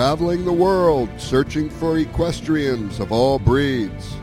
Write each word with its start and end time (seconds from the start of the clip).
traveling 0.00 0.46
the 0.46 0.50
world 0.50 1.10
searching 1.18 1.68
for 1.68 1.98
equestrians 1.98 3.00
of 3.00 3.12
all 3.12 3.38
breeds. 3.38 4.16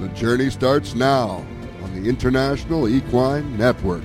The 0.00 0.08
journey 0.14 0.48
starts 0.48 0.94
now 0.94 1.44
on 1.82 1.94
the 1.94 2.08
International 2.08 2.88
Equine 2.88 3.58
Network. 3.58 4.02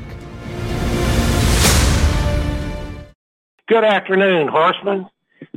Good 3.69 3.85
afternoon, 3.85 4.49
horsemen. 4.49 5.07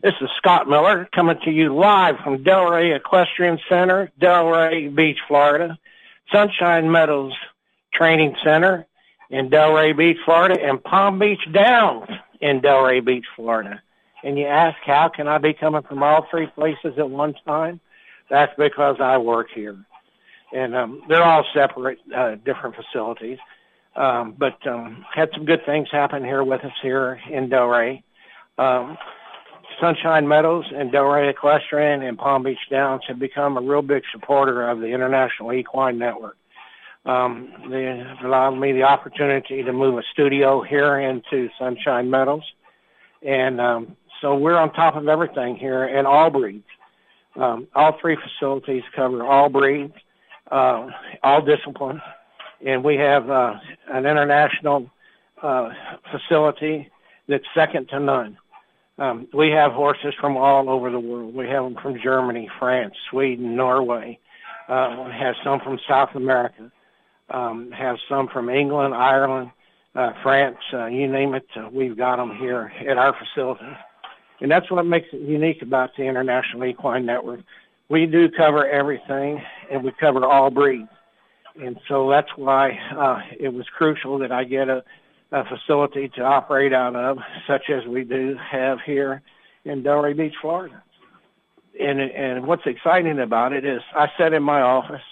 This 0.00 0.14
is 0.20 0.28
Scott 0.36 0.68
Miller 0.68 1.08
coming 1.12 1.40
to 1.44 1.50
you 1.50 1.74
live 1.74 2.18
from 2.22 2.44
Delray 2.44 2.94
Equestrian 2.94 3.58
Center, 3.68 4.12
Delray 4.20 4.94
Beach, 4.94 5.18
Florida, 5.26 5.76
Sunshine 6.30 6.88
Meadows 6.88 7.32
Training 7.92 8.36
Center 8.44 8.86
in 9.30 9.50
Delray 9.50 9.96
Beach, 9.96 10.18
Florida, 10.24 10.56
and 10.62 10.80
Palm 10.84 11.18
Beach 11.18 11.42
Downs 11.50 12.10
in 12.40 12.60
Delray 12.60 13.04
Beach, 13.04 13.24
Florida. 13.34 13.82
And 14.26 14.36
you 14.36 14.46
ask, 14.46 14.76
how 14.84 15.08
can 15.08 15.28
I 15.28 15.38
be 15.38 15.54
coming 15.54 15.82
from 15.82 16.02
all 16.02 16.26
three 16.28 16.48
places 16.48 16.98
at 16.98 17.08
one 17.08 17.34
time? 17.46 17.78
That's 18.28 18.52
because 18.58 18.96
I 18.98 19.18
work 19.18 19.46
here. 19.54 19.76
And 20.52 20.74
um, 20.74 21.02
they're 21.08 21.22
all 21.22 21.44
separate, 21.54 22.00
uh, 22.12 22.34
different 22.44 22.74
facilities. 22.74 23.38
Um, 23.94 24.34
but 24.36 24.66
um, 24.66 25.06
had 25.14 25.28
some 25.32 25.44
good 25.44 25.64
things 25.64 25.86
happen 25.92 26.24
here 26.24 26.42
with 26.42 26.64
us 26.64 26.72
here 26.82 27.20
in 27.30 27.48
Delray. 27.48 28.02
Um, 28.58 28.98
Sunshine 29.80 30.26
Meadows 30.26 30.64
and 30.74 30.90
Delray 30.90 31.30
Equestrian 31.30 32.02
and 32.02 32.18
Palm 32.18 32.42
Beach 32.42 32.58
Downs 32.68 33.02
have 33.06 33.20
become 33.20 33.56
a 33.56 33.60
real 33.60 33.80
big 33.80 34.02
supporter 34.10 34.68
of 34.68 34.80
the 34.80 34.88
International 34.88 35.52
Equine 35.52 35.98
Network. 35.98 36.36
Um, 37.04 37.52
they 37.70 38.04
allowed 38.24 38.56
me 38.56 38.72
the 38.72 38.82
opportunity 38.82 39.62
to 39.62 39.72
move 39.72 39.98
a 39.98 40.02
studio 40.12 40.62
here 40.62 40.98
into 40.98 41.48
Sunshine 41.60 42.10
Meadows. 42.10 42.42
And 43.22 43.60
um, 43.60 43.96
so 44.20 44.36
we're 44.36 44.56
on 44.56 44.72
top 44.72 44.96
of 44.96 45.08
everything 45.08 45.56
here 45.56 45.86
in 45.86 46.06
all 46.06 46.30
breeds. 46.30 46.64
Um, 47.36 47.68
all 47.74 47.98
three 48.00 48.16
facilities 48.16 48.82
cover 48.94 49.24
all 49.24 49.48
breeds, 49.48 49.92
uh, 50.50 50.88
all 51.22 51.42
disciplines, 51.42 52.00
and 52.64 52.82
we 52.82 52.96
have 52.96 53.28
uh, 53.28 53.54
an 53.92 54.06
international 54.06 54.90
uh, 55.42 55.68
facility 56.10 56.90
that's 57.28 57.44
second 57.54 57.88
to 57.90 58.00
none. 58.00 58.38
Um, 58.98 59.28
we 59.34 59.50
have 59.50 59.72
horses 59.72 60.14
from 60.18 60.36
all 60.38 60.70
over 60.70 60.90
the 60.90 60.98
world. 60.98 61.34
We 61.34 61.46
have 61.48 61.64
them 61.64 61.76
from 61.82 62.00
Germany, 62.02 62.48
France, 62.58 62.94
Sweden, 63.10 63.54
Norway. 63.54 64.18
Uh, 64.68 65.04
we 65.06 65.12
have 65.12 65.34
some 65.44 65.60
from 65.60 65.78
South 65.86 66.10
America. 66.14 66.72
Um, 67.28 67.70
have 67.72 67.96
some 68.08 68.28
from 68.28 68.48
England, 68.48 68.94
Ireland, 68.94 69.50
uh, 69.94 70.12
France, 70.22 70.58
uh, 70.72 70.86
you 70.86 71.08
name 71.08 71.34
it. 71.34 71.46
Uh, 71.56 71.68
we've 71.72 71.96
got 71.96 72.16
them 72.16 72.36
here 72.36 72.72
at 72.88 72.96
our 72.96 73.14
facility. 73.18 73.66
And 74.40 74.50
that's 74.50 74.70
what 74.70 74.84
makes 74.84 75.08
it 75.12 75.20
unique 75.20 75.62
about 75.62 75.96
the 75.96 76.04
International 76.04 76.64
Equine 76.64 77.06
Network. 77.06 77.40
We 77.88 78.06
do 78.06 78.28
cover 78.30 78.68
everything, 78.68 79.42
and 79.70 79.82
we 79.82 79.92
cover 79.92 80.24
all 80.24 80.50
breeds. 80.50 80.88
And 81.60 81.78
so 81.88 82.10
that's 82.10 82.28
why 82.36 82.78
uh, 82.96 83.20
it 83.38 83.52
was 83.52 83.66
crucial 83.68 84.18
that 84.18 84.32
I 84.32 84.44
get 84.44 84.68
a 84.68 84.84
a 85.32 85.44
facility 85.44 86.08
to 86.08 86.22
operate 86.22 86.72
out 86.72 86.94
of, 86.94 87.18
such 87.46 87.68
as 87.68 87.84
we 87.86 88.04
do 88.04 88.36
have 88.36 88.78
here 88.80 89.22
in 89.64 89.82
Delray 89.82 90.16
Beach, 90.16 90.34
Florida. 90.40 90.82
And 91.78 92.00
and 92.00 92.46
what's 92.46 92.66
exciting 92.66 93.18
about 93.18 93.52
it 93.52 93.64
is 93.64 93.82
I 93.94 94.08
sit 94.16 94.32
in 94.32 94.42
my 94.42 94.62
office 94.62 95.02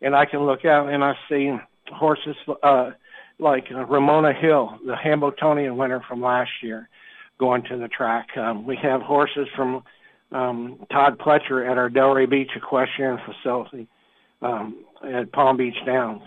and 0.00 0.16
I 0.16 0.24
can 0.24 0.40
look 0.40 0.64
out 0.64 0.88
and 0.88 1.04
I 1.04 1.16
see 1.28 1.56
horses 1.92 2.36
uh, 2.62 2.90
like 3.38 3.68
Ramona 3.70 4.32
Hill, 4.32 4.78
the 4.84 4.96
Hambletonian 4.96 5.76
winner 5.76 6.02
from 6.08 6.22
last 6.22 6.50
year, 6.62 6.88
going 7.38 7.62
to 7.64 7.76
the 7.76 7.88
track. 7.88 8.28
Um, 8.36 8.66
we 8.66 8.76
have 8.82 9.00
horses 9.00 9.48
from 9.56 9.82
um, 10.32 10.84
Todd 10.90 11.18
Pletcher 11.18 11.68
at 11.70 11.78
our 11.78 11.88
Delray 11.88 12.28
Beach 12.28 12.50
Equestrian 12.54 13.18
facility 13.24 13.88
um, 14.42 14.84
at 15.04 15.32
Palm 15.32 15.56
Beach 15.56 15.76
Downs. 15.86 16.22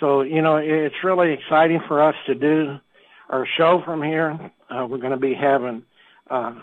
So, 0.00 0.22
you 0.22 0.42
know, 0.42 0.56
it's 0.56 0.94
really 1.04 1.32
exciting 1.32 1.80
for 1.86 2.02
us 2.02 2.14
to 2.26 2.34
do 2.34 2.76
our 3.28 3.46
show 3.56 3.82
from 3.84 4.02
here. 4.02 4.38
Uh, 4.68 4.86
we're 4.88 4.98
going 4.98 5.12
to 5.12 5.16
be 5.16 5.34
having 5.34 5.82
uh, 6.30 6.54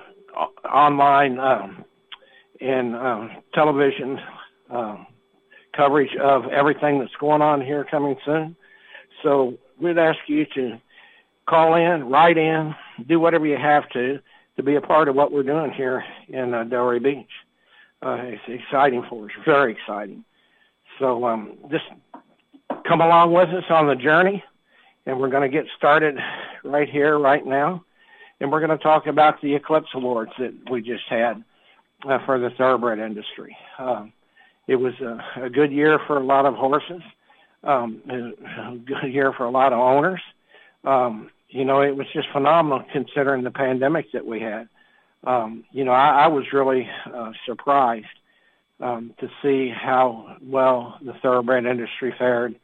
online 0.66 1.39
um, 1.39 1.85
and 2.61 2.95
uh, 2.95 3.28
television 3.53 4.19
uh, 4.69 4.97
coverage 5.75 6.16
of 6.22 6.45
everything 6.45 6.99
that's 6.99 7.16
going 7.19 7.41
on 7.41 7.61
here 7.61 7.85
coming 7.89 8.16
soon. 8.25 8.55
So 9.23 9.57
we'd 9.79 9.97
ask 9.97 10.19
you 10.28 10.45
to 10.55 10.79
call 11.49 11.75
in, 11.75 12.09
write 12.09 12.37
in, 12.37 12.75
do 13.07 13.19
whatever 13.19 13.45
you 13.45 13.57
have 13.57 13.89
to 13.89 14.19
to 14.57 14.63
be 14.63 14.75
a 14.75 14.81
part 14.81 15.07
of 15.07 15.15
what 15.15 15.31
we're 15.31 15.43
doing 15.43 15.71
here 15.71 16.03
in 16.27 16.53
uh, 16.53 16.63
Delray 16.63 17.01
Beach. 17.01 17.29
Uh, 18.01 18.17
it's 18.21 18.41
exciting 18.47 19.03
for 19.09 19.25
us, 19.25 19.31
very 19.45 19.73
exciting. 19.73 20.23
So 20.99 21.25
um, 21.25 21.57
just 21.71 21.85
come 22.87 23.01
along 23.01 23.33
with 23.33 23.49
us 23.49 23.63
on 23.69 23.87
the 23.87 23.95
journey, 23.95 24.43
and 25.05 25.19
we're 25.19 25.29
going 25.29 25.49
to 25.49 25.57
get 25.57 25.65
started 25.77 26.15
right 26.63 26.89
here, 26.89 27.17
right 27.17 27.45
now. 27.45 27.83
And 28.39 28.51
we're 28.51 28.66
going 28.66 28.77
to 28.77 28.83
talk 28.83 29.07
about 29.07 29.41
the 29.41 29.55
Eclipse 29.55 29.89
Awards 29.93 30.31
that 30.39 30.53
we 30.71 30.81
just 30.81 31.03
had 31.09 31.43
uh, 32.07 32.19
for 32.25 32.39
the 32.39 32.49
thoroughbred 32.51 32.99
industry. 32.99 33.55
Um, 33.77 34.13
it 34.67 34.75
was 34.75 34.93
a, 35.01 35.45
a 35.45 35.49
good 35.49 35.71
year 35.71 35.99
for 36.05 36.17
a 36.17 36.23
lot 36.23 36.45
of 36.45 36.53
horses, 36.53 37.01
um, 37.63 38.01
a 38.09 38.77
good 38.77 39.11
year 39.11 39.33
for 39.33 39.45
a 39.45 39.49
lot 39.49 39.73
of 39.73 39.79
owners. 39.79 40.21
Um, 40.83 41.29
you 41.49 41.65
know, 41.65 41.81
it 41.81 41.95
was 41.95 42.07
just 42.13 42.27
phenomenal 42.31 42.83
considering 42.91 43.43
the 43.43 43.51
pandemic 43.51 44.11
that 44.13 44.25
we 44.25 44.41
had. 44.41 44.69
Um, 45.23 45.65
you 45.71 45.83
know, 45.83 45.91
I, 45.91 46.23
I 46.23 46.27
was 46.27 46.45
really 46.53 46.87
uh, 47.13 47.31
surprised 47.45 48.05
um, 48.79 49.13
to 49.19 49.29
see 49.41 49.69
how 49.69 50.37
well 50.41 50.97
the 51.01 51.13
thoroughbred 51.21 51.65
industry 51.65 52.13
fared 52.17 52.55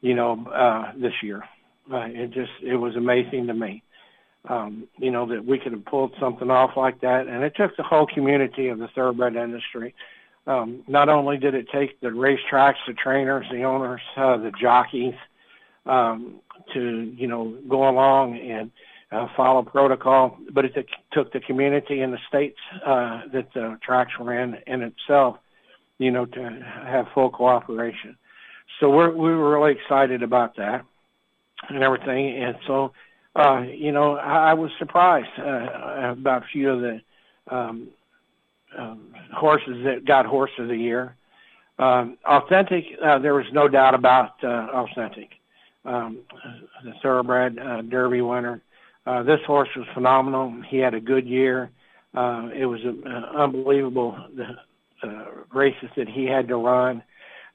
you 0.00 0.14
know, 0.14 0.46
uh, 0.46 0.92
this 0.98 1.12
year. 1.22 1.44
Uh, 1.92 2.06
it 2.06 2.30
just, 2.30 2.52
it 2.62 2.76
was 2.76 2.96
amazing 2.96 3.46
to 3.48 3.54
me, 3.54 3.82
um, 4.48 4.88
you 4.98 5.10
know, 5.10 5.26
that 5.26 5.44
we 5.44 5.58
could 5.58 5.72
have 5.72 5.84
pulled 5.84 6.14
something 6.20 6.50
off 6.50 6.70
like 6.76 7.00
that. 7.00 7.26
And 7.26 7.42
it 7.42 7.54
took 7.56 7.76
the 7.76 7.82
whole 7.82 8.06
community 8.06 8.68
of 8.68 8.78
the 8.78 8.88
thoroughbred 8.88 9.36
industry. 9.36 9.94
Um, 10.46 10.82
not 10.88 11.08
only 11.08 11.36
did 11.36 11.54
it 11.54 11.66
take 11.72 12.00
the 12.00 12.08
racetracks, 12.08 12.76
the 12.86 12.94
trainers, 12.94 13.46
the 13.52 13.64
owners, 13.64 14.00
uh, 14.16 14.36
the 14.38 14.52
jockeys, 14.58 15.14
um, 15.86 16.40
to, 16.74 17.14
you 17.16 17.26
know, 17.26 17.56
go 17.68 17.88
along 17.88 18.38
and, 18.38 18.70
uh, 19.12 19.26
follow 19.36 19.62
protocol, 19.62 20.38
but 20.52 20.64
it 20.64 20.86
took 21.12 21.32
the 21.32 21.40
community 21.40 22.00
and 22.00 22.12
the 22.12 22.18
states, 22.28 22.58
uh, 22.86 23.22
that 23.32 23.52
the 23.54 23.76
tracks 23.82 24.12
were 24.18 24.38
in, 24.38 24.56
in 24.66 24.82
itself, 24.82 25.36
you 25.98 26.10
know, 26.10 26.26
to 26.26 26.42
have 26.86 27.06
full 27.12 27.30
cooperation 27.30 28.16
so 28.80 28.88
we're, 28.88 29.10
we 29.10 29.30
were 29.34 29.58
really 29.58 29.72
excited 29.72 30.22
about 30.22 30.56
that 30.56 30.84
and 31.68 31.82
everything. 31.82 32.42
And 32.42 32.56
so, 32.66 32.92
uh, 33.36 33.60
you 33.60 33.92
know, 33.92 34.16
I, 34.16 34.50
I 34.50 34.54
was 34.54 34.70
surprised 34.78 35.28
uh, 35.38 36.12
about 36.12 36.42
a 36.42 36.46
few 36.52 36.70
of 36.70 36.80
the 36.80 37.00
um, 37.48 37.88
um, 38.76 39.14
horses 39.32 39.84
that 39.84 40.04
got 40.04 40.26
horse 40.26 40.50
of 40.58 40.68
the 40.68 40.76
year. 40.76 41.14
Um, 41.78 42.18
authentic, 42.26 42.84
uh, 43.02 43.18
there 43.18 43.34
was 43.34 43.46
no 43.52 43.68
doubt 43.68 43.94
about 43.94 44.42
uh, 44.42 44.46
authentic. 44.46 45.30
Um, 45.84 46.18
the 46.84 46.92
thoroughbred 47.02 47.58
uh, 47.58 47.82
Derby 47.82 48.20
winner. 48.20 48.60
Uh, 49.06 49.22
this 49.22 49.40
horse 49.46 49.68
was 49.74 49.86
phenomenal. 49.94 50.62
He 50.68 50.76
had 50.76 50.94
a 50.94 51.00
good 51.00 51.26
year. 51.26 51.70
Uh, 52.14 52.48
it 52.54 52.66
was 52.66 52.80
uh, 52.84 53.38
unbelievable 53.38 54.16
the 54.36 55.08
uh, 55.08 55.24
races 55.52 55.88
that 55.96 56.08
he 56.08 56.26
had 56.26 56.48
to 56.48 56.56
run 56.56 57.02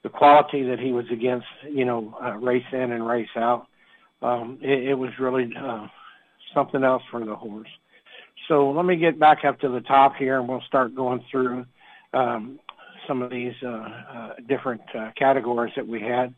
the 0.05 0.09
quality 0.09 0.61
that 0.61 0.77
he 0.77 0.91
was 0.91 1.05
against, 1.11 1.47
you 1.67 1.83
know, 1.83 2.15
uh, 2.23 2.33
race 2.33 2.63
in 2.71 2.91
and 2.91 3.07
race 3.07 3.27
out. 3.35 3.65
Um, 4.21 4.59
it, 4.61 4.89
it 4.89 4.93
was 4.93 5.09
really 5.19 5.51
uh, 5.59 5.87
something 6.53 6.83
else 6.83 7.01
for 7.09 7.25
the 7.25 7.35
horse. 7.35 7.67
So 8.47 8.69
let 8.69 8.85
me 8.85 8.97
get 8.97 9.19
back 9.19 9.43
up 9.43 9.59
to 9.61 9.69
the 9.69 9.81
top 9.81 10.15
here, 10.15 10.37
and 10.39 10.47
we'll 10.47 10.61
start 10.67 10.93
going 10.93 11.25
through 11.31 11.65
um, 12.13 12.59
some 13.07 13.23
of 13.23 13.31
these 13.31 13.55
uh, 13.63 13.67
uh, 13.67 14.33
different 14.47 14.83
uh, 14.95 15.09
categories 15.17 15.73
that 15.75 15.87
we 15.87 16.01
had 16.01 16.35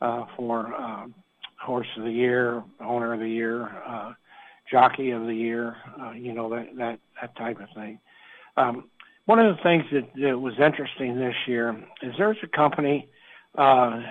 uh, 0.00 0.24
for 0.34 0.74
uh, 0.74 1.06
horse 1.60 1.86
of 1.96 2.04
the 2.04 2.10
year, 2.10 2.62
owner 2.80 3.14
of 3.14 3.20
the 3.20 3.28
year, 3.28 3.70
uh, 3.86 4.12
jockey 4.70 5.10
of 5.10 5.26
the 5.26 5.34
year, 5.34 5.76
uh, 6.00 6.12
you 6.12 6.32
know 6.32 6.48
that 6.50 6.76
that 6.76 7.00
that 7.20 7.36
type 7.36 7.60
of 7.60 7.68
thing. 7.74 7.98
Um, 8.56 8.84
one 9.26 9.38
of 9.38 9.54
the 9.56 9.62
things 9.62 9.84
that, 9.92 10.08
that 10.20 10.40
was 10.40 10.58
interesting 10.58 11.14
this 11.16 11.36
year 11.46 11.76
is 12.02 12.14
there's 12.18 12.38
a 12.42 12.48
company 12.48 13.08
uh, 13.56 14.02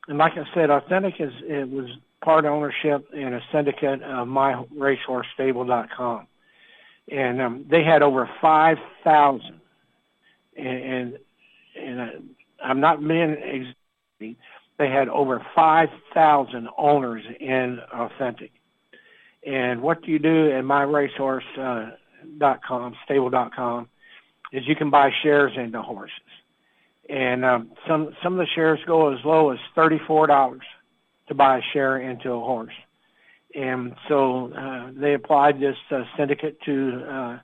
And 0.07 0.17
like 0.17 0.33
I 0.33 0.43
said, 0.53 0.69
Authentic 0.69 1.15
is 1.19 1.31
it 1.43 1.69
was 1.69 1.89
part 2.21 2.45
ownership 2.45 3.07
in 3.13 3.33
a 3.33 3.41
syndicate 3.51 4.01
of 4.01 4.27
MyRaceHorseStable.com, 4.27 6.27
and 7.09 7.41
um, 7.41 7.65
they 7.69 7.83
had 7.83 8.01
over 8.01 8.29
five 8.41 8.77
thousand. 9.03 9.61
And 10.57 11.17
and, 11.75 11.99
and 11.99 12.29
I'm 12.63 12.79
not 12.79 13.05
being. 13.05 13.65
They 14.19 14.89
had 14.89 15.09
over 15.09 15.45
five 15.53 15.89
thousand 16.13 16.69
owners 16.77 17.23
in 17.39 17.79
Authentic. 17.93 18.51
And 19.45 19.81
what 19.81 20.01
do 20.03 20.11
you 20.11 20.19
do 20.19 20.51
at 20.51 20.63
MyRacehorse? 20.63 21.41
Uh, 21.57 21.91
com, 22.65 22.95
stable 23.03 23.29
dot 23.29 23.53
com, 23.53 23.89
is 24.53 24.65
you 24.65 24.75
can 24.75 24.89
buy 24.89 25.11
shares 25.21 25.51
into 25.57 25.81
horses, 25.81 26.13
and 27.09 27.43
um, 27.43 27.71
some 27.85 28.15
some 28.23 28.33
of 28.33 28.39
the 28.39 28.47
shares 28.55 28.79
go 28.87 29.13
as 29.13 29.19
low 29.25 29.51
as 29.51 29.59
thirty 29.75 29.99
four 30.07 30.25
dollars 30.25 30.63
to 31.27 31.33
buy 31.33 31.57
a 31.57 31.61
share 31.73 31.97
into 31.99 32.31
a 32.31 32.39
horse, 32.39 32.73
and 33.53 33.93
so 34.07 34.53
uh, 34.53 34.91
they 34.95 35.13
applied 35.13 35.59
this 35.59 35.75
uh, 35.91 36.03
syndicate 36.17 36.61
to 36.61 37.41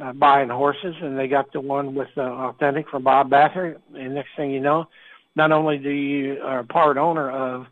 uh, 0.00 0.12
buying 0.12 0.48
horses, 0.48 0.94
and 1.00 1.18
they 1.18 1.28
got 1.28 1.52
the 1.52 1.60
one 1.60 1.94
with 1.94 2.08
uh, 2.16 2.22
authentic 2.22 2.88
from 2.88 3.02
Bob 3.02 3.30
Baffert, 3.30 3.78
and 3.94 4.14
next 4.14 4.30
thing 4.36 4.50
you 4.50 4.60
know, 4.60 4.86
not 5.34 5.52
only 5.52 5.78
do 5.78 5.90
you 5.90 6.40
are 6.42 6.62
part 6.62 6.96
owner 6.96 7.30
of, 7.30 7.66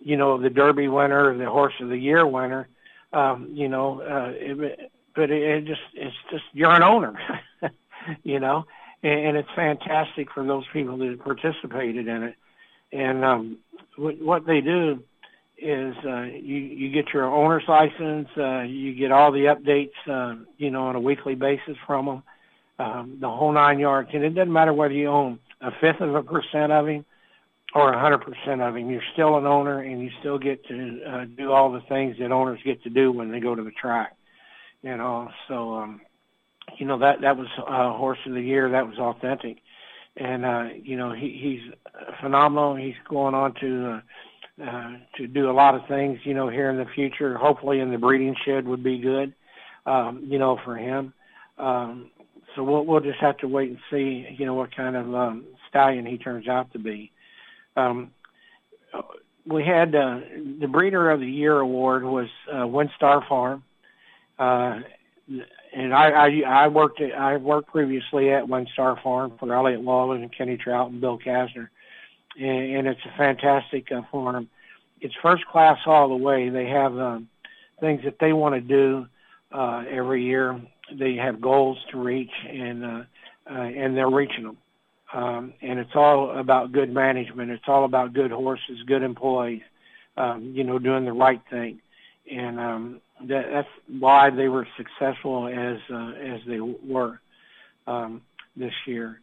you 0.00 0.16
know, 0.16 0.40
the 0.40 0.50
Derby 0.50 0.88
winner, 0.88 1.36
the 1.36 1.50
Horse 1.50 1.74
of 1.80 1.88
the 1.88 1.98
Year 1.98 2.26
winner, 2.26 2.68
um, 3.12 3.50
you 3.52 3.68
know, 3.68 4.00
uh, 4.00 4.32
it, 4.34 4.90
but 5.14 5.30
it, 5.30 5.42
it 5.42 5.64
just 5.64 5.80
it's 5.94 6.16
just 6.30 6.44
you're 6.52 6.70
an 6.70 6.82
owner, 6.82 7.18
you 8.22 8.38
know, 8.38 8.66
and, 9.02 9.26
and 9.26 9.36
it's 9.36 9.48
fantastic 9.54 10.30
for 10.32 10.44
those 10.44 10.64
people 10.72 10.98
that 10.98 11.18
participated 11.22 12.06
in 12.08 12.22
it. 12.24 12.34
And 12.92 13.24
um, 13.24 13.58
what, 13.96 14.20
what 14.20 14.46
they 14.46 14.60
do 14.60 15.02
is 15.58 15.94
uh, 16.04 16.22
you 16.22 16.56
you 16.56 16.90
get 16.90 17.12
your 17.12 17.24
owner's 17.24 17.64
license, 17.66 18.28
uh, 18.36 18.60
you 18.62 18.94
get 18.94 19.12
all 19.12 19.32
the 19.32 19.46
updates, 19.46 19.92
uh, 20.06 20.36
you 20.58 20.70
know, 20.70 20.86
on 20.86 20.96
a 20.96 21.00
weekly 21.00 21.34
basis 21.34 21.76
from 21.86 22.06
them, 22.06 22.22
um, 22.78 23.18
the 23.20 23.28
whole 23.28 23.52
nine 23.52 23.78
yards. 23.78 24.10
And 24.12 24.22
it 24.22 24.30
doesn't 24.30 24.52
matter 24.52 24.72
whether 24.72 24.94
you 24.94 25.08
own 25.08 25.38
a 25.60 25.70
fifth 25.80 26.00
of 26.00 26.14
a 26.14 26.22
percent 26.22 26.72
of 26.72 26.88
him 26.88 27.04
or 27.74 27.92
a 27.92 27.98
hundred 27.98 28.18
percent 28.18 28.60
of 28.60 28.76
him. 28.76 28.90
You're 28.90 29.02
still 29.14 29.38
an 29.38 29.46
owner, 29.46 29.80
and 29.80 30.02
you 30.02 30.10
still 30.20 30.38
get 30.38 30.66
to 30.68 31.00
uh, 31.06 31.24
do 31.24 31.52
all 31.52 31.72
the 31.72 31.82
things 31.88 32.16
that 32.18 32.32
owners 32.32 32.60
get 32.64 32.82
to 32.82 32.90
do 32.90 33.10
when 33.10 33.30
they 33.30 33.40
go 33.40 33.54
to 33.54 33.62
the 33.62 33.70
track 33.70 34.16
you 34.86 34.96
know. 34.96 35.28
So, 35.48 35.74
um, 35.74 36.00
you 36.78 36.86
know 36.86 36.98
that 36.98 37.20
that 37.20 37.36
was 37.36 37.48
uh, 37.58 37.96
horse 37.96 38.18
of 38.26 38.34
the 38.34 38.40
year. 38.40 38.70
That 38.70 38.86
was 38.86 38.98
authentic, 38.98 39.58
and 40.16 40.44
uh, 40.44 40.68
you 40.82 40.96
know 40.96 41.12
he, 41.12 41.38
he's 41.40 41.72
phenomenal. 42.20 42.76
He's 42.76 42.94
going 43.08 43.34
on 43.34 43.54
to 43.60 43.90
uh, 43.90 44.00
uh, 44.62 44.94
to 45.16 45.26
do 45.26 45.50
a 45.50 45.52
lot 45.52 45.74
of 45.74 45.86
things. 45.86 46.18
You 46.24 46.34
know, 46.34 46.48
here 46.48 46.70
in 46.70 46.76
the 46.76 46.86
future, 46.94 47.36
hopefully 47.36 47.80
in 47.80 47.90
the 47.90 47.98
breeding 47.98 48.36
shed 48.44 48.66
would 48.66 48.82
be 48.82 48.98
good. 48.98 49.34
Um, 49.84 50.24
you 50.26 50.38
know, 50.38 50.58
for 50.64 50.76
him. 50.76 51.12
Um, 51.58 52.10
so 52.54 52.64
we'll 52.64 52.84
we'll 52.84 53.00
just 53.00 53.20
have 53.20 53.38
to 53.38 53.48
wait 53.48 53.70
and 53.70 53.78
see. 53.90 54.26
You 54.36 54.46
know 54.46 54.54
what 54.54 54.74
kind 54.74 54.96
of 54.96 55.14
um, 55.14 55.44
stallion 55.68 56.06
he 56.06 56.18
turns 56.18 56.48
out 56.48 56.72
to 56.72 56.78
be. 56.78 57.12
Um, 57.76 58.10
we 59.46 59.64
had 59.64 59.94
uh, 59.94 60.20
the 60.60 60.66
breeder 60.66 61.10
of 61.10 61.20
the 61.20 61.30
year 61.30 61.58
award 61.58 62.04
was 62.04 62.28
uh, 62.50 62.64
WinStar 62.64 63.26
Farm. 63.28 63.62
Uh, 64.38 64.80
and 65.72 65.94
I, 65.94 66.10
I 66.10 66.42
I 66.46 66.68
worked 66.68 67.00
at, 67.00 67.12
I 67.12 67.36
worked 67.36 67.68
previously 67.68 68.30
at 68.30 68.44
WinStar 68.44 69.02
Farm 69.02 69.32
for 69.38 69.52
Elliott 69.54 69.82
Walden 69.82 70.22
and 70.22 70.36
Kenny 70.36 70.56
Troutt 70.56 70.88
and 70.88 71.00
Bill 71.00 71.18
Casner, 71.18 71.68
and, 72.38 72.76
and 72.76 72.86
it's 72.86 73.00
a 73.04 73.16
fantastic 73.16 73.90
uh, 73.92 74.02
farm. 74.10 74.48
It's 75.00 75.14
first 75.22 75.46
class 75.46 75.78
all 75.86 76.08
the 76.08 76.16
way. 76.16 76.48
They 76.48 76.66
have 76.66 76.98
um, 76.98 77.28
things 77.80 78.02
that 78.04 78.18
they 78.18 78.32
want 78.32 78.54
to 78.54 78.60
do 78.60 79.06
uh, 79.52 79.84
every 79.90 80.24
year. 80.24 80.60
They 80.92 81.16
have 81.16 81.40
goals 81.40 81.78
to 81.90 81.98
reach, 81.98 82.32
and 82.48 82.84
uh, 82.84 83.02
uh, 83.48 83.52
and 83.52 83.96
they're 83.96 84.10
reaching 84.10 84.44
them. 84.44 84.56
Um, 85.12 85.52
and 85.62 85.78
it's 85.78 85.94
all 85.94 86.36
about 86.38 86.72
good 86.72 86.92
management. 86.92 87.50
It's 87.50 87.64
all 87.68 87.84
about 87.84 88.12
good 88.12 88.32
horses, 88.32 88.82
good 88.86 89.02
employees. 89.02 89.62
Um, 90.16 90.52
you 90.54 90.64
know, 90.64 90.78
doing 90.78 91.04
the 91.04 91.12
right 91.12 91.42
thing, 91.50 91.78
and 92.30 92.58
um, 92.58 93.00
that, 93.24 93.50
that's 93.52 93.68
why 93.98 94.30
they 94.30 94.48
were 94.48 94.66
successful 94.76 95.46
as 95.46 95.78
uh, 95.90 96.12
as 96.12 96.40
they 96.46 96.58
were 96.60 97.20
um, 97.86 98.22
this 98.56 98.72
year. 98.86 99.20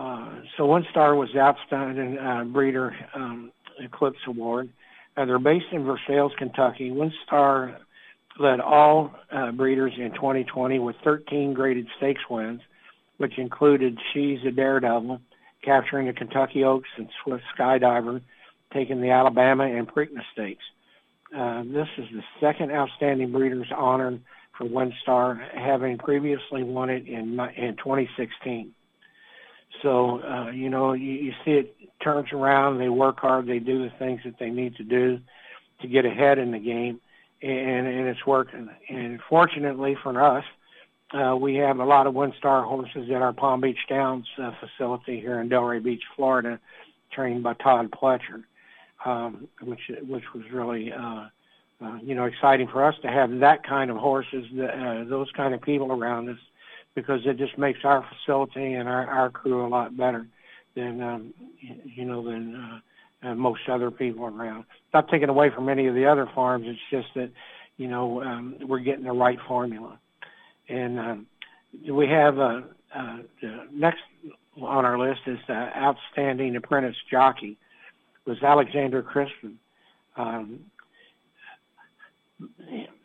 Uh, 0.00 0.30
so 0.56 0.82
star 0.90 1.14
was 1.14 1.28
the 1.34 1.40
outstanding 1.40 2.16
uh, 2.16 2.44
breeder 2.44 2.96
um, 3.14 3.52
Eclipse 3.78 4.18
Award. 4.26 4.70
Uh, 5.14 5.26
they're 5.26 5.38
based 5.38 5.66
in 5.72 5.84
Versailles, 5.84 6.34
Kentucky. 6.38 6.90
One 6.90 7.12
star 7.26 7.78
led 8.38 8.60
all 8.60 9.12
uh, 9.30 9.52
breeders 9.52 9.92
in 9.98 10.12
2020 10.14 10.78
with 10.78 10.96
13 11.04 11.52
graded 11.52 11.86
stakes 11.98 12.22
wins, 12.30 12.62
which 13.18 13.36
included 13.36 13.98
She's 14.14 14.38
a 14.46 14.50
Daredevil, 14.50 15.20
capturing 15.62 16.06
the 16.06 16.14
Kentucky 16.14 16.64
Oaks 16.64 16.88
and 16.96 17.08
Swiss 17.22 17.42
Skydiver, 17.58 18.22
taking 18.72 19.02
the 19.02 19.10
Alabama 19.10 19.64
and 19.64 19.86
Preakness 19.86 20.24
Stakes. 20.32 20.64
Uh, 21.36 21.62
this 21.64 21.88
is 21.98 22.06
the 22.14 22.22
second 22.40 22.72
outstanding 22.72 23.32
breeders 23.32 23.68
honor 23.76 24.18
for 24.56 24.64
WinStar, 24.64 25.38
having 25.54 25.98
previously 25.98 26.62
won 26.62 26.88
it 26.88 27.06
in 27.06 27.38
in 27.56 27.76
2016. 27.76 28.72
So 29.82 30.22
uh, 30.22 30.50
you 30.50 30.70
know 30.70 30.92
you, 30.92 31.12
you 31.12 31.32
see 31.44 31.52
it 31.52 31.74
turns 32.02 32.32
around. 32.32 32.78
They 32.78 32.88
work 32.88 33.20
hard. 33.20 33.46
They 33.46 33.58
do 33.58 33.82
the 33.82 33.90
things 33.98 34.20
that 34.24 34.38
they 34.38 34.50
need 34.50 34.76
to 34.76 34.84
do 34.84 35.20
to 35.80 35.88
get 35.88 36.04
ahead 36.04 36.38
in 36.38 36.50
the 36.50 36.58
game, 36.58 37.00
and 37.42 37.86
and 37.86 38.08
it's 38.08 38.26
working. 38.26 38.68
And 38.88 39.20
fortunately 39.28 39.96
for 40.02 40.22
us, 40.22 40.44
uh, 41.12 41.36
we 41.36 41.56
have 41.56 41.78
a 41.78 41.84
lot 41.84 42.06
of 42.06 42.14
WinStar 42.14 42.64
horses 42.64 43.10
at 43.10 43.22
our 43.22 43.32
Palm 43.32 43.60
Beach 43.60 43.78
Downs 43.88 44.26
uh, 44.38 44.52
facility 44.60 45.20
here 45.20 45.40
in 45.40 45.48
Delray 45.48 45.82
Beach, 45.82 46.02
Florida, 46.16 46.58
trained 47.12 47.42
by 47.42 47.54
Todd 47.54 47.90
Pletcher 47.90 48.44
um, 49.04 49.48
which 49.62 49.90
which 50.06 50.24
was 50.34 50.44
really 50.52 50.92
uh, 50.92 51.26
uh, 51.82 51.98
you 52.02 52.14
know 52.14 52.24
exciting 52.24 52.68
for 52.68 52.84
us 52.84 52.94
to 53.02 53.08
have 53.08 53.38
that 53.40 53.66
kind 53.66 53.90
of 53.90 53.96
horses, 53.96 54.44
uh, 54.58 55.04
those 55.08 55.30
kind 55.32 55.54
of 55.54 55.62
people 55.62 55.92
around 55.92 56.28
us, 56.28 56.38
because 56.94 57.20
it 57.24 57.38
just 57.38 57.56
makes 57.58 57.80
our 57.84 58.06
facility 58.08 58.74
and 58.74 58.88
our, 58.88 59.06
our 59.08 59.30
crew 59.30 59.66
a 59.66 59.68
lot 59.68 59.96
better 59.96 60.26
than 60.74 61.00
um, 61.00 61.34
you 61.84 62.04
know 62.04 62.24
than 62.24 62.54
uh, 62.54 63.28
uh, 63.28 63.34
most 63.34 63.60
other 63.68 63.90
people 63.90 64.24
around. 64.24 64.64
Not 64.92 65.08
taking 65.08 65.28
away 65.28 65.50
from 65.50 65.68
any 65.68 65.86
of 65.86 65.94
the 65.94 66.06
other 66.06 66.28
farms, 66.34 66.66
it's 66.68 66.80
just 66.90 67.14
that 67.14 67.30
you 67.76 67.88
know 67.88 68.22
um, 68.22 68.56
we're 68.62 68.80
getting 68.80 69.04
the 69.04 69.12
right 69.12 69.38
formula, 69.46 69.98
and 70.68 70.98
um, 70.98 71.26
we 71.88 72.08
have 72.08 72.38
uh, 72.38 72.60
uh, 72.94 73.18
the 73.40 73.66
next 73.72 74.00
on 74.60 74.84
our 74.84 74.98
list 74.98 75.20
is 75.26 75.38
the 75.46 75.54
outstanding 75.54 76.56
apprentice 76.56 76.96
jockey 77.10 77.56
was 78.26 78.42
Alexander 78.42 79.02
Crispin. 79.02 79.58
Um, 80.16 80.60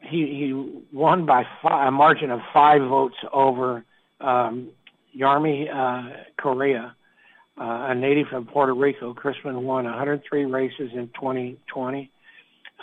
he 0.01 0.17
he 0.27 0.81
won 0.93 1.25
by 1.25 1.43
five, 1.61 1.87
a 1.87 1.91
margin 1.91 2.31
of 2.31 2.39
five 2.53 2.81
votes 2.81 3.15
over 3.33 3.83
um, 4.21 4.69
Yarmy 5.17 5.67
uh, 5.73 6.23
Correa, 6.41 6.95
uh, 7.59 7.87
a 7.89 7.95
native 7.95 8.27
of 8.33 8.47
Puerto 8.47 8.73
Rico. 8.73 9.13
Crispin 9.13 9.63
won 9.63 9.85
103 9.85 10.45
races 10.45 10.91
in 10.93 11.07
2020 11.15 12.11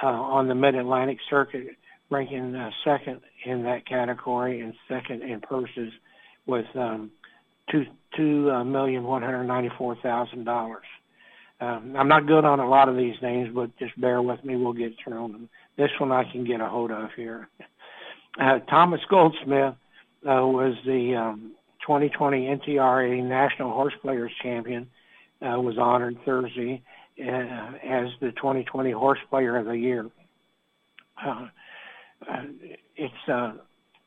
uh, 0.03 0.07
on 0.07 0.49
the 0.49 0.55
Mid-Atlantic 0.55 1.19
Circuit, 1.29 1.69
ranking 2.11 2.55
uh, 2.55 2.71
second 2.85 3.21
in 3.45 3.65
that 3.65 3.87
category 3.87 4.61
and 4.61 4.75
second 4.89 5.23
in 5.23 5.41
purses 5.41 5.93
with 6.47 6.67
um, 6.75 7.11
two 7.71 7.85
two 8.17 8.51
uh, 8.51 8.65
million 8.65 9.05
one 9.05 9.23
hundred 9.23 9.45
ninety-four 9.45 9.97
thousand 9.97 10.45
dollars. 10.45 10.85
Um, 11.61 11.95
I'm 11.97 12.09
not 12.09 12.27
good 12.27 12.45
on 12.45 12.59
a 12.59 12.69
lot 12.69 12.89
of 12.89 12.97
these 12.97 13.15
names, 13.23 13.51
but 13.55 13.77
just 13.79 13.99
bear 14.01 14.21
with 14.21 14.45
me. 14.45 14.57
We'll 14.57 14.73
get 14.73 14.95
through 15.03 15.29
them. 15.29 15.49
This 15.77 15.91
one 15.99 16.13
I 16.13 16.25
can 16.31 16.45
get 16.45 16.61
a 16.61 16.69
hold 16.69 16.91
of 16.91 17.11
here. 17.17 17.49
Uh, 18.41 18.59
Thomas 18.71 19.01
Goldsmith 19.09 19.75
uh, 19.75 20.47
was 20.47 20.75
the 20.85 21.15
um, 21.17 21.53
2020 21.83 22.47
NTRA 22.47 23.23
National 23.23 23.71
Horse 23.73 23.95
Players 24.03 24.33
Champion 24.43 24.89
uh, 25.43 25.61
was 25.61 25.77
honored 25.79 26.17
Thursday 26.25 26.83
uh, 27.21 27.73
as 27.85 28.09
the 28.21 28.33
2020 28.37 28.91
Horse 28.93 29.19
Player 29.31 29.57
of 29.57 29.67
the 29.67 29.77
Year. 29.77 30.09
Uh, 31.25 31.49
uh, 32.31 32.43
it's 32.97 33.29
uh, 33.29 33.53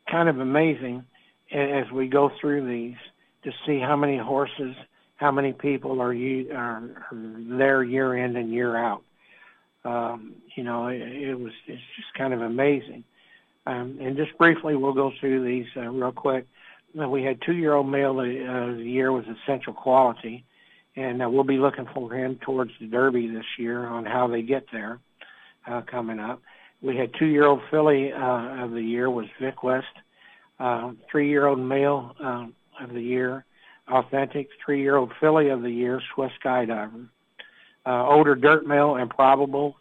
kind 0.09 0.29
of 0.29 0.39
amazing 0.39 1.03
as 1.51 1.91
we 1.93 2.07
go 2.07 2.31
through 2.39 2.67
these 2.67 2.95
to 3.43 3.51
see 3.65 3.79
how 3.79 3.95
many 3.95 4.17
horses, 4.17 4.75
how 5.17 5.31
many 5.31 5.53
people 5.53 6.01
are, 6.01 6.13
are, 6.13 6.55
are 6.55 7.35
there 7.57 7.83
year 7.83 8.15
in 8.17 8.35
and 8.35 8.51
year 8.51 8.75
out. 8.75 9.03
Um, 9.85 10.33
you 10.55 10.63
know, 10.63 10.87
it, 10.87 11.01
it 11.01 11.35
was 11.35 11.53
it's 11.67 11.81
just 11.95 12.13
kind 12.17 12.33
of 12.33 12.41
amazing. 12.41 13.03
Um, 13.67 13.97
and 14.01 14.17
just 14.17 14.37
briefly, 14.37 14.75
we'll 14.75 14.93
go 14.93 15.11
through 15.19 15.45
these 15.45 15.67
uh, 15.77 15.89
real 15.89 16.11
quick. 16.11 16.45
We 16.93 17.23
had 17.23 17.41
two-year-old 17.45 17.89
male 17.89 18.19
uh, 18.19 18.71
of 18.71 18.77
the 18.77 18.85
year 18.85 19.11
was 19.11 19.25
Essential 19.43 19.73
Quality, 19.73 20.45
and 20.95 21.21
uh, 21.21 21.29
we'll 21.29 21.43
be 21.43 21.57
looking 21.57 21.87
for 21.93 22.13
him 22.13 22.39
towards 22.41 22.71
the 22.79 22.87
Derby 22.87 23.27
this 23.27 23.45
year 23.59 23.85
on 23.85 24.05
how 24.05 24.27
they 24.27 24.41
get 24.41 24.65
there 24.71 24.99
uh, 25.67 25.81
coming 25.81 26.19
up. 26.19 26.41
We 26.81 26.95
had 26.95 27.11
two-year-old 27.19 27.61
filly 27.69 28.13
uh, 28.13 28.63
of 28.63 28.71
the 28.71 28.81
year 28.81 29.09
was 29.09 29.25
Vequist, 29.41 29.83
uh, 30.59 30.91
three-year-old 31.11 31.59
male 31.59 32.15
uh, 32.23 32.45
of 32.81 32.93
the 32.93 33.01
year, 33.01 33.45
Authentic, 33.87 34.47
three-year-old 34.63 35.11
filly 35.19 35.49
of 35.49 35.61
the 35.61 35.69
year, 35.69 36.01
Swiss 36.13 36.31
Skydiver, 36.43 37.07
uh, 37.85 38.07
older 38.07 38.35
dirt 38.35 38.65
male, 38.65 38.95
Improbable, 38.95 39.75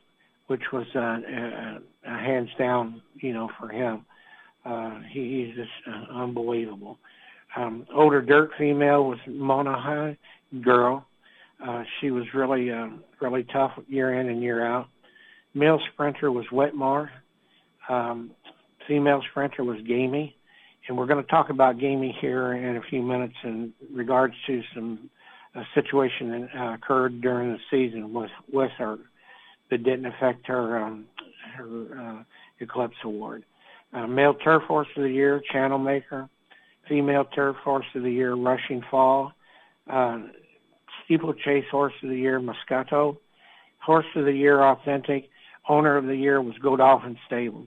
which 0.46 0.62
was 0.73 0.87
uh, 0.94 0.99
uh, 0.99 1.78
uh, 2.06 2.18
hands 2.18 2.50
down, 2.58 3.02
you 3.14 3.32
know, 3.32 3.50
for 3.58 3.68
him. 3.68 4.04
Uh, 4.64 5.00
he, 5.11 5.46
he's 5.46 5.56
just 5.56 5.70
uh, 5.87 6.18
unbelievable. 6.18 6.99
Um, 7.56 7.87
older 7.94 8.20
dirt 8.20 8.50
female 8.58 9.04
was 9.04 9.18
Monomoy 9.26 10.16
Girl. 10.62 11.06
Uh, 11.64 11.84
she 12.00 12.11
was 12.11 12.25
really, 12.34 12.70
uh, 12.70 12.88
really 13.20 13.44
tough 13.44 13.73
year 13.88 14.20
in 14.20 14.28
and 14.28 14.42
year 14.42 14.66
out. 14.66 14.88
Male 15.54 15.80
sprinter 15.92 16.32
was 16.32 16.44
Whitmore. 16.50 17.11
Um, 17.88 18.32
female 18.88 19.23
sprinter 19.30 19.64
was 19.64 19.78
Gamine. 19.78 20.32
And 20.88 20.99
we're 20.99 21.06
going 21.06 21.25
to 21.25 21.30
talk 21.30 21.49
about 21.49 21.78
Gamine 21.78 22.12
here 22.20 22.52
in 22.52 22.76
a 22.76 22.82
few 22.82 23.02
minutes 23.02 23.34
in 23.44 23.73
regards 23.92 24.34
to 24.46 24.62
some 24.75 25.11
uh, 25.54 25.62
situation 25.75 26.30
that 26.30 26.49
uh, 26.58 26.75
occurred 26.75 27.20
during 27.20 27.52
the 27.52 27.58
season 27.70 28.12
with, 28.12 28.30
with 28.52 28.70
her 28.78 28.99
that 29.70 29.82
didn't 29.82 30.06
affect 30.06 30.46
her 30.46 30.78
um, 30.78 31.06
her 31.56 32.00
uh, 32.00 32.23
Eclipse 32.61 32.96
Award. 33.04 33.44
Uh, 33.92 34.06
male 34.06 34.34
Turf 34.34 34.62
Horse 34.64 34.88
of 34.96 35.04
the 35.04 35.11
Year, 35.11 35.40
Channel 35.52 35.78
Maker. 35.78 36.28
Female 36.88 37.25
Turf 37.25 37.56
Horse 37.64 37.87
of 37.94 38.02
the 38.02 38.11
Year, 38.11 38.34
Rushing 38.34 38.82
Fall. 38.90 39.32
Uh, 39.88 40.20
Steeplechase 41.04 41.64
Horse 41.70 41.94
of 42.02 42.11
the 42.11 42.16
Year, 42.16 42.40
Moscato. 42.40 43.16
Horse 43.78 44.06
of 44.16 44.25
the 44.25 44.32
Year, 44.32 44.62
Authentic. 44.62 45.30
Owner 45.68 45.96
of 45.96 46.06
the 46.06 46.16
Year 46.16 46.42
was 46.42 46.54
Godolphin 46.58 47.16
Stable, 47.26 47.66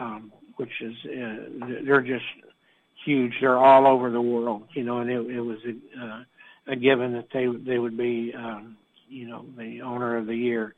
um, 0.00 0.32
which 0.56 0.70
is, 0.80 0.94
uh, 1.04 1.66
they're 1.84 2.00
just 2.00 2.24
huge. 3.04 3.34
They're 3.40 3.58
all 3.58 3.86
over 3.86 4.10
the 4.10 4.20
world, 4.20 4.62
you 4.72 4.82
know, 4.82 4.98
and 4.98 5.10
it, 5.10 5.36
it 5.36 5.40
was 5.40 5.58
uh, 6.00 6.04
a 6.04 6.26
given 6.66 7.12
that 7.12 7.28
they, 7.32 7.46
they 7.46 7.78
would 7.78 7.96
be, 7.96 8.32
um, 8.34 8.76
you 9.08 9.28
know, 9.28 9.44
the 9.56 9.82
owner 9.82 10.16
of 10.16 10.26
the 10.26 10.36
year. 10.36 10.74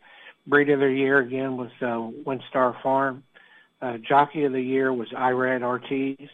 Breed 0.47 0.69
of 0.71 0.81
the 0.81 0.93
year 0.93 1.19
again 1.19 1.57
was 1.57 1.71
uh, 1.81 2.11
WinStar 2.25 2.81
Farm. 2.83 3.23
Uh, 3.83 3.99
jockey 3.99 4.45
of 4.45 4.53
the 4.53 4.61
year 4.61 4.93
was 4.93 5.09
Irad 5.11 5.63
Ortiz. 5.63 6.29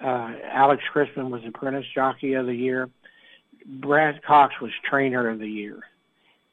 Uh, 0.00 0.32
Alex 0.44 0.82
Christman 0.92 1.30
was 1.30 1.42
apprentice 1.46 1.86
jockey 1.94 2.34
of 2.34 2.46
the 2.46 2.54
year. 2.54 2.90
Brad 3.66 4.22
Cox 4.22 4.54
was 4.60 4.70
trainer 4.88 5.28
of 5.28 5.38
the 5.38 5.48
year. 5.48 5.80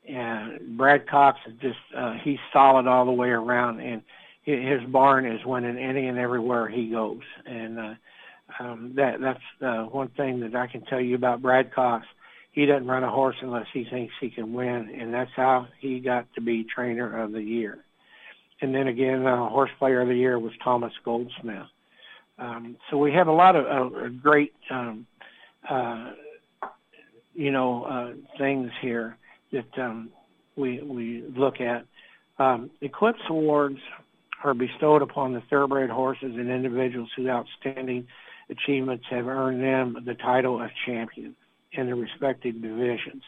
And 0.07 0.77
Brad 0.77 1.07
Cox 1.07 1.39
is 1.45 1.53
just, 1.61 1.79
uh, 1.95 2.13
he's 2.23 2.39
solid 2.53 2.87
all 2.87 3.05
the 3.05 3.11
way 3.11 3.29
around 3.29 3.81
and 3.81 4.01
his 4.43 4.81
barn 4.87 5.25
is 5.25 5.45
winning 5.45 5.77
any 5.77 6.07
and 6.07 6.17
everywhere 6.17 6.67
he 6.67 6.89
goes. 6.89 7.21
And, 7.45 7.79
uh, 7.79 7.93
um, 8.59 8.93
that, 8.95 9.21
that's, 9.21 9.43
uh, 9.61 9.83
one 9.83 10.09
thing 10.09 10.39
that 10.41 10.55
I 10.55 10.67
can 10.67 10.81
tell 10.81 10.99
you 10.99 11.15
about 11.15 11.41
Brad 11.41 11.73
Cox 11.73 12.05
he 12.51 12.65
doesn't 12.65 12.87
run 12.87 13.03
a 13.03 13.09
horse 13.09 13.37
unless 13.41 13.67
he 13.73 13.85
thinks 13.89 14.13
he 14.19 14.29
can 14.29 14.53
win, 14.53 14.93
and 14.99 15.13
that's 15.13 15.31
how 15.35 15.67
he 15.79 15.99
got 15.99 16.27
to 16.35 16.41
be 16.41 16.65
trainer 16.65 17.23
of 17.23 17.31
the 17.31 17.41
year. 17.41 17.79
And 18.61 18.75
then 18.75 18.87
again, 18.87 19.25
uh, 19.25 19.49
horse 19.49 19.71
player 19.79 20.01
of 20.01 20.09
the 20.09 20.15
year 20.15 20.37
was 20.37 20.51
Thomas 20.63 20.93
Goldsmith. 21.03 21.67
Um, 22.37 22.77
so 22.89 22.97
we 22.97 23.13
have 23.13 23.27
a 23.27 23.31
lot 23.31 23.55
of 23.55 23.65
uh, 23.65 24.09
great, 24.21 24.53
um, 24.69 25.07
uh, 25.69 26.11
you 27.33 27.51
know, 27.51 27.83
uh, 27.83 28.37
things 28.37 28.69
here 28.81 29.17
that 29.51 29.79
um, 29.79 30.09
we 30.55 30.81
we 30.81 31.23
look 31.35 31.61
at. 31.61 31.85
Um, 32.37 32.69
Eclipse 32.81 33.21
Awards 33.29 33.79
are 34.43 34.53
bestowed 34.53 35.01
upon 35.01 35.33
the 35.33 35.41
thoroughbred 35.49 35.89
horses 35.89 36.33
and 36.35 36.49
individuals 36.49 37.09
whose 37.15 37.27
outstanding 37.27 38.07
achievements 38.49 39.05
have 39.09 39.27
earned 39.27 39.61
them 39.61 40.03
the 40.05 40.15
title 40.15 40.61
of 40.61 40.69
champion 40.85 41.35
in 41.73 41.85
their 41.87 41.95
respective 41.95 42.61
divisions. 42.61 43.23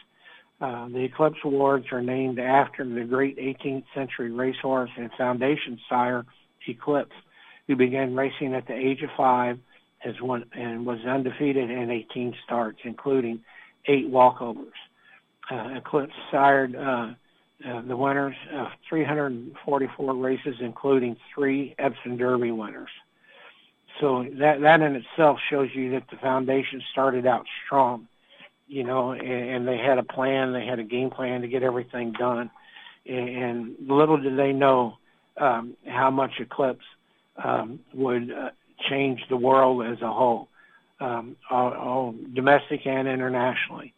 Uh, 0.60 0.88
the 0.88 1.04
Eclipse 1.04 1.38
Awards 1.44 1.86
are 1.92 2.02
named 2.02 2.38
after 2.38 2.84
the 2.84 3.04
great 3.04 3.36
18th 3.38 3.84
century 3.94 4.30
racehorse 4.30 4.90
and 4.96 5.10
foundation 5.18 5.78
sire 5.88 6.24
Eclipse, 6.66 7.14
who 7.66 7.76
began 7.76 8.14
racing 8.14 8.54
at 8.54 8.66
the 8.66 8.74
age 8.74 9.02
of 9.02 9.10
five 9.16 9.58
and 10.04 10.86
was 10.86 10.98
undefeated 11.06 11.70
in 11.70 11.90
18 11.90 12.34
starts, 12.44 12.78
including 12.84 13.40
eight 13.86 14.10
walkovers. 14.10 14.72
Uh, 15.50 15.74
Eclipse 15.76 16.12
sired 16.30 16.76
uh, 16.76 17.12
uh, 17.66 17.80
the 17.82 17.96
winners 17.96 18.36
of 18.52 18.68
344 18.88 20.14
races, 20.14 20.56
including 20.60 21.16
three 21.34 21.74
Epsom 21.78 22.16
Derby 22.16 22.50
winners. 22.50 22.90
So 24.00 24.26
that 24.38 24.60
that 24.60 24.80
in 24.80 24.96
itself 24.96 25.38
shows 25.48 25.70
you 25.72 25.92
that 25.92 26.04
the 26.10 26.16
foundation 26.16 26.82
started 26.92 27.26
out 27.26 27.46
strong 27.64 28.08
you 28.66 28.84
know, 28.84 29.12
and, 29.12 29.22
and 29.22 29.68
they 29.68 29.78
had 29.78 29.98
a 29.98 30.02
plan, 30.02 30.52
they 30.52 30.66
had 30.66 30.78
a 30.78 30.84
game 30.84 31.10
plan 31.10 31.42
to 31.42 31.48
get 31.48 31.62
everything 31.62 32.12
done. 32.12 32.50
And, 33.06 33.28
and 33.28 33.74
little 33.88 34.16
did 34.16 34.38
they 34.38 34.52
know 34.52 34.98
um, 35.36 35.76
how 35.86 36.10
much 36.10 36.32
Eclipse 36.40 36.84
um, 37.42 37.80
would 37.92 38.30
uh, 38.30 38.50
change 38.88 39.20
the 39.28 39.36
world 39.36 39.86
as 39.86 40.00
a 40.00 40.12
whole, 40.12 40.48
um, 41.00 41.36
all, 41.50 41.72
all 41.72 42.14
domestic 42.34 42.86
and 42.86 43.08
internationally. 43.08 43.92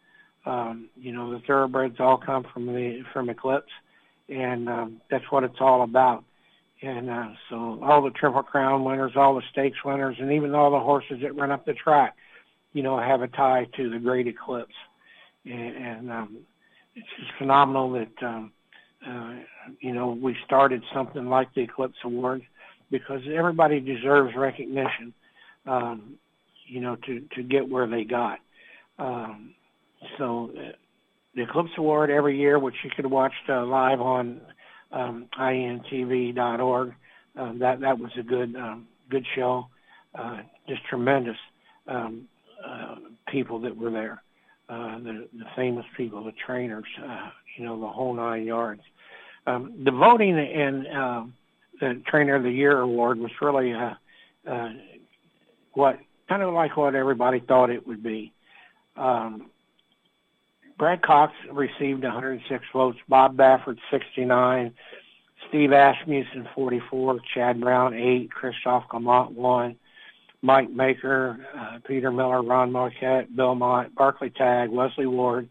Um, 0.44 0.88
you 0.96 1.12
know, 1.12 1.32
the 1.32 1.40
thoroughbreds 1.40 1.96
all 1.98 2.18
come 2.18 2.46
from 2.52 2.66
the 2.66 3.02
from 3.12 3.28
Eclipse, 3.28 3.72
and 4.28 4.68
um, 4.68 5.00
that's 5.10 5.24
what 5.30 5.42
it's 5.42 5.60
all 5.60 5.82
about. 5.82 6.24
And 6.82 7.10
uh, 7.10 7.30
so 7.50 7.80
all 7.82 8.02
the 8.02 8.10
Triple 8.10 8.44
Crown 8.44 8.84
winners, 8.84 9.12
all 9.16 9.34
the 9.34 9.42
stakes 9.50 9.84
winners, 9.84 10.16
and 10.20 10.30
even 10.32 10.54
all 10.54 10.70
the 10.70 10.78
horses 10.78 11.20
that 11.22 11.34
run 11.34 11.50
up 11.50 11.64
the 11.64 11.72
track 11.72 12.16
you 12.76 12.82
know, 12.82 12.98
have 12.98 13.22
a 13.22 13.28
tie 13.28 13.66
to 13.74 13.88
the 13.88 13.98
Great 13.98 14.26
Eclipse. 14.26 14.74
And, 15.46 15.76
and 15.76 16.12
um, 16.12 16.36
it's 16.94 17.08
just 17.18 17.32
phenomenal 17.38 17.90
that, 17.92 18.26
um, 18.26 18.52
uh, 19.08 19.36
you 19.80 19.94
know, 19.94 20.10
we 20.10 20.36
started 20.44 20.82
something 20.92 21.24
like 21.24 21.48
the 21.54 21.62
Eclipse 21.62 21.96
Award 22.04 22.42
because 22.90 23.22
everybody 23.34 23.80
deserves 23.80 24.36
recognition, 24.36 25.14
um, 25.66 26.18
you 26.66 26.82
know, 26.82 26.96
to, 27.06 27.22
to 27.34 27.42
get 27.42 27.66
where 27.66 27.86
they 27.86 28.04
got. 28.04 28.40
Um, 28.98 29.54
so 30.18 30.50
uh, 30.54 30.72
the 31.34 31.44
Eclipse 31.44 31.70
Award 31.78 32.10
every 32.10 32.38
year, 32.38 32.58
which 32.58 32.74
you 32.84 32.90
could 32.94 33.06
watch 33.06 33.32
uh, 33.48 33.64
live 33.64 34.02
on 34.02 34.42
um, 34.92 35.28
intv.org, 35.40 36.92
um, 37.36 37.58
that 37.58 37.80
that 37.80 37.98
was 37.98 38.10
a 38.18 38.22
good 38.22 38.54
um, 38.54 38.86
good 39.10 39.24
show, 39.34 39.66
uh, 40.14 40.40
just 40.68 40.84
tremendous. 40.84 41.36
Um, 41.86 42.28
uh, 42.64 42.96
people 43.28 43.58
that 43.60 43.76
were 43.76 43.90
there, 43.90 44.22
uh, 44.68 44.98
the, 44.98 45.28
the 45.32 45.44
famous 45.54 45.84
people, 45.96 46.24
the 46.24 46.32
trainers, 46.32 46.84
uh, 47.04 47.30
you 47.56 47.64
know, 47.64 47.80
the 47.80 47.88
whole 47.88 48.14
nine 48.14 48.44
yards. 48.44 48.82
Um, 49.46 49.74
the 49.84 49.92
voting 49.92 50.38
and 50.38 50.86
uh, 50.86 51.24
the 51.80 52.02
Trainer 52.06 52.34
of 52.34 52.42
the 52.42 52.50
Year 52.50 52.80
award 52.80 53.18
was 53.18 53.30
really 53.40 53.72
uh, 53.72 53.94
uh, 54.48 54.70
what 55.74 55.98
kind 56.28 56.42
of 56.42 56.52
like 56.52 56.76
what 56.76 56.94
everybody 56.94 57.40
thought 57.40 57.70
it 57.70 57.86
would 57.86 58.02
be. 58.02 58.32
Um, 58.96 59.50
Brad 60.78 61.02
Cox 61.02 61.32
received 61.50 62.02
106 62.02 62.64
votes, 62.72 62.98
Bob 63.08 63.36
Baffert 63.36 63.78
69, 63.90 64.74
Steve 65.48 65.72
Asmussen 65.72 66.48
44, 66.54 67.20
Chad 67.32 67.60
Brown 67.60 67.94
8, 67.94 68.30
Christophe 68.30 68.88
Clement 68.88 69.32
1, 69.32 69.76
Mike 70.46 70.70
Maker, 70.70 71.44
uh, 71.58 71.78
Peter 71.86 72.12
Miller, 72.12 72.40
Ron 72.40 72.70
Moquett, 72.70 73.34
Bill 73.34 73.56
Mott, 73.56 73.92
Barclay 73.96 74.30
Tagg, 74.30 74.70
Wesley 74.70 75.06
Ward, 75.06 75.48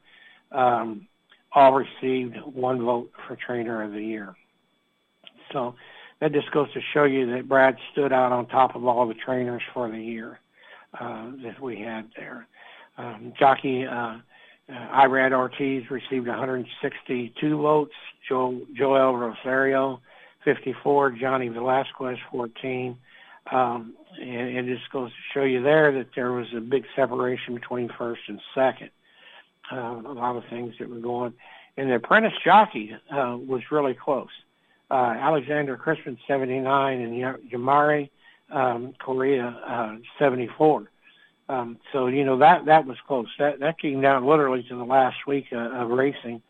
um, 0.53 1.05
all 1.51 1.73
received 1.73 2.37
one 2.53 2.81
vote 2.81 3.11
for 3.27 3.35
Trainer 3.35 3.83
of 3.83 3.91
the 3.91 4.01
Year. 4.01 4.33
So 5.51 5.75
that 6.21 6.31
just 6.31 6.49
goes 6.51 6.71
to 6.73 6.79
show 6.93 7.03
you 7.03 7.29
that 7.33 7.49
Brad 7.49 7.75
stood 7.91 8.13
out 8.13 8.31
on 8.31 8.47
top 8.47 8.75
of 8.75 8.85
all 8.85 9.05
the 9.05 9.13
trainers 9.13 9.61
for 9.73 9.91
the 9.91 9.99
year 9.99 10.39
uh, 10.97 11.31
that 11.43 11.59
we 11.59 11.81
had 11.81 12.09
there. 12.15 12.47
Um, 12.97 13.33
jockey 13.37 13.85
uh, 13.85 13.91
uh, 13.93 14.19
Irad 14.71 15.33
Ortiz 15.33 15.83
received 15.91 16.27
162 16.27 17.61
votes. 17.61 17.93
Joel, 18.27 18.61
Joel 18.73 19.17
Rosario, 19.17 19.99
54. 20.45 21.11
Johnny 21.11 21.49
Velazquez, 21.49 22.17
14. 22.31 22.97
Um, 23.51 23.93
and 24.19 24.57
it 24.57 24.65
just 24.65 24.89
goes 24.91 25.11
to 25.11 25.17
show 25.33 25.43
you 25.43 25.61
there 25.61 25.91
that 25.91 26.07
there 26.15 26.31
was 26.31 26.47
a 26.55 26.59
big 26.59 26.85
separation 26.95 27.53
between 27.53 27.89
first 27.97 28.21
and 28.27 28.39
second. 28.53 28.89
Uh, 29.71 30.01
a 30.05 30.13
lot 30.13 30.35
of 30.35 30.43
things 30.49 30.75
that 30.79 30.89
were 30.89 30.99
going. 30.99 31.33
And 31.77 31.89
the 31.89 31.95
apprentice 31.95 32.33
jockey 32.43 32.95
uh, 33.11 33.37
was 33.37 33.61
really 33.71 33.93
close. 33.93 34.29
Uh, 34.89 35.15
Alexander 35.17 35.75
Crispin, 35.75 36.17
79, 36.27 37.01
and 37.01 37.51
Yamari 37.51 38.09
um, 38.51 38.93
Korea, 38.99 39.47
uh, 39.67 39.95
74. 40.19 40.89
Um, 41.47 41.77
so 41.91 42.07
you 42.07 42.25
know 42.25 42.39
that 42.39 42.65
that 42.65 42.87
was 42.87 42.97
close. 43.07 43.27
That 43.37 43.59
that 43.59 43.77
came 43.79 44.01
down 44.01 44.25
literally 44.25 44.63
to 44.63 44.75
the 44.75 44.83
last 44.83 45.27
week 45.27 45.45
uh, 45.51 45.57
of 45.57 45.89
racing. 45.89 46.41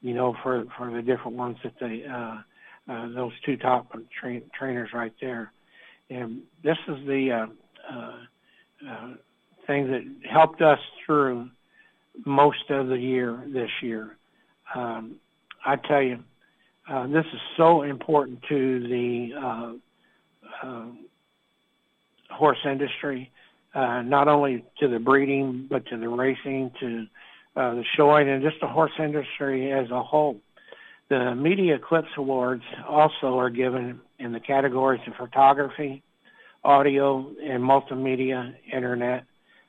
You 0.00 0.14
know, 0.14 0.36
for 0.42 0.64
for 0.76 0.92
the 0.92 1.02
different 1.02 1.36
ones 1.36 1.56
that 1.64 1.72
they 1.80 2.04
uh, 2.04 2.38
those 2.86 3.32
two 3.44 3.56
top 3.56 3.92
tra- 4.20 4.40
trainers 4.56 4.92
right 4.92 5.12
there. 5.20 5.52
And 6.10 6.42
this 6.62 6.76
is 6.88 7.06
the 7.06 7.30
uh, 7.32 7.94
uh, 7.94 8.16
uh, 8.90 9.08
thing 9.66 9.90
that 9.90 10.02
helped 10.30 10.62
us 10.62 10.78
through 11.04 11.48
most 12.24 12.70
of 12.70 12.88
the 12.88 12.98
year 12.98 13.42
this 13.52 13.70
year. 13.82 14.16
Um, 14.74 15.16
I 15.64 15.76
tell 15.76 16.02
you, 16.02 16.18
uh, 16.88 17.06
this 17.06 17.24
is 17.32 17.40
so 17.56 17.82
important 17.82 18.40
to 18.48 18.80
the 18.80 19.30
uh, 19.34 19.72
uh, 20.66 20.86
horse 22.30 22.58
industry 22.64 23.30
uh, 23.74 24.02
not 24.02 24.28
only 24.28 24.64
to 24.78 24.88
the 24.88 24.98
breeding, 24.98 25.66
but 25.68 25.86
to 25.86 25.96
the 25.96 26.08
racing, 26.08 26.70
to 26.80 27.06
uh, 27.56 27.74
the 27.74 27.84
showing, 27.96 28.28
and 28.28 28.42
just 28.42 28.56
the 28.60 28.68
horse 28.68 28.92
industry 28.98 29.72
as 29.72 29.90
a 29.90 30.02
whole. 30.02 30.40
The 31.10 31.34
Media 31.34 31.76
Eclipse 31.76 32.08
Awards 32.16 32.62
also 32.88 33.38
are 33.38 33.50
given 33.50 34.00
in 34.18 34.32
the 34.32 34.40
categories 34.40 35.00
of 35.06 35.14
photography, 35.14 36.02
audio, 36.62 37.32
and 37.42 37.62
multimedia, 37.62 38.54
internet, 38.72 39.24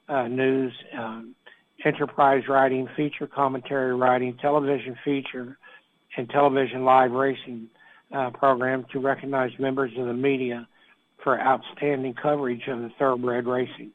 uh, 0.07 0.27
news, 0.27 0.73
um, 0.97 1.35
enterprise 1.83 2.43
writing, 2.47 2.87
feature 2.95 3.27
commentary 3.27 3.95
writing, 3.95 4.37
television 4.41 4.95
feature, 5.03 5.57
and 6.17 6.29
television 6.29 6.85
live 6.85 7.11
racing 7.11 7.67
uh, 8.13 8.29
program 8.31 8.85
to 8.91 8.99
recognize 8.99 9.51
members 9.59 9.91
of 9.97 10.05
the 10.05 10.13
media 10.13 10.67
for 11.23 11.39
outstanding 11.39 12.13
coverage 12.13 12.67
of 12.67 12.79
the 12.79 12.89
thoroughbred 12.97 13.45
racing. 13.45 13.91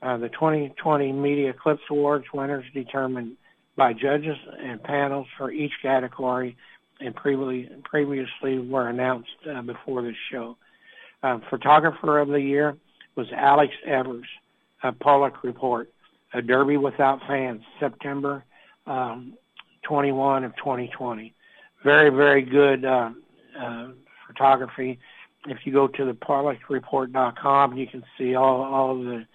Uh, 0.00 0.16
the 0.16 0.28
2020 0.30 1.12
Media 1.12 1.50
Eclipse 1.50 1.82
Awards 1.90 2.24
winners 2.34 2.64
determined 2.74 3.36
by 3.76 3.92
judges 3.92 4.36
and 4.58 4.82
panels 4.82 5.26
for 5.38 5.52
each 5.52 5.72
category 5.80 6.56
and 7.00 7.14
previously, 7.14 7.68
previously 7.84 8.58
were 8.58 8.88
announced 8.88 9.30
uh, 9.50 9.62
before 9.62 10.02
this 10.02 10.16
show. 10.30 10.56
Uh, 11.22 11.38
photographer 11.50 12.18
of 12.18 12.28
the 12.28 12.40
year 12.40 12.76
was 13.16 13.26
Alex 13.32 13.72
Evers, 13.86 14.26
a 14.82 14.92
Paulick 14.92 15.42
Report, 15.42 15.90
a 16.32 16.42
Derby 16.42 16.76
Without 16.76 17.20
Fans, 17.26 17.62
September 17.78 18.44
um, 18.86 19.34
21 19.82 20.44
of 20.44 20.56
2020. 20.56 21.34
Very, 21.84 22.10
very 22.10 22.42
good 22.42 22.84
uh, 22.84 23.10
uh, 23.58 23.88
photography 24.26 24.98
if 25.46 25.58
you 25.64 25.72
go 25.72 25.88
to 25.88 26.04
the 26.04 26.12
PaulickReport.com, 26.12 27.76
you 27.76 27.86
can 27.86 28.04
see 28.16 28.34
all 28.34 28.62
all 28.62 28.92
of 28.92 29.04
the 29.04 29.26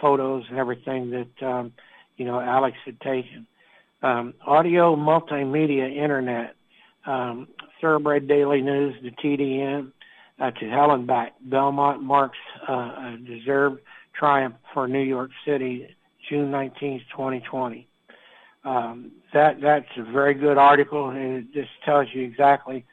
photos 0.00 0.44
and 0.48 0.58
everything 0.58 1.10
that 1.10 1.46
um, 1.46 1.72
you 2.16 2.24
know 2.24 2.40
Alex 2.40 2.76
had 2.84 3.00
taken. 3.00 3.46
Um, 4.02 4.34
audio, 4.46 4.96
multimedia, 4.96 5.94
internet, 5.94 6.54
um, 7.06 7.48
Thoroughbred 7.80 8.28
Daily 8.28 8.62
News, 8.62 8.94
the 9.02 9.10
TDN, 9.10 9.92
uh, 10.40 10.50
to 10.50 10.64
Hellenbach, 10.64 11.30
Belmont 11.40 12.02
marks 12.02 12.38
uh, 12.68 12.72
a 12.72 13.18
deserved 13.24 13.80
triumph 14.14 14.54
for 14.72 14.88
New 14.88 15.02
York 15.02 15.30
City, 15.46 15.94
June 16.28 16.50
19, 16.50 17.00
2020. 17.10 17.86
Um, 18.64 19.12
that 19.32 19.60
that's 19.60 19.88
a 19.98 20.02
very 20.02 20.34
good 20.34 20.56
article, 20.56 21.10
and 21.10 21.36
it 21.36 21.52
just 21.52 21.70
tells 21.84 22.08
you 22.14 22.22
exactly 22.22 22.84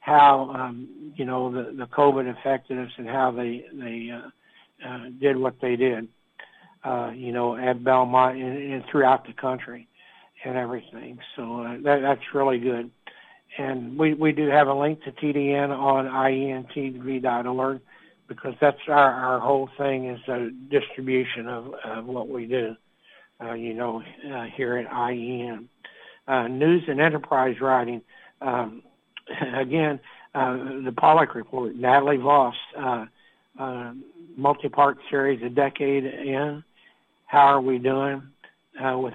how 0.00 0.50
um, 0.50 1.12
you 1.16 1.24
know 1.24 1.50
the, 1.50 1.72
the 1.72 1.86
COVID 1.86 2.30
affected 2.30 2.78
us 2.78 2.92
and 2.96 3.08
how 3.08 3.32
they 3.32 3.66
they 3.72 4.10
uh, 4.10 4.28
uh, 4.88 5.06
did 5.20 5.36
what 5.36 5.60
they 5.60 5.74
did, 5.74 6.06
uh, 6.84 7.10
you 7.14 7.32
know, 7.32 7.56
at 7.56 7.82
Belmont 7.82 8.36
and, 8.36 8.72
and 8.72 8.84
throughout 8.90 9.26
the 9.26 9.32
country 9.32 9.88
and 10.44 10.56
everything. 10.56 11.18
So 11.34 11.62
uh, 11.62 11.76
that 11.82 12.02
that's 12.02 12.34
really 12.34 12.58
good. 12.58 12.90
And 13.58 13.98
we, 13.98 14.14
we 14.14 14.32
do 14.32 14.48
have 14.48 14.68
a 14.68 14.74
link 14.74 15.02
to 15.04 15.12
TDN 15.12 15.70
on 15.70 16.06
ientv.org 16.06 17.80
because 18.28 18.54
that's 18.60 18.78
our, 18.88 19.12
our 19.12 19.40
whole 19.40 19.68
thing 19.78 20.08
is 20.08 20.20
a 20.28 20.50
distribution 20.70 21.48
of, 21.48 21.74
of 21.84 22.04
what 22.06 22.28
we 22.28 22.46
do, 22.46 22.76
uh, 23.40 23.54
you 23.54 23.72
know, 23.72 24.02
uh, 24.32 24.44
here 24.56 24.76
at 24.76 24.90
IEN. 24.90 25.68
Uh, 26.28 26.48
news 26.48 26.82
and 26.88 27.00
enterprise 27.00 27.60
writing. 27.60 28.02
Um, 28.42 28.82
again, 29.54 30.00
uh, 30.34 30.56
the 30.84 30.92
Paulick 30.94 31.34
Report, 31.34 31.74
Natalie 31.74 32.18
Voss, 32.18 32.54
uh, 32.78 33.06
uh, 33.58 33.92
multi-part 34.36 34.98
series, 35.08 35.42
a 35.42 35.48
decade 35.48 36.04
in. 36.04 36.62
How 37.26 37.46
are 37.46 37.60
we 37.60 37.78
doing 37.78 38.22
with 38.78 39.14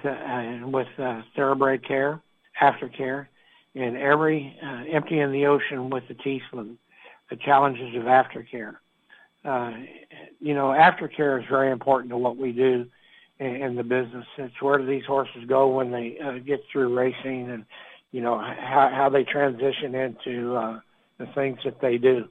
with 0.64 0.88
thoroughbred 1.36 1.86
care, 1.86 2.20
aftercare, 2.60 3.28
and 3.74 3.96
every 3.96 4.58
uh, 4.62 4.84
empty 4.90 5.18
in 5.18 5.32
the 5.32 5.46
ocean 5.46 5.90
with 5.90 6.06
the 6.08 6.14
teaspoon, 6.14 6.78
the 7.30 7.36
challenges 7.36 7.94
of 7.96 8.02
aftercare. 8.02 8.76
Uh, 9.44 9.72
you 10.40 10.54
know, 10.54 10.68
aftercare 10.68 11.40
is 11.40 11.48
very 11.48 11.70
important 11.70 12.10
to 12.10 12.16
what 12.16 12.36
we 12.36 12.52
do 12.52 12.86
in, 13.38 13.46
in 13.46 13.76
the 13.76 13.82
business. 13.82 14.26
It's 14.38 14.60
where 14.60 14.78
do 14.78 14.86
these 14.86 15.04
horses 15.04 15.44
go 15.46 15.68
when 15.68 15.90
they 15.90 16.18
uh, 16.18 16.38
get 16.38 16.64
through 16.70 16.94
racing 16.94 17.50
and 17.50 17.64
you 18.12 18.20
know 18.20 18.38
how 18.38 18.90
how 18.94 19.08
they 19.08 19.24
transition 19.24 19.94
into 19.94 20.54
uh, 20.54 20.80
the 21.18 21.26
things 21.34 21.58
that 21.64 21.80
they 21.80 21.98
do, 21.98 22.28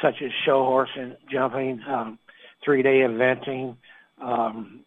such 0.00 0.22
as 0.22 0.30
show 0.44 0.64
horsing, 0.64 1.14
jumping, 1.30 1.82
um, 1.86 2.18
three 2.64 2.82
day 2.82 3.00
eventing, 3.00 3.76
um, 4.20 4.80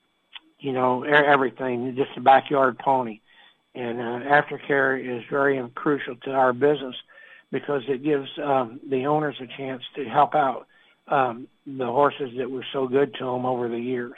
you 0.60 0.74
know 0.74 1.04
everything, 1.04 1.96
just 1.96 2.18
a 2.18 2.22
backyard 2.22 2.80
pony. 2.80 3.20
And 3.76 4.00
uh, 4.00 4.30
aftercare 4.30 4.98
is 5.00 5.24
very 5.30 5.62
crucial 5.76 6.16
to 6.24 6.32
our 6.32 6.54
business 6.54 6.96
because 7.52 7.82
it 7.88 8.04
gives 8.04 8.28
um, 8.44 8.80
the 8.90 9.06
owners 9.06 9.36
a 9.42 9.58
chance 9.58 9.84
to 9.96 10.06
help 10.06 10.34
out 10.34 10.68
um, 11.08 11.48
the 11.68 11.86
horses 11.86 12.32
that 12.38 12.50
were 12.50 12.66
so 12.74 12.88
good 12.88 13.14
to 13.20 13.26
them 13.26 13.46
over 13.46 13.68
the 13.70 13.78
years 13.78 14.18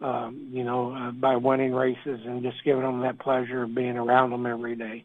um, 0.00 0.48
you 0.50 0.64
know, 0.64 0.92
uh, 0.94 1.10
by 1.12 1.36
winning 1.36 1.72
races 1.72 2.20
and 2.24 2.42
just 2.42 2.62
giving 2.64 2.82
them 2.82 3.00
that 3.00 3.18
pleasure 3.18 3.62
of 3.62 3.74
being 3.74 3.96
around 3.96 4.30
them 4.30 4.46
every 4.46 4.76
day. 4.76 5.04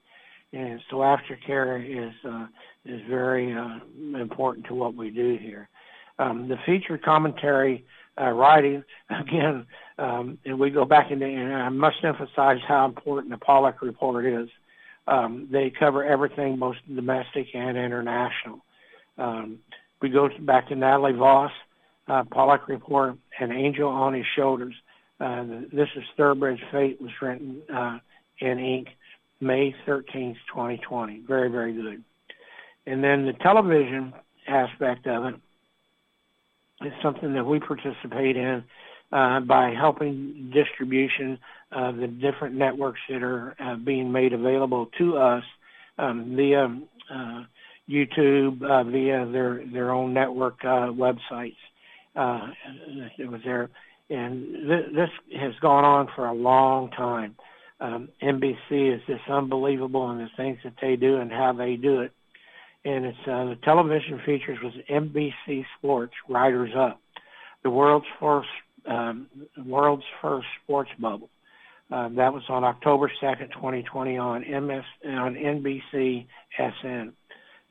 And 0.54 0.82
so 0.90 0.98
aftercare 0.98 1.80
is 1.82 2.14
uh, 2.26 2.48
is 2.84 3.02
very 3.10 3.56
uh, 3.56 3.80
important 4.20 4.66
to 4.68 4.76
what 4.76 4.96
we 4.96 5.10
do 5.10 5.38
here. 5.42 5.70
Um, 6.20 6.50
the 6.50 6.58
featured 6.66 7.04
commentary 7.04 7.86
uh, 8.20 8.32
writing 8.32 8.84
again, 9.10 9.66
um, 10.02 10.40
and 10.46 10.60
we 10.60 10.72
go 10.72 10.84
back 10.84 11.12
into, 11.12 11.26
and 11.26 11.54
I 11.54 11.70
must 11.70 12.04
emphasize 12.04 12.58
how 12.68 12.86
important 12.86 13.30
the 13.30 13.38
Paulick 13.38 13.82
report 13.82 14.26
is. 14.26 14.50
Um, 15.08 15.48
they 15.52 15.70
cover 15.70 16.04
everything, 16.04 16.58
both 16.58 16.76
domestic 16.94 17.48
and 17.54 17.78
international. 17.78 18.66
Um, 19.20 19.60
we 20.02 20.10
go 20.10 20.28
back 20.40 20.70
to 20.70 20.76
Natalie 20.76 21.14
Voss, 21.14 21.52
uh, 22.08 22.24
Paulick 22.24 22.68
Report, 22.68 23.16
and 23.40 23.52
Angel 23.52 23.88
on 23.88 24.16
His 24.16 24.26
Shoulders. 24.36 24.74
Uh, 25.20 25.44
this 25.72 25.90
is 25.96 26.04
Thoroughbred's 26.18 26.62
Fate 26.72 27.00
was 27.00 27.12
written 27.22 27.62
uh, 27.72 28.00
in 28.40 28.58
ink 28.58 28.88
May 29.40 29.76
13th, 29.88 30.38
2020. 30.48 31.22
Very, 31.28 31.50
very 31.50 31.74
good. 31.74 32.04
And 32.88 33.04
then 33.04 33.28
the 33.28 33.34
television 33.34 34.14
aspect 34.48 35.06
of 35.06 35.26
it 35.26 35.36
is 36.88 36.94
something 37.04 37.34
that 37.36 37.46
we 37.46 37.60
participate 37.60 38.36
in 38.36 38.64
uh, 39.12 39.40
by 39.42 39.72
helping 39.72 40.52
distribution 40.54 41.38
of 41.72 41.98
the 41.98 42.08
different 42.08 42.56
networks 42.56 43.00
that 43.10 43.24
are 43.24 43.56
uh, 43.60 43.76
being 43.76 44.12
made 44.12 44.34
available 44.34 44.90
to 44.98 45.18
us 45.18 45.44
um, 45.98 46.36
via 46.36 46.66
uh, 47.14 47.44
YouTube, 47.90 48.62
uh, 48.64 48.84
via 48.84 49.26
their 49.32 49.66
their 49.72 49.92
own 49.92 50.14
network 50.14 50.64
uh, 50.64 50.88
websites 50.92 51.56
uh, 52.16 52.48
it 53.18 53.30
was 53.30 53.42
there. 53.46 53.70
And 54.10 54.68
th- 54.68 54.94
this 54.94 55.10
has 55.40 55.54
gone 55.62 55.86
on 55.86 56.10
for 56.16 56.28
a 56.28 56.34
long 56.34 56.92
time. 56.92 57.36
Um, 57.80 58.10
NBC 58.22 58.96
is 58.96 59.02
just 59.08 59.28
unbelievable 59.30 60.12
in 60.12 60.20
the 60.20 60.30
things 60.38 60.60
that 60.64 60.74
they 60.82 60.96
do 60.96 61.18
and 61.18 61.32
how 61.32 61.54
they 61.54 61.76
do 61.78 62.02
it. 62.02 62.12
And 62.84 63.06
it's 63.06 63.18
the 63.26 63.58
television 63.64 64.20
features 64.26 64.58
was 64.62 64.74
NBC 64.90 65.66
Sports 65.78 66.14
Riders 66.28 66.72
Up, 66.76 67.00
the 67.64 67.70
world's 67.70 68.08
first 68.20 68.50
um, 68.88 69.28
world's 69.66 70.04
first 70.22 70.48
sports 70.64 70.90
bubble. 71.00 71.30
Uh, 71.92 72.08
that 72.10 72.34
was 72.34 72.44
on 72.48 72.64
October 72.64 73.12
2nd, 73.22 73.52
2020 73.54 74.18
on 74.18 74.42
MS 74.42 74.84
on 75.06 75.36
NBC 75.36 76.26
SN. 76.58 77.12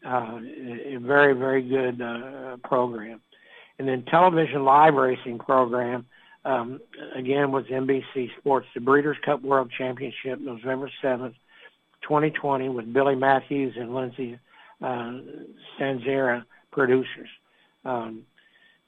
Uh, 0.07 0.39
a 0.87 0.99
very, 0.99 1.35
very 1.35 1.63
good 1.63 2.01
uh, 2.01 2.57
program. 2.65 3.21
And 3.79 3.89
then 3.89 4.05
television 4.11 4.65
live 4.65 4.95
racing 4.95 5.39
program, 5.39 6.07
um, 6.45 6.81
again, 7.15 7.51
was 7.51 7.65
NBC 7.67 8.29
Sports, 8.39 8.67
the 8.75 8.81
Breeders' 8.81 9.17
Cup 9.25 9.43
World 9.43 9.71
Championship, 9.77 10.39
November 10.41 10.91
7th, 11.03 11.35
2020, 12.03 12.69
with 12.71 12.93
Billy 12.93 13.15
Matthews 13.15 13.75
and 13.79 13.95
Lindsay 13.95 14.39
uh, 14.83 15.13
Sanzera 15.79 16.45
producers. 16.73 17.29
Um, 17.85 18.25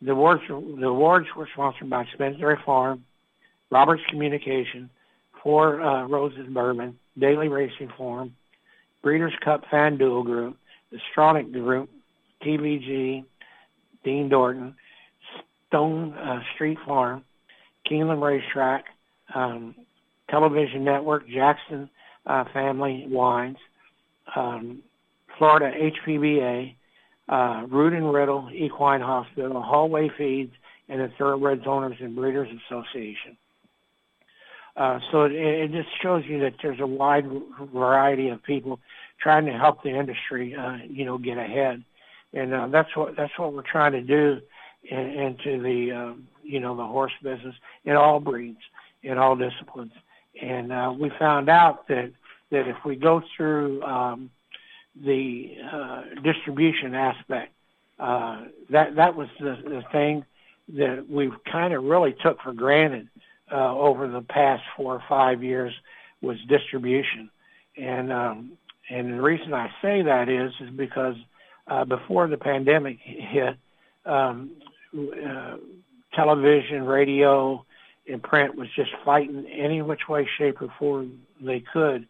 the 0.05 0.12
awards, 0.12 0.43
the 0.49 0.87
awards 0.87 1.29
were 1.37 1.49
sponsored 1.53 1.88
by 1.88 2.07
Spencer 2.12 2.59
Farm, 2.65 3.05
Roberts 3.71 4.03
Communication, 4.09 4.91
Four 5.43 5.81
uh, 5.81 6.07
Roses 6.07 6.47
Bourbon, 6.49 6.99
Daily 7.19 7.49
Racing 7.49 7.93
Form, 7.97 8.35
Breeders' 9.03 9.33
Cup 9.45 9.65
Fan 9.71 9.97
Duel 9.99 10.23
Group, 10.23 10.57
the 10.91 10.99
Group, 11.53 11.91
TVG, 12.43 13.25
Dean 14.05 14.29
Dorton, 14.29 14.75
Stone 15.69 16.12
uh, 16.15 16.41
Street 16.55 16.79
Farm, 16.87 17.25
Keeneland 17.91 18.23
Racetrack, 18.23 18.85
um, 19.35 19.75
Television 20.31 20.85
Network, 20.85 21.29
Jackson 21.29 21.88
uh, 22.27 22.45
Family 22.53 23.07
Wines, 23.09 23.59
um, 24.37 24.83
Florida 25.38 25.73
HPBA, 25.77 26.75
uh, 27.33 27.64
Rood 27.71 27.95
and 27.95 28.12
Riddle 28.12 28.51
Equine 28.53 29.01
Hospital, 29.01 29.62
Hallway 29.62 30.11
Feeds, 30.18 30.53
and 30.90 31.01
the 31.01 31.09
Thoroughbreds 31.16 31.66
Owners 31.66 31.97
and 32.01 32.14
Breeders 32.14 32.49
Association. 32.66 33.38
Uh, 34.77 35.01
so 35.11 35.23
it, 35.25 35.33
it 35.33 35.73
just 35.73 35.88
shows 36.03 36.25
you 36.27 36.40
that 36.40 36.55
there's 36.62 36.81
a 36.81 36.87
wide 36.87 37.25
variety 37.73 38.29
of 38.29 38.42
people 38.42 38.79
trying 39.18 39.47
to 39.47 39.53
help 39.53 39.83
the 39.83 39.88
industry, 39.88 40.55
uh, 40.55 40.77
you 40.87 41.07
know, 41.07 41.16
get 41.16 41.38
ahead, 41.38 41.83
and 42.35 42.53
uh, 42.53 42.66
that's 42.68 42.95
what 42.95 43.16
that's 43.16 43.38
what 43.38 43.55
we're 43.55 43.62
trying 43.62 43.92
to 43.92 44.03
do 44.03 44.38
in, 44.85 44.99
into 44.99 45.62
the 45.62 45.92
um, 45.92 46.29
you 46.42 46.61
know 46.61 46.77
the 46.77 46.85
horse 46.85 47.12
business 47.23 47.55
in 47.87 47.97
all 47.97 48.21
breeds, 48.21 48.61
in 49.03 49.16
all 49.16 49.37
disciplines, 49.37 49.92
and 50.40 50.71
uh, 50.71 50.92
we 50.99 51.11
found 51.18 51.49
out 51.49 51.88
that 51.88 52.12
that 52.51 52.68
if 52.68 52.77
we 52.85 52.95
go 52.95 53.23
through 53.37 53.83
um, 53.85 54.31
the 54.95 55.57
uh, 55.73 56.03
distribution 56.23 56.95
aspect, 56.95 57.53
uh, 57.99 58.45
that 58.71 58.97
that 58.97 59.17
was 59.17 59.29
the, 59.41 59.57
the 59.65 59.83
thing 59.93 60.25
that 60.77 61.09
we 61.09 61.31
kind 61.51 61.73
of 61.73 61.85
really 61.85 62.15
took 62.23 62.41
for 62.43 62.53
granted 62.53 63.09
uh, 63.51 63.75
over 63.75 64.09
the 64.09 64.23
past 64.23 64.63
four 64.77 64.95
or 64.95 65.03
five 65.09 65.43
years 65.43 65.73
was 66.21 66.37
distribution. 66.49 67.31
And 67.77 68.13
um, 68.13 68.53
and 68.91 69.15
the 69.15 69.23
reason 69.23 69.55
I 69.55 69.69
say 69.81 70.03
that 70.03 70.29
is 70.29 70.53
is 70.61 70.71
because 70.71 71.17
uh, 71.67 71.85
before 71.85 72.29
the 72.29 72.37
pandemic 72.37 72.99
hit, 73.01 73.57
um, 74.05 74.51
uh, 74.95 75.57
television, 76.15 76.85
radio, 76.85 77.65
and 78.09 78.23
print 78.23 78.57
was 78.57 78.69
just 78.75 78.91
fighting 79.05 79.47
any 79.47 79.81
which 79.81 80.09
way, 80.09 80.29
shape, 80.39 80.61
or 80.61 80.73
form 80.79 81.21
they 81.41 81.61
could 81.73 82.07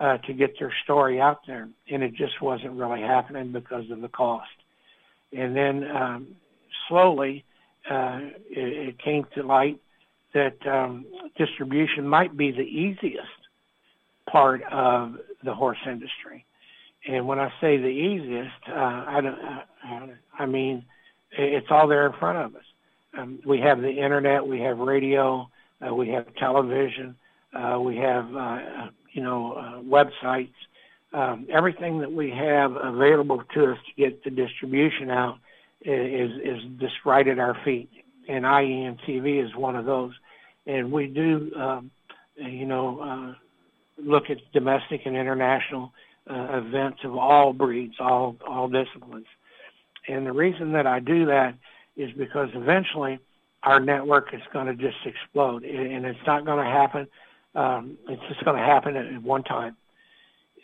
uh, 0.00 0.18
to 0.18 0.32
get 0.32 0.58
their 0.58 0.72
story 0.84 1.20
out 1.20 1.40
there, 1.46 1.68
and 1.90 2.02
it 2.02 2.14
just 2.14 2.40
wasn't 2.40 2.72
really 2.72 3.00
happening 3.00 3.52
because 3.52 3.90
of 3.90 4.00
the 4.00 4.08
cost. 4.08 4.48
And 5.32 5.54
then 5.54 5.84
um, 5.90 6.28
slowly, 6.88 7.44
uh, 7.90 8.20
it, 8.50 8.88
it 8.88 8.98
came 8.98 9.26
to 9.34 9.42
light 9.42 9.80
that 10.32 10.56
um, 10.66 11.06
distribution 11.36 12.06
might 12.06 12.36
be 12.36 12.50
the 12.50 12.62
easiest 12.62 13.28
part 14.30 14.62
of 14.70 15.16
the 15.44 15.54
horse 15.54 15.78
industry. 15.86 16.44
And 17.06 17.26
when 17.26 17.38
I 17.38 17.52
say 17.60 17.76
the 17.76 17.86
easiest, 17.86 18.68
uh, 18.68 19.04
I, 19.06 19.20
don't, 19.20 19.38
uh, 19.38 20.06
I 20.38 20.46
mean 20.46 20.84
it's 21.36 21.66
all 21.70 21.88
there 21.88 22.06
in 22.06 22.12
front 22.18 22.38
of 22.38 22.56
us. 22.56 22.64
Um, 23.16 23.40
we 23.44 23.60
have 23.60 23.80
the 23.80 23.90
internet, 23.90 24.46
we 24.46 24.60
have 24.60 24.78
radio, 24.78 25.48
uh, 25.86 25.94
we 25.94 26.08
have 26.10 26.34
television, 26.36 27.16
uh, 27.52 27.78
we 27.80 27.96
have 27.96 28.34
uh, 28.34 28.58
you 29.14 29.22
know 29.22 29.52
uh, 29.54 29.80
websites. 29.82 30.52
Um, 31.14 31.46
everything 31.48 32.00
that 32.00 32.12
we 32.12 32.30
have 32.30 32.76
available 32.76 33.42
to 33.54 33.72
us 33.72 33.78
to 33.86 33.94
get 33.96 34.22
the 34.24 34.30
distribution 34.30 35.10
out 35.10 35.38
is 35.80 36.32
is 36.42 36.62
just 36.78 36.94
right 37.06 37.26
at 37.26 37.38
our 37.38 37.56
feet. 37.64 37.88
And 38.28 38.44
IEN 38.44 38.98
TV 39.06 39.44
is 39.44 39.54
one 39.54 39.76
of 39.76 39.84
those 39.84 40.12
and 40.66 40.92
we 40.92 41.06
do, 41.06 41.52
um, 41.56 41.90
you 42.36 42.66
know, 42.66 43.00
uh, 43.00 43.34
look 43.98 44.30
at 44.30 44.38
domestic 44.52 45.02
and 45.04 45.16
international 45.16 45.92
uh, 46.28 46.60
events 46.64 47.00
of 47.04 47.16
all 47.16 47.52
breeds, 47.52 47.94
all 48.00 48.36
all 48.46 48.68
disciplines. 48.68 49.26
And 50.08 50.26
the 50.26 50.32
reason 50.32 50.72
that 50.72 50.86
I 50.86 51.00
do 51.00 51.26
that 51.26 51.54
is 51.96 52.10
because 52.12 52.48
eventually 52.54 53.18
our 53.62 53.80
network 53.80 54.34
is 54.34 54.42
going 54.52 54.66
to 54.66 54.74
just 54.74 54.98
explode, 55.06 55.64
and 55.64 56.04
it's 56.04 56.26
not 56.26 56.44
going 56.44 56.64
to 56.64 56.70
happen. 56.70 57.06
Um, 57.54 57.98
it's 58.08 58.22
just 58.28 58.44
going 58.44 58.56
to 58.56 58.62
happen 58.62 58.96
at 58.96 59.22
one 59.22 59.44
time. 59.44 59.76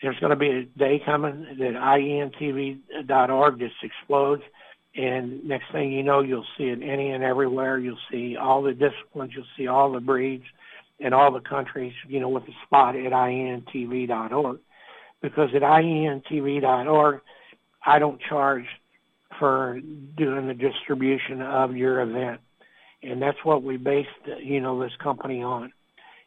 There's 0.02 0.18
going 0.18 0.30
to 0.30 0.36
be 0.36 0.48
a 0.50 0.64
day 0.64 1.00
coming 1.04 1.46
that 1.58 1.74
IENTV.org 1.74 3.58
just 3.58 3.74
explodes, 3.82 4.42
and 4.94 5.44
next 5.44 5.70
thing 5.72 5.92
you 5.92 6.02
know, 6.02 6.20
you'll 6.20 6.46
see 6.56 6.64
it 6.64 6.82
any 6.82 7.10
and 7.10 7.22
everywhere. 7.22 7.78
You'll 7.78 7.98
see 8.10 8.36
all 8.36 8.62
the 8.62 8.72
disciplines. 8.72 9.32
You'll 9.34 9.44
see 9.56 9.66
all 9.66 9.92
the 9.92 10.00
breeds 10.00 10.44
and 11.00 11.14
all 11.14 11.30
the 11.32 11.40
countries, 11.40 11.92
you 12.08 12.20
know, 12.20 12.28
with 12.28 12.44
a 12.44 12.54
spot 12.66 12.96
at 12.96 13.12
IENTV.org. 13.12 14.58
Because 15.22 15.50
at 15.54 15.62
IENTV.org, 15.62 17.20
I 17.84 17.98
don't 17.98 18.20
charge 18.20 18.66
for 19.38 19.80
doing 20.16 20.46
the 20.46 20.54
distribution 20.54 21.42
of 21.42 21.76
your 21.76 22.00
event. 22.00 22.40
And 23.02 23.20
that's 23.20 23.38
what 23.44 23.62
we 23.62 23.76
based, 23.76 24.08
you 24.42 24.60
know, 24.60 24.80
this 24.82 24.92
company 25.02 25.42
on, 25.42 25.72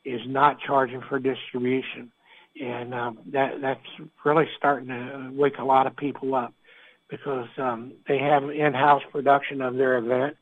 is 0.05 0.21
not 0.25 0.59
charging 0.59 1.01
for 1.01 1.19
distribution. 1.19 2.11
And 2.61 2.93
um, 2.93 3.17
that 3.31 3.61
that's 3.61 3.81
really 4.23 4.47
starting 4.57 4.89
to 4.89 5.31
wake 5.33 5.57
a 5.57 5.63
lot 5.63 5.87
of 5.87 5.95
people 5.95 6.35
up 6.35 6.53
because 7.09 7.47
um, 7.57 7.93
they 8.07 8.19
have 8.19 8.49
in-house 8.49 9.01
production 9.11 9.61
of 9.61 9.75
their 9.75 9.97
event, 9.97 10.37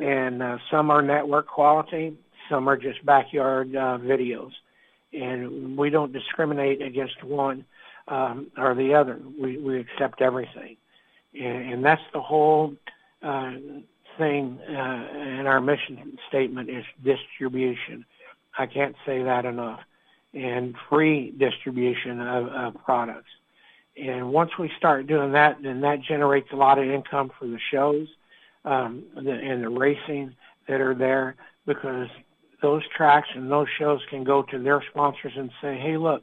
and 0.00 0.42
uh, 0.42 0.58
some 0.70 0.90
are 0.90 1.02
network 1.02 1.46
quality, 1.46 2.16
some 2.48 2.68
are 2.68 2.76
just 2.76 3.04
backyard 3.04 3.74
uh, 3.74 3.98
videos, 3.98 4.52
and 5.12 5.76
we 5.76 5.90
don't 5.90 6.12
discriminate 6.12 6.82
against 6.82 7.22
one 7.24 7.64
um, 8.08 8.48
or 8.56 8.74
the 8.74 8.94
other. 8.94 9.20
We 9.40 9.58
we 9.58 9.80
accept 9.80 10.20
everything, 10.20 10.76
and, 11.34 11.72
and 11.72 11.84
that's 11.84 12.02
the 12.12 12.20
whole 12.20 12.74
uh, 13.22 13.52
thing 14.18 14.58
uh, 14.68 15.08
in 15.38 15.46
our 15.46 15.60
mission 15.60 16.18
statement 16.28 16.70
is 16.70 16.84
distribution. 17.04 18.04
I 18.58 18.66
can't 18.66 18.96
say 19.06 19.22
that 19.22 19.44
enough, 19.44 19.80
and 20.34 20.74
free 20.88 21.32
distribution 21.38 22.20
of, 22.20 22.46
of 22.48 22.84
products. 22.84 23.30
And 23.96 24.32
once 24.32 24.50
we 24.58 24.70
start 24.78 25.06
doing 25.06 25.32
that, 25.32 25.62
then 25.62 25.80
that 25.82 26.02
generates 26.02 26.48
a 26.52 26.56
lot 26.56 26.78
of 26.78 26.88
income 26.88 27.30
for 27.38 27.46
the 27.46 27.58
shows 27.70 28.08
um, 28.64 29.04
and 29.16 29.64
the 29.64 29.68
racing 29.68 30.34
that 30.68 30.80
are 30.80 30.94
there 30.94 31.36
because 31.66 32.08
those 32.62 32.82
tracks 32.96 33.28
and 33.34 33.50
those 33.50 33.66
shows 33.78 34.00
can 34.10 34.24
go 34.24 34.42
to 34.42 34.58
their 34.58 34.82
sponsors 34.90 35.32
and 35.36 35.50
say, 35.60 35.78
hey, 35.78 35.96
look, 35.96 36.22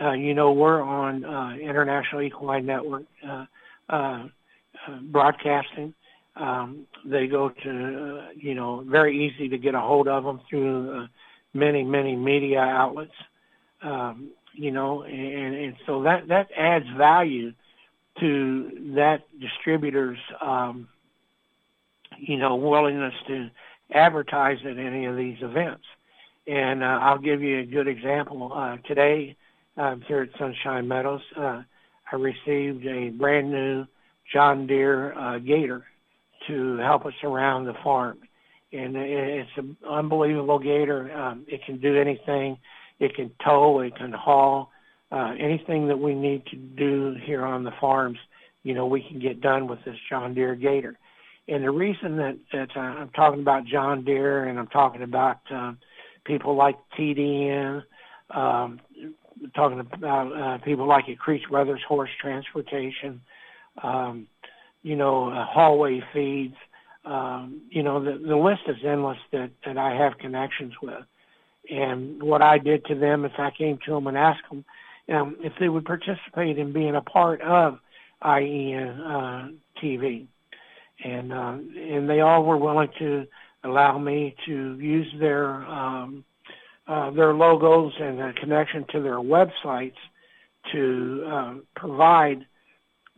uh, 0.00 0.12
you 0.12 0.34
know, 0.34 0.52
we're 0.52 0.80
on 0.82 1.24
uh, 1.24 1.56
International 1.56 2.22
Equine 2.22 2.66
Network 2.66 3.04
uh, 3.26 3.46
uh, 3.88 4.26
uh, 4.86 4.98
broadcasting. 5.02 5.94
Um, 6.36 6.86
they 7.04 7.26
go 7.26 7.48
to, 7.48 8.20
uh, 8.20 8.28
you 8.36 8.54
know, 8.54 8.84
very 8.86 9.26
easy 9.26 9.48
to 9.48 9.58
get 9.58 9.74
a 9.74 9.80
hold 9.80 10.06
of 10.06 10.24
them 10.24 10.40
through 10.48 11.02
uh, 11.02 11.06
many, 11.52 11.82
many 11.84 12.16
media 12.16 12.60
outlets. 12.60 13.14
Um, 13.82 14.30
you 14.52 14.70
know, 14.70 15.02
and, 15.02 15.54
and 15.54 15.76
so 15.86 16.02
that, 16.02 16.28
that 16.28 16.50
adds 16.56 16.86
value 16.96 17.52
to 18.18 18.92
that 18.96 19.22
distributor's, 19.40 20.18
um, 20.40 20.88
you 22.18 22.36
know, 22.36 22.56
willingness 22.56 23.14
to 23.28 23.50
advertise 23.92 24.58
at 24.64 24.76
any 24.76 25.06
of 25.06 25.16
these 25.16 25.38
events. 25.40 25.84
And 26.46 26.82
uh, 26.82 26.98
I'll 27.00 27.18
give 27.18 27.42
you 27.42 27.60
a 27.60 27.64
good 27.64 27.88
example. 27.88 28.52
Uh, 28.52 28.76
today, 28.86 29.36
uh, 29.76 29.96
here 30.06 30.22
at 30.22 30.38
Sunshine 30.38 30.88
Meadows, 30.88 31.22
uh, 31.36 31.62
I 32.12 32.16
received 32.16 32.84
a 32.86 33.10
brand 33.10 33.50
new 33.50 33.86
John 34.32 34.66
Deere 34.66 35.12
uh, 35.16 35.38
Gator 35.38 35.84
to 36.48 36.76
help 36.78 37.06
us 37.06 37.14
around 37.22 37.66
the 37.66 37.74
farm. 37.84 38.18
And 38.72 38.96
it's 38.96 39.50
an 39.56 39.76
unbelievable 39.88 40.58
gator. 40.58 41.12
Um, 41.12 41.44
it 41.48 41.64
can 41.64 41.80
do 41.80 41.96
anything 41.96 42.58
it 43.00 43.16
can 43.16 43.32
tow, 43.42 43.80
it 43.80 43.96
can 43.96 44.12
haul, 44.12 44.70
uh, 45.10 45.32
anything 45.38 45.88
that 45.88 45.98
we 45.98 46.14
need 46.14 46.46
to 46.46 46.56
do 46.56 47.16
here 47.24 47.44
on 47.44 47.64
the 47.64 47.72
farms, 47.80 48.18
you 48.62 48.74
know, 48.74 48.86
we 48.86 49.02
can 49.02 49.18
get 49.18 49.40
done 49.40 49.66
with 49.66 49.82
this 49.84 49.96
John 50.08 50.34
Deere 50.34 50.54
Gator. 50.54 50.96
And 51.48 51.64
the 51.64 51.70
reason 51.70 52.18
that, 52.18 52.38
that 52.52 52.68
uh, 52.76 52.80
I'm 52.80 53.08
talking 53.08 53.40
about 53.40 53.64
John 53.64 54.04
Deere 54.04 54.44
and 54.44 54.58
I'm 54.58 54.68
talking 54.68 55.02
about 55.02 55.40
uh, 55.50 55.72
people 56.24 56.54
like 56.54 56.76
TDN, 56.96 57.82
um, 58.30 58.80
talking 59.56 59.80
about 59.80 60.32
uh, 60.38 60.58
people 60.62 60.86
like 60.86 61.08
at 61.08 61.18
Creech 61.18 61.48
Brothers 61.48 61.80
Horse 61.88 62.10
Transportation, 62.20 63.22
um, 63.82 64.28
you 64.82 64.94
know, 64.94 65.30
uh, 65.30 65.46
hallway 65.46 66.02
feeds. 66.12 66.54
Um, 67.04 67.62
you 67.70 67.82
know, 67.82 68.02
the, 68.02 68.18
the 68.18 68.36
list 68.36 68.62
is 68.66 68.76
endless 68.84 69.18
that, 69.32 69.50
that 69.64 69.78
I 69.78 69.94
have 69.94 70.18
connections 70.18 70.74
with. 70.82 71.04
And 71.70 72.22
what 72.22 72.42
I 72.42 72.58
did 72.58 72.84
to 72.86 72.94
them 72.94 73.24
if 73.24 73.32
I 73.38 73.50
came 73.50 73.78
to 73.86 73.92
them 73.92 74.06
and 74.06 74.16
asked 74.16 74.48
them 74.50 74.64
um, 75.12 75.36
if 75.40 75.52
they 75.58 75.68
would 75.68 75.84
participate 75.84 76.58
in 76.58 76.72
being 76.72 76.94
a 76.94 77.00
part 77.00 77.40
of 77.40 77.78
IEN 78.22 79.00
uh, 79.00 79.48
TV. 79.82 80.26
And, 81.02 81.32
uh, 81.32 81.56
and 81.76 82.08
they 82.08 82.20
all 82.20 82.44
were 82.44 82.58
willing 82.58 82.90
to 82.98 83.26
allow 83.64 83.98
me 83.98 84.34
to 84.46 84.78
use 84.78 85.12
their 85.18 85.54
um, 85.66 86.24
uh, 86.86 87.10
their 87.10 87.32
logos 87.32 87.92
and 88.00 88.20
a 88.20 88.32
connection 88.32 88.84
to 88.90 89.00
their 89.00 89.18
websites 89.18 89.94
to 90.72 91.24
uh, 91.30 91.54
provide 91.76 92.44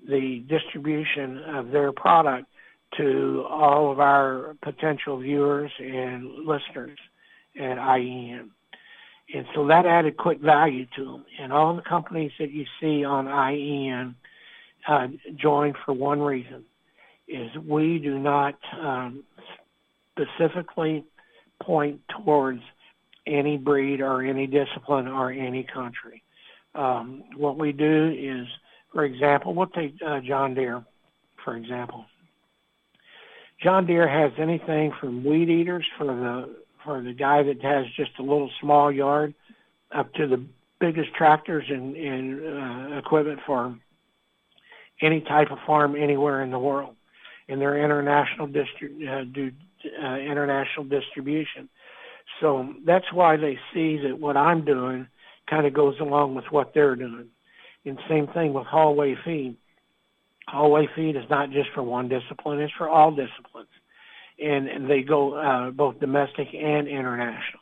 the 0.06 0.44
distribution 0.46 1.38
of 1.38 1.70
their 1.70 1.90
product 1.90 2.46
to 2.96 3.44
all 3.48 3.90
of 3.90 4.00
our 4.00 4.56
potential 4.62 5.18
viewers 5.18 5.70
and 5.78 6.46
listeners 6.46 6.98
at 7.58 7.78
IEN. 7.78 8.50
And 9.34 9.46
so 9.54 9.66
that 9.68 9.86
added 9.86 10.16
quick 10.16 10.40
value 10.40 10.86
to 10.96 11.04
them. 11.04 11.24
And 11.40 11.52
all 11.52 11.74
the 11.74 11.82
companies 11.82 12.32
that 12.38 12.50
you 12.50 12.66
see 12.80 13.04
on 13.04 13.26
IEN 13.26 14.14
uh, 14.86 15.08
join 15.36 15.74
for 15.84 15.92
one 15.92 16.20
reason, 16.20 16.64
is 17.28 17.50
we 17.56 17.98
do 17.98 18.18
not 18.18 18.58
um, 18.78 19.24
specifically 20.10 21.04
point 21.60 22.00
towards 22.08 22.62
any 23.26 23.56
breed 23.56 24.00
or 24.00 24.22
any 24.22 24.46
discipline 24.46 25.06
or 25.06 25.30
any 25.30 25.62
country. 25.62 26.22
Um, 26.74 27.24
what 27.36 27.58
we 27.58 27.72
do 27.72 28.14
is, 28.16 28.46
for 28.92 29.04
example, 29.04 29.54
we'll 29.54 29.66
take 29.68 29.94
uh, 30.04 30.20
John 30.20 30.54
Deere, 30.54 30.84
for 31.44 31.56
example. 31.56 32.06
John 33.62 33.86
Deere 33.86 34.08
has 34.08 34.32
anything 34.38 34.92
from 35.00 35.24
weed 35.24 35.48
eaters 35.48 35.86
for 35.96 36.06
the 36.06 36.56
for 36.84 37.00
the 37.00 37.12
guy 37.12 37.44
that 37.44 37.62
has 37.62 37.86
just 37.96 38.10
a 38.18 38.22
little 38.22 38.50
small 38.60 38.90
yard, 38.90 39.34
up 39.94 40.12
to 40.14 40.26
the 40.26 40.44
biggest 40.80 41.14
tractors 41.14 41.64
and, 41.68 41.94
and 41.96 42.94
uh, 42.94 42.98
equipment 42.98 43.38
for 43.46 43.78
any 45.00 45.20
type 45.20 45.52
of 45.52 45.58
farm 45.64 45.94
anywhere 45.94 46.42
in 46.42 46.50
the 46.50 46.58
world, 46.58 46.96
and 47.48 47.60
their 47.60 47.78
international 47.78 48.48
distri- 48.48 49.08
uh, 49.08 49.24
do 49.32 49.52
uh, 50.02 50.16
international 50.16 50.84
distribution. 50.86 51.68
So 52.40 52.74
that's 52.84 53.12
why 53.12 53.36
they 53.36 53.58
see 53.72 53.98
that 53.98 54.18
what 54.18 54.36
I'm 54.36 54.64
doing 54.64 55.06
kind 55.48 55.66
of 55.66 55.72
goes 55.72 56.00
along 56.00 56.34
with 56.34 56.46
what 56.50 56.72
they're 56.74 56.96
doing. 56.96 57.28
And 57.84 57.98
same 58.08 58.26
thing 58.28 58.52
with 58.52 58.66
hallway 58.66 59.16
feed. 59.24 59.56
Hallway 60.48 60.88
feed 60.94 61.16
is 61.16 61.28
not 61.30 61.50
just 61.50 61.70
for 61.70 61.82
one 61.82 62.08
discipline, 62.08 62.60
it's 62.60 62.72
for 62.72 62.88
all 62.88 63.10
disciplines. 63.10 63.68
And, 64.42 64.68
and 64.68 64.90
they 64.90 65.02
go 65.02 65.34
uh, 65.34 65.70
both 65.70 66.00
domestic 66.00 66.48
and 66.54 66.88
international. 66.88 67.60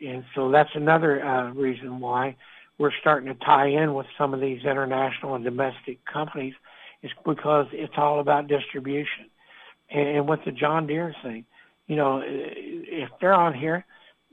And 0.00 0.24
so 0.34 0.50
that's 0.50 0.70
another 0.74 1.24
uh, 1.24 1.50
reason 1.52 2.00
why 2.00 2.36
we're 2.78 2.92
starting 3.00 3.28
to 3.28 3.44
tie 3.44 3.68
in 3.68 3.94
with 3.94 4.06
some 4.18 4.34
of 4.34 4.40
these 4.40 4.64
international 4.64 5.34
and 5.34 5.44
domestic 5.44 6.04
companies 6.04 6.54
is 7.02 7.10
because 7.24 7.66
it's 7.72 7.94
all 7.96 8.20
about 8.20 8.48
distribution. 8.48 9.26
And, 9.90 10.08
and 10.08 10.28
with 10.28 10.40
the 10.44 10.52
John 10.52 10.86
Deere 10.86 11.14
thing, 11.22 11.44
you 11.86 11.96
know, 11.96 12.22
if 12.24 13.10
they're 13.20 13.34
on 13.34 13.54
here, 13.54 13.84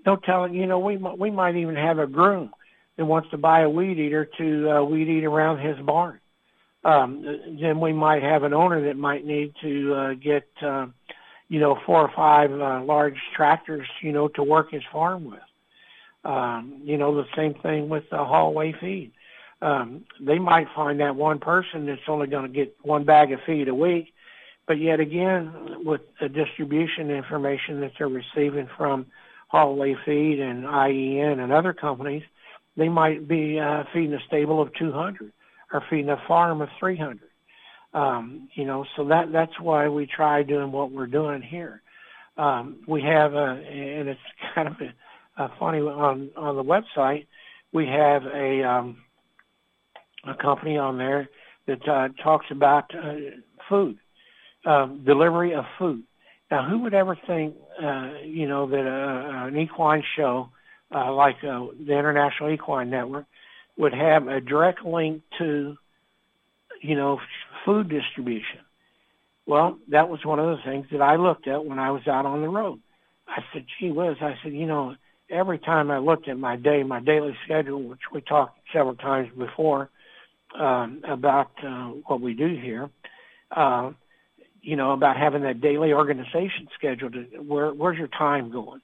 no 0.06 0.15
telling, 0.15 0.54
you 0.54 0.65
know, 0.65 0.80
we 0.80 0.98
we 0.98 1.30
might 1.30 1.56
even 1.58 1.76
have 1.76 2.00
a 2.00 2.08
groom 2.08 2.52
that 2.98 3.06
wants 3.06 3.30
to 3.32 3.38
buy 3.38 3.62
a 3.62 3.70
weed 3.70 4.00
eater 4.00 4.26
to 4.38 4.72
uh, 4.72 4.84
weed 4.84 5.10
eat 5.10 5.26
around 5.26 5.60
his 5.60 5.78
barn. 5.86 6.20
Um, 6.84 7.24
then 7.62 7.80
we 7.80 7.94
might 7.94 8.24
have 8.24 8.44
an 8.44 8.54
owner 8.54 8.86
that 8.88 8.98
might 8.98 9.26
need 9.26 9.54
to 9.62 9.94
uh, 9.94 10.13
get, 10.15 10.48
uh, 10.62 10.88
you 11.48 11.60
know, 11.60 11.78
four 11.86 12.02
or 12.02 12.12
five 12.15 12.52
uh, 12.52 12.84
large 12.84 13.17
tractors, 13.36 13.88
you 14.02 14.12
know, 14.12 14.28
to 14.30 14.44
work 14.44 14.72
his 14.72 14.84
farm 14.91 15.26
with. 15.26 15.39
Um, 16.24 16.82
you 16.84 16.98
know, 16.98 17.15
the 17.15 17.28
same 17.36 17.54
thing 17.56 17.89
with 17.89 18.04
the 18.10 18.17
hallway 18.17 18.74
feed. 18.80 19.12
Um, 19.62 20.06
they 20.20 20.39
might 20.39 20.67
find 20.76 21.00
that 21.02 21.15
one 21.15 21.39
person 21.39 21.86
that's 21.86 22.02
only 22.08 22.28
going 22.28 22.52
to 22.52 22.54
get 22.54 22.76
one 22.82 23.04
bag 23.04 23.32
of 23.32 23.39
feed 23.46 23.67
a 23.67 23.76
week, 23.76 24.13
but 24.67 24.80
yet 24.80 25.00
again, 25.00 25.84
with 25.86 26.02
the 26.20 26.30
distribution 26.30 27.12
information 27.12 27.82
that 27.82 27.91
they're 27.98 28.08
receiving 28.08 28.67
from 28.76 29.06
Hallway 29.50 29.96
Feed 30.06 30.39
and 30.39 30.65
IEN 30.65 31.39
and 31.39 31.52
other 31.52 31.74
companies, 31.74 32.24
they 32.76 32.89
might 32.89 33.28
be 33.28 33.60
uh, 33.60 33.84
feeding 33.94 34.13
a 34.13 34.20
stable 34.28 34.62
of 34.62 34.74
200 34.76 35.32
or 35.74 35.84
feeding 35.90 36.10
a 36.10 36.22
farm 36.28 36.62
of 36.62 36.70
300. 36.80 37.20
Um, 37.94 38.50
you 38.56 38.66
know, 38.66 38.86
so 38.96 39.06
that 39.08 39.32
that's 39.32 39.60
why 39.60 39.90
we 39.90 40.06
try 40.06 40.44
doing 40.44 40.72
what 40.72 40.92
we're 40.92 41.08
doing 41.08 41.42
here. 41.42 41.82
Um, 42.38 42.78
we 42.88 43.02
have, 43.02 43.34
a, 43.34 43.62
and 43.70 44.08
it's 44.08 44.20
kind 44.56 44.68
of 44.70 44.76
a, 44.80 45.44
a 45.44 45.52
funny 45.60 45.80
on 45.80 46.30
on 46.38 46.56
the 46.56 46.64
website. 46.64 47.28
We 47.74 47.88
have 47.88 48.24
a 48.26 48.64
um, 48.64 48.98
a 50.26 50.36
company 50.36 50.78
on 50.78 50.98
there 50.98 51.30
that 51.68 51.88
uh, 51.88 52.10
talks 52.24 52.46
about 52.50 52.86
uh, 52.96 53.14
food, 53.70 53.98
um, 54.66 55.04
delivery 55.06 55.54
of 55.54 55.66
food. 55.78 56.04
Now, 56.50 56.68
who 56.70 56.80
would 56.80 56.94
ever 56.94 57.18
think, 57.28 57.56
uh, 57.82 58.14
you 58.26 58.48
know, 58.48 58.70
that 58.70 58.86
uh, 58.86 59.48
an 59.48 59.58
equine 59.58 60.04
show 60.18 60.50
uh, 60.94 61.14
like 61.14 61.38
uh, 61.44 61.68
the 61.86 61.98
International 61.98 62.52
Equine 62.52 62.90
Network 62.90 63.26
would 63.82 63.94
have 63.96 64.28
a 64.28 64.39
direct 64.39 64.86
link 64.86 65.24
to, 65.39 65.76
you 66.82 66.96
know, 66.96 67.20
food 67.65 67.89
distribution? 67.89 68.60
Well, 69.48 69.80
that 69.89 70.08
was 70.08 70.24
one 70.24 70.38
of 70.38 70.56
the 70.56 70.63
things 70.63 70.86
that 70.91 71.02
I 71.02 71.15
looked 71.15 71.48
at 71.48 71.65
when 71.65 71.80
I 71.80 71.89
was 71.89 72.08
out 72.08 72.28
on 72.28 72.41
the 72.41 72.48
road. 72.48 72.80
I 73.28 73.41
said, 73.52 73.65
gee 73.80 73.89
whiz, 73.89 74.17
I 74.22 74.36
said, 74.44 74.54
you 74.54 74.67
know, 74.67 74.96
every 75.32 75.58
time 75.58 75.89
I 75.89 75.98
looked 75.98 76.28
at 76.28 76.38
my 76.38 76.58
day, 76.58 76.84
my 76.84 77.00
daily 77.00 77.36
schedule, 77.44 77.82
which 77.82 78.02
we 78.13 78.22
talked 78.22 78.60
several 78.72 78.94
times 78.96 79.30
before 79.36 79.89
um, 80.56 81.02
about 81.04 81.50
uh, 81.65 81.88
what 82.06 82.22
we 82.22 82.36
do 82.36 82.56
here, 82.56 82.88
uh, 83.50 83.91
you 84.62 84.76
know, 84.76 84.91
about 84.91 85.17
having 85.17 85.41
that 85.41 85.60
daily 85.60 85.91
organization 85.91 86.67
scheduled. 86.78 87.15
Where 87.48 87.74
where's 87.74 87.98
your 87.98 88.10
time 88.10 88.52
going? 88.52 88.82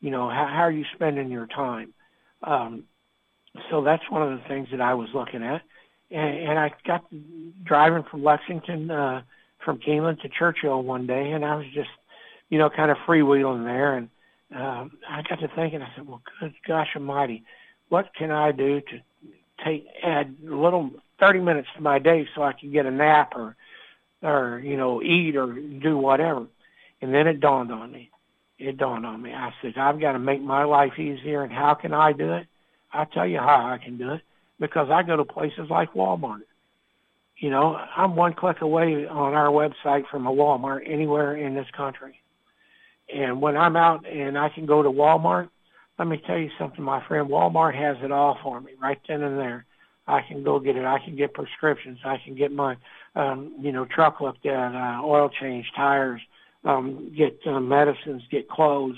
You 0.00 0.10
know, 0.10 0.28
how, 0.28 0.48
how 0.48 0.62
are 0.62 0.72
you 0.72 0.86
spending 0.96 1.30
your 1.30 1.46
time? 1.46 1.94
Um, 2.42 2.84
so 3.70 3.82
that's 3.82 4.08
one 4.10 4.22
of 4.22 4.38
the 4.38 4.48
things 4.48 4.68
that 4.70 4.80
I 4.80 4.94
was 4.94 5.08
looking 5.14 5.42
at, 5.42 5.62
and, 6.10 6.38
and 6.38 6.58
I 6.58 6.72
got 6.86 7.04
driving 7.64 8.04
from 8.10 8.24
Lexington, 8.24 8.90
uh, 8.90 9.22
from 9.64 9.78
Keeneland 9.78 10.20
to 10.22 10.28
Churchill 10.28 10.82
one 10.82 11.06
day, 11.06 11.32
and 11.32 11.44
I 11.44 11.56
was 11.56 11.66
just, 11.74 11.90
you 12.48 12.58
know, 12.58 12.70
kind 12.70 12.90
of 12.90 12.96
freewheeling 13.06 13.64
there, 13.64 13.94
and 13.94 14.08
um, 14.54 14.92
I 15.08 15.22
got 15.22 15.40
to 15.40 15.48
thinking. 15.54 15.82
I 15.82 15.88
said, 15.94 16.08
well, 16.08 16.22
good 16.40 16.54
gosh 16.66 16.88
Almighty, 16.96 17.44
what 17.88 18.14
can 18.14 18.30
I 18.30 18.52
do 18.52 18.80
to 18.80 19.00
take 19.64 19.86
add 20.02 20.34
a 20.48 20.54
little 20.54 20.90
30 21.18 21.40
minutes 21.40 21.68
to 21.76 21.82
my 21.82 21.98
day 21.98 22.26
so 22.34 22.42
I 22.42 22.52
can 22.52 22.72
get 22.72 22.86
a 22.86 22.90
nap 22.90 23.32
or 23.36 23.56
or 24.22 24.60
you 24.64 24.76
know 24.76 25.02
eat 25.02 25.36
or 25.36 25.52
do 25.52 25.96
whatever. 25.96 26.46
And 27.02 27.14
then 27.14 27.26
it 27.26 27.40
dawned 27.40 27.72
on 27.72 27.92
me. 27.92 28.10
It 28.58 28.76
dawned 28.76 29.06
on 29.06 29.22
me. 29.22 29.32
I 29.32 29.52
said, 29.62 29.78
I've 29.78 30.00
got 30.00 30.12
to 30.12 30.18
make 30.18 30.42
my 30.42 30.64
life 30.64 30.98
easier. 30.98 31.42
And 31.42 31.52
how 31.52 31.72
can 31.74 31.94
I 31.94 32.12
do 32.12 32.34
it? 32.34 32.46
I'll 32.92 33.06
tell 33.06 33.26
you 33.26 33.38
how 33.38 33.66
I 33.66 33.78
can 33.82 33.96
do 33.98 34.10
it 34.12 34.22
because 34.58 34.90
I 34.90 35.02
go 35.02 35.16
to 35.16 35.24
places 35.24 35.68
like 35.70 35.94
Walmart. 35.94 36.42
You 37.36 37.50
know, 37.50 37.74
I'm 37.74 38.16
one 38.16 38.34
click 38.34 38.60
away 38.60 39.06
on 39.06 39.34
our 39.34 39.48
website 39.48 40.06
from 40.10 40.26
a 40.26 40.32
Walmart 40.32 40.82
anywhere 40.86 41.36
in 41.36 41.54
this 41.54 41.68
country. 41.74 42.20
And 43.12 43.40
when 43.40 43.56
I'm 43.56 43.76
out 43.76 44.06
and 44.06 44.38
I 44.38 44.50
can 44.50 44.66
go 44.66 44.82
to 44.82 44.90
Walmart, 44.90 45.48
let 45.98 46.06
me 46.06 46.22
tell 46.26 46.38
you 46.38 46.50
something, 46.58 46.84
my 46.84 47.06
friend. 47.06 47.28
Walmart 47.28 47.74
has 47.74 47.96
it 48.02 48.12
all 48.12 48.38
for 48.42 48.60
me 48.60 48.72
right 48.80 48.98
then 49.08 49.22
and 49.22 49.38
there. 49.38 49.64
I 50.06 50.22
can 50.22 50.42
go 50.42 50.58
get 50.58 50.76
it. 50.76 50.84
I 50.84 50.98
can 50.98 51.16
get 51.16 51.34
prescriptions. 51.34 51.98
I 52.04 52.18
can 52.24 52.34
get 52.34 52.52
my, 52.52 52.76
um, 53.14 53.54
you 53.60 53.72
know, 53.72 53.84
truck 53.84 54.20
looked 54.20 54.44
at, 54.46 54.74
uh, 54.74 55.02
oil 55.04 55.30
change, 55.40 55.70
tires, 55.74 56.20
um, 56.64 57.12
get 57.16 57.38
uh, 57.46 57.60
medicines, 57.60 58.22
get 58.30 58.48
clothes, 58.48 58.96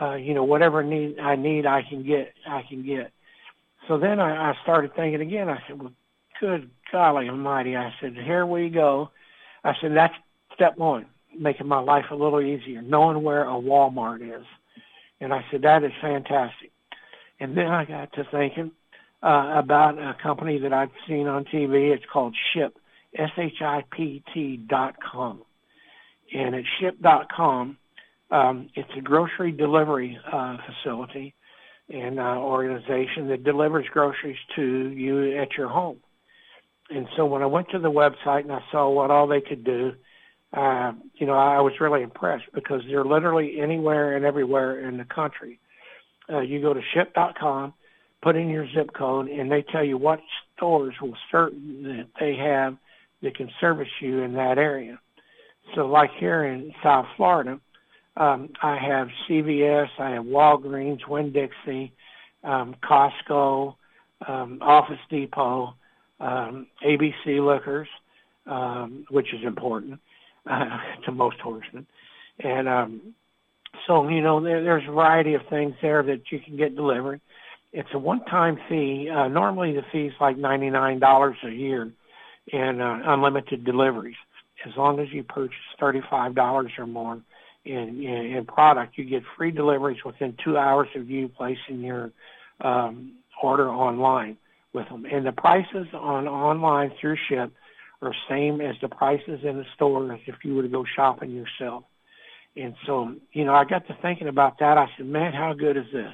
uh, 0.00 0.14
you 0.14 0.34
know, 0.34 0.44
whatever 0.44 0.82
need 0.82 1.18
I 1.18 1.36
need, 1.36 1.66
I 1.66 1.82
can 1.82 2.04
get. 2.04 2.32
I 2.46 2.62
can 2.62 2.84
get. 2.84 3.12
So 3.88 3.98
then 3.98 4.20
I, 4.20 4.50
I 4.50 4.54
started 4.62 4.94
thinking 4.94 5.20
again. 5.20 5.48
I 5.48 5.62
said, 5.66 5.80
well, 5.80 5.92
good 6.40 6.70
golly 6.90 7.28
almighty. 7.28 7.76
I 7.76 7.92
said, 8.00 8.14
here 8.14 8.46
we 8.46 8.68
go. 8.68 9.10
I 9.64 9.74
said, 9.80 9.94
that's 9.94 10.14
step 10.54 10.76
one, 10.76 11.06
making 11.38 11.66
my 11.66 11.78
life 11.78 12.06
a 12.10 12.14
little 12.14 12.40
easier, 12.40 12.82
knowing 12.82 13.22
where 13.22 13.44
a 13.44 13.52
Walmart 13.52 14.22
is. 14.22 14.44
And 15.20 15.32
I 15.32 15.44
said, 15.50 15.62
that 15.62 15.84
is 15.84 15.92
fantastic. 16.00 16.72
And 17.40 17.56
then 17.56 17.68
I 17.68 17.84
got 17.84 18.12
to 18.14 18.24
thinking, 18.30 18.72
uh, 19.22 19.52
about 19.54 19.98
a 19.98 20.16
company 20.20 20.58
that 20.58 20.72
I've 20.72 20.90
seen 21.06 21.26
on 21.26 21.44
TV. 21.44 21.94
It's 21.94 22.04
called 22.12 22.34
Shipt, 22.52 22.76
S-H-I-P-T 23.16 24.56
dot 24.68 24.96
com. 25.00 25.42
And 26.34 26.54
at 26.54 26.64
Shipt 26.80 27.02
dot 27.02 27.30
com, 27.30 27.76
um, 28.30 28.68
it's 28.74 28.90
a 28.96 29.00
grocery 29.00 29.52
delivery 29.52 30.18
uh, 30.30 30.56
facility 30.66 31.34
and 31.88 32.18
uh, 32.18 32.36
organization 32.38 33.28
that 33.28 33.44
delivers 33.44 33.86
groceries 33.92 34.38
to 34.56 34.88
you 34.88 35.36
at 35.38 35.56
your 35.56 35.68
home. 35.68 35.98
And 36.90 37.06
so 37.16 37.24
when 37.26 37.42
I 37.42 37.46
went 37.46 37.70
to 37.70 37.78
the 37.78 37.90
website 37.90 38.42
and 38.42 38.52
I 38.52 38.62
saw 38.70 38.90
what 38.90 39.10
all 39.10 39.26
they 39.26 39.40
could 39.40 39.64
do, 39.64 39.92
uh, 40.52 40.92
you 41.14 41.26
know, 41.26 41.34
I 41.34 41.60
was 41.60 41.72
really 41.80 42.02
impressed 42.02 42.44
because 42.54 42.82
they're 42.86 43.04
literally 43.04 43.60
anywhere 43.60 44.16
and 44.16 44.24
everywhere 44.24 44.86
in 44.86 44.98
the 44.98 45.04
country. 45.04 45.58
Uh, 46.30 46.40
you 46.40 46.60
go 46.60 46.74
to 46.74 46.80
shipt.com, 46.94 47.72
put 48.22 48.36
in 48.36 48.48
your 48.48 48.66
zip 48.74 48.92
code, 48.92 49.28
and 49.28 49.50
they 49.50 49.62
tell 49.62 49.84
you 49.84 49.96
what 49.96 50.20
stores 50.56 50.94
will 51.00 51.16
certain 51.30 51.82
that 51.82 52.08
they 52.20 52.36
have 52.36 52.76
that 53.22 53.36
can 53.36 53.50
service 53.60 53.88
you 54.00 54.20
in 54.20 54.34
that 54.34 54.58
area. 54.58 54.98
So 55.74 55.86
like 55.86 56.10
here 56.18 56.44
in 56.44 56.74
South 56.82 57.06
Florida, 57.16 57.58
um, 58.16 58.50
I 58.62 58.76
have 58.76 59.08
CVS, 59.28 59.88
I 59.98 60.10
have 60.10 60.24
Walgreens, 60.24 61.06
Winn-Dixie, 61.08 61.92
um, 62.44 62.74
Costco, 62.82 63.74
um, 64.26 64.58
Office 64.60 64.98
Depot, 65.08 65.74
um, 66.20 66.66
ABC 66.84 67.44
Liquors, 67.44 67.88
um, 68.46 69.06
which 69.10 69.32
is 69.32 69.44
important 69.44 70.00
uh, 70.46 70.78
to 71.04 71.12
most 71.12 71.38
horsemen. 71.40 71.86
And 72.40 72.68
um, 72.68 73.14
so, 73.86 74.08
you 74.08 74.20
know, 74.20 74.42
there, 74.42 74.62
there's 74.62 74.86
a 74.88 74.92
variety 74.92 75.34
of 75.34 75.42
things 75.48 75.74
there 75.80 76.02
that 76.02 76.30
you 76.30 76.40
can 76.40 76.56
get 76.56 76.76
delivered. 76.76 77.20
It's 77.72 77.88
a 77.94 77.98
one-time 77.98 78.58
fee. 78.68 79.08
Uh, 79.08 79.28
normally 79.28 79.72
the 79.72 79.82
fee 79.90 80.06
is 80.06 80.14
like 80.20 80.36
$99 80.36 81.34
a 81.44 81.50
year 81.50 81.90
and 82.52 82.82
uh, 82.82 82.98
unlimited 83.06 83.64
deliveries. 83.64 84.16
As 84.66 84.76
long 84.76 85.00
as 85.00 85.08
you 85.10 85.22
purchase 85.22 85.56
$35 85.80 86.78
or 86.78 86.86
more 86.86 87.20
in, 87.64 88.02
in, 88.02 88.36
in 88.36 88.44
product, 88.44 88.98
you 88.98 89.04
get 89.04 89.22
free 89.36 89.50
deliveries 89.50 90.04
within 90.04 90.36
two 90.42 90.56
hours 90.56 90.88
of 90.96 91.08
you 91.08 91.28
placing 91.28 91.80
your 91.80 92.10
um, 92.60 93.12
order 93.42 93.70
online 93.70 94.36
with 94.72 94.88
them. 94.88 95.04
And 95.04 95.26
the 95.26 95.32
prices 95.32 95.86
on 95.92 96.26
online 96.26 96.92
through 97.00 97.16
Shipt 97.28 97.52
are 98.00 98.14
same 98.28 98.60
as 98.60 98.74
the 98.80 98.88
prices 98.88 99.40
in 99.44 99.58
the 99.58 99.66
store 99.74 100.12
as 100.12 100.20
if 100.26 100.36
you 100.44 100.54
were 100.54 100.62
to 100.62 100.68
go 100.68 100.84
shopping 100.84 101.30
yourself. 101.30 101.84
And 102.56 102.74
so, 102.84 103.14
you 103.32 103.44
know, 103.44 103.54
I 103.54 103.64
got 103.64 103.86
to 103.86 103.96
thinking 104.02 104.28
about 104.28 104.58
that. 104.58 104.76
I 104.76 104.88
said, 104.96 105.06
man, 105.06 105.32
how 105.32 105.54
good 105.54 105.76
is 105.76 105.86
this? 105.92 106.12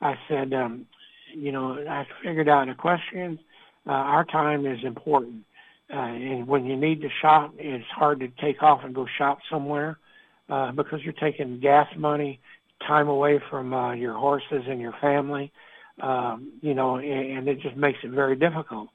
I 0.00 0.18
said, 0.28 0.52
um, 0.54 0.86
you 1.34 1.52
know, 1.52 1.74
I 1.88 2.06
figured 2.24 2.48
out 2.48 2.68
equestrians, 2.68 3.38
uh, 3.86 3.90
our 3.90 4.24
time 4.24 4.66
is 4.66 4.82
important. 4.82 5.44
Uh, 5.92 5.96
and 5.96 6.46
when 6.46 6.64
you 6.64 6.76
need 6.76 7.02
to 7.02 7.08
shop, 7.20 7.54
it's 7.58 7.84
hard 7.86 8.20
to 8.20 8.28
take 8.28 8.62
off 8.62 8.82
and 8.84 8.94
go 8.94 9.06
shop 9.18 9.40
somewhere 9.50 9.98
uh, 10.50 10.72
because 10.72 11.00
you're 11.02 11.12
taking 11.14 11.60
gas 11.60 11.86
money, 11.96 12.40
time 12.86 13.08
away 13.08 13.40
from 13.50 13.72
uh, 13.72 13.94
your 13.94 14.14
horses 14.14 14.64
and 14.66 14.80
your 14.80 14.94
family, 15.00 15.52
um, 16.02 16.52
you 16.60 16.74
know, 16.74 16.96
and, 16.96 17.38
and 17.38 17.48
it 17.48 17.60
just 17.60 17.76
makes 17.76 17.98
it 18.02 18.10
very 18.10 18.36
difficult. 18.36 18.88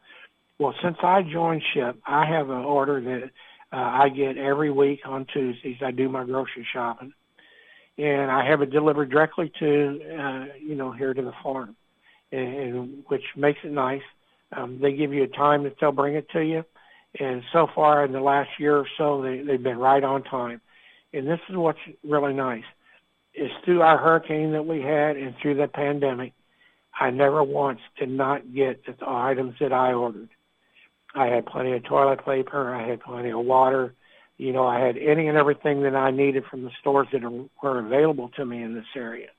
Well, 0.59 0.73
since 0.83 0.97
I 1.03 1.21
joined 1.21 1.61
SHIPT, 1.73 1.99
I 2.07 2.25
have 2.25 2.49
an 2.49 2.63
order 2.63 3.01
that 3.01 3.29
uh, 3.75 4.03
I 4.03 4.09
get 4.09 4.37
every 4.37 4.71
week 4.71 5.01
on 5.05 5.25
Tuesdays. 5.33 5.77
I 5.85 5.91
do 5.91 6.09
my 6.09 6.23
grocery 6.23 6.65
shopping, 6.73 7.13
and 7.97 8.31
I 8.31 8.47
have 8.49 8.61
it 8.61 8.71
delivered 8.71 9.09
directly 9.09 9.51
to, 9.59 9.99
uh, 10.19 10.45
you 10.59 10.75
know, 10.75 10.91
here 10.91 11.13
to 11.13 11.21
the 11.21 11.33
farm, 11.43 11.75
and, 12.31 12.53
and 12.55 13.03
which 13.07 13.23
makes 13.35 13.59
it 13.63 13.71
nice. 13.71 14.01
Um, 14.55 14.79
they 14.81 14.93
give 14.93 15.11
you 15.13 15.23
a 15.23 15.27
time 15.27 15.63
that 15.63 15.75
they'll 15.79 15.91
bring 15.91 16.15
it 16.15 16.29
to 16.29 16.41
you, 16.41 16.63
and 17.19 17.41
so 17.51 17.67
far 17.75 18.05
in 18.05 18.13
the 18.13 18.21
last 18.21 18.49
year 18.59 18.77
or 18.77 18.87
so, 18.97 19.21
they, 19.21 19.41
they've 19.41 19.61
been 19.61 19.77
right 19.77 20.03
on 20.03 20.23
time. 20.23 20.61
And 21.15 21.28
this 21.28 21.39
is 21.49 21.56
what's 21.56 21.80
really 22.04 22.34
nice. 22.34 22.65
Is 23.34 23.51
through 23.63 23.82
our 23.82 23.97
hurricane 23.97 24.51
that 24.51 24.65
we 24.65 24.82
had 24.82 25.17
and 25.17 25.36
through 25.41 25.56
the 25.56 25.67
pandemic, 25.67 26.34
I 26.99 27.10
never 27.10 27.43
once 27.43 27.80
did 27.97 28.10
not 28.10 28.54
get 28.54 28.86
the 28.86 28.95
items 29.06 29.56
that 29.60 29.73
I 29.73 29.93
ordered. 29.93 30.30
I 31.13 31.28
had 31.28 31.45
plenty 31.45 31.73
of 31.73 31.84
toilet 31.84 32.25
paper. 32.25 32.73
I 32.73 32.88
had 32.88 33.01
plenty 33.01 33.32
of 33.32 33.39
water. 33.39 33.93
You 34.38 34.51
know, 34.51 34.67
I 34.67 34.80
had 34.80 34.97
any 34.97 35.28
and 35.28 35.38
everything 35.38 35.84
that 35.84 35.95
I 35.95 36.12
needed 36.12 36.43
from 36.45 36.63
the 36.63 36.71
stores 36.82 37.08
that 37.13 37.21
were 37.62 37.80
available 37.80 38.30
to 38.36 38.45
me 38.45 38.62
in 38.62 38.75
this 38.75 38.86
area. 38.95 39.30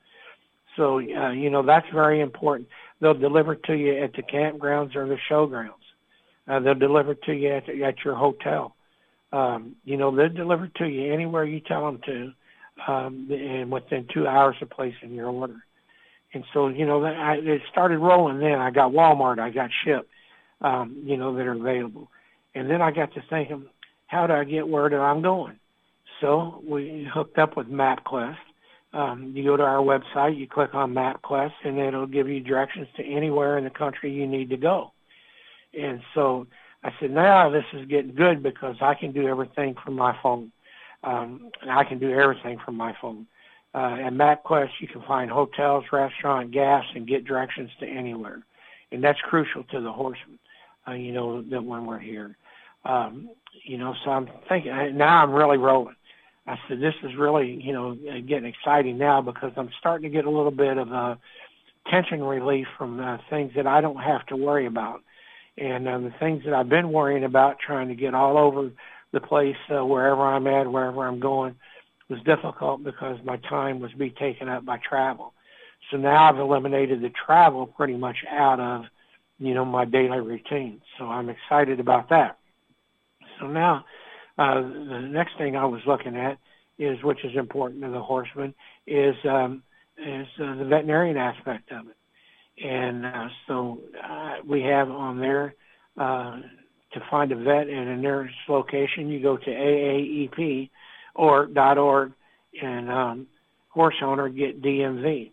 So, 0.75 0.97
uh, 0.97 1.31
you 1.31 1.49
know, 1.49 1.63
that's 1.63 1.87
very 1.93 2.21
important. 2.21 2.69
They'll 2.99 3.13
deliver 3.13 3.55
to 3.55 3.75
you 3.75 3.97
at 3.97 4.13
the 4.13 4.23
campgrounds 4.23 4.95
or 4.95 5.07
the 5.07 5.17
showgrounds. 5.29 5.73
Uh, 6.47 6.59
they'll 6.59 6.75
deliver 6.75 7.13
to 7.13 7.33
you 7.33 7.49
at, 7.49 7.69
at 7.69 8.03
your 8.03 8.15
hotel. 8.15 8.75
Um, 9.31 9.75
you 9.83 9.97
know, 9.97 10.15
they'll 10.15 10.29
deliver 10.29 10.67
to 10.67 10.87
you 10.87 11.13
anywhere 11.13 11.43
you 11.43 11.59
tell 11.59 11.85
them 11.85 11.99
to, 12.05 12.33
um, 12.91 13.27
and 13.29 13.71
within 13.71 14.07
two 14.13 14.27
hours 14.27 14.55
of 14.61 14.69
placing 14.69 15.13
your 15.13 15.27
order. 15.27 15.57
And 16.33 16.43
so, 16.53 16.67
you 16.67 16.85
know, 16.85 17.03
I, 17.03 17.35
it 17.35 17.61
started 17.71 17.99
rolling 17.99 18.39
then. 18.39 18.59
I 18.59 18.71
got 18.71 18.91
Walmart, 18.91 19.39
I 19.39 19.49
got 19.49 19.69
Shipt, 19.85 20.05
um, 20.61 21.03
you 21.05 21.17
know, 21.17 21.35
that 21.35 21.47
are 21.47 21.53
available. 21.53 22.09
And 22.55 22.69
then 22.69 22.81
I 22.81 22.91
got 22.91 23.13
to 23.13 23.23
thinking, 23.29 23.65
how 24.07 24.27
do 24.27 24.33
I 24.33 24.43
get 24.43 24.67
where 24.67 24.89
that 24.89 24.99
I'm 24.99 25.21
going? 25.21 25.59
So 26.21 26.63
we 26.67 27.07
hooked 27.13 27.37
up 27.37 27.57
with 27.57 27.67
MapQuest. 27.67 28.37
Um, 28.93 29.33
you 29.35 29.43
go 29.43 29.57
to 29.57 29.63
our 29.63 29.83
website, 29.83 30.37
you 30.37 30.47
click 30.47 30.73
on 30.73 30.93
MapQuest, 30.93 31.53
and 31.63 31.77
it'll 31.77 32.07
give 32.07 32.27
you 32.27 32.39
directions 32.39 32.87
to 32.95 33.05
anywhere 33.05 33.57
in 33.57 33.63
the 33.63 33.69
country 33.69 34.11
you 34.11 34.25
need 34.25 34.49
to 34.49 34.57
go. 34.57 34.91
And 35.77 36.01
so 36.15 36.47
I 36.87 36.93
said, 37.01 37.11
now 37.11 37.49
this 37.49 37.65
is 37.73 37.85
getting 37.87 38.15
good 38.15 38.41
because 38.41 38.77
I 38.79 38.93
can 38.93 39.11
do 39.11 39.27
everything 39.27 39.75
from 39.83 39.95
my 39.95 40.17
phone. 40.23 40.53
Um, 41.03 41.51
I 41.69 41.83
can 41.83 41.99
do 41.99 42.09
everything 42.11 42.59
from 42.63 42.75
my 42.75 42.95
phone. 43.01 43.27
Uh, 43.75 43.97
at 44.05 44.13
MapQuest, 44.13 44.69
you 44.79 44.87
can 44.87 45.01
find 45.01 45.29
hotels, 45.29 45.83
restaurant, 45.91 46.51
gas, 46.51 46.85
and 46.95 47.05
get 47.05 47.25
directions 47.25 47.71
to 47.81 47.85
anywhere. 47.85 48.41
And 48.93 49.03
that's 49.03 49.19
crucial 49.19 49.65
to 49.65 49.81
the 49.81 49.91
horseman, 49.91 50.39
uh, 50.87 50.93
you 50.93 51.11
know, 51.11 51.41
that 51.41 51.61
when 51.61 51.85
we're 51.85 51.99
here. 51.99 52.37
Um, 52.85 53.31
you 53.65 53.77
know, 53.77 53.93
so 54.05 54.11
I'm 54.11 54.29
thinking, 54.47 54.71
now 54.95 55.23
I'm 55.23 55.33
really 55.33 55.57
rolling. 55.57 55.97
I 56.47 56.57
said, 56.69 56.79
this 56.79 56.95
is 57.03 57.17
really, 57.17 57.61
you 57.61 57.73
know, 57.73 57.95
getting 58.21 58.45
exciting 58.45 58.97
now 58.97 59.21
because 59.21 59.51
I'm 59.57 59.71
starting 59.77 60.09
to 60.09 60.15
get 60.15 60.23
a 60.23 60.29
little 60.29 60.51
bit 60.51 60.77
of 60.77 60.89
a 60.93 61.19
tension 61.91 62.23
relief 62.23 62.67
from 62.77 63.01
uh, 63.01 63.17
things 63.29 63.51
that 63.57 63.67
I 63.67 63.81
don't 63.81 64.01
have 64.01 64.25
to 64.27 64.37
worry 64.37 64.67
about. 64.67 65.01
And 65.57 65.87
uh, 65.87 65.97
the 65.99 66.13
things 66.19 66.43
that 66.45 66.53
I've 66.53 66.69
been 66.69 66.91
worrying 66.91 67.23
about, 67.23 67.59
trying 67.59 67.87
to 67.87 67.95
get 67.95 68.13
all 68.13 68.37
over 68.37 68.71
the 69.11 69.21
place, 69.21 69.55
uh, 69.69 69.83
wherever 69.83 70.21
I'm 70.21 70.45
at, 70.47 70.71
wherever 70.71 71.07
I'm 71.07 71.19
going, 71.19 71.55
was 72.09 72.19
difficult 72.21 72.83
because 72.83 73.17
my 73.23 73.37
time 73.37 73.79
was 73.79 73.91
being 73.93 74.13
taken 74.13 74.47
up 74.47 74.65
by 74.65 74.77
travel. 74.77 75.33
So 75.91 75.97
now 75.97 76.29
I've 76.29 76.39
eliminated 76.39 77.01
the 77.01 77.09
travel 77.09 77.65
pretty 77.65 77.95
much 77.95 78.17
out 78.29 78.59
of, 78.59 78.85
you 79.39 79.53
know, 79.53 79.65
my 79.65 79.85
daily 79.85 80.19
routine. 80.19 80.81
So 80.97 81.05
I'm 81.05 81.29
excited 81.29 81.79
about 81.79 82.09
that. 82.09 82.37
So 83.39 83.47
now, 83.47 83.85
uh, 84.37 84.61
the 84.61 85.07
next 85.11 85.37
thing 85.37 85.55
I 85.55 85.65
was 85.65 85.81
looking 85.85 86.15
at 86.15 86.37
is, 86.77 87.01
which 87.03 87.23
is 87.23 87.35
important 87.35 87.81
to 87.83 87.89
the 87.89 88.01
horseman, 88.01 88.53
is 88.85 89.15
um, 89.25 89.63
is 89.97 90.27
uh, 90.39 90.55
the 90.55 90.65
veterinarian 90.65 91.17
aspect 91.17 91.71
of 91.71 91.87
it. 91.87 91.95
And 92.63 93.05
uh, 93.05 93.27
so 93.47 93.79
uh, 94.03 94.35
we 94.47 94.61
have 94.63 94.89
on 94.89 95.19
there 95.19 95.53
uh, 95.97 96.39
to 96.93 96.99
find 97.09 97.31
a 97.31 97.35
vet 97.35 97.69
in 97.69 97.87
a 97.87 97.97
nearest 97.97 98.35
location, 98.49 99.09
you 99.09 99.21
go 99.21 99.37
to 99.37 99.49
AAEP 99.49 100.69
or 101.15 101.45
dot 101.45 101.77
.org 101.77 102.13
and 102.61 102.89
um, 102.89 103.27
horse 103.69 103.95
owner 104.01 104.29
get 104.29 104.61
DMV. 104.61 105.31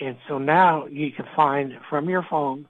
And 0.00 0.16
so 0.28 0.38
now 0.38 0.86
you 0.86 1.10
can 1.10 1.26
find 1.34 1.72
from 1.88 2.08
your 2.08 2.24
phone, 2.28 2.68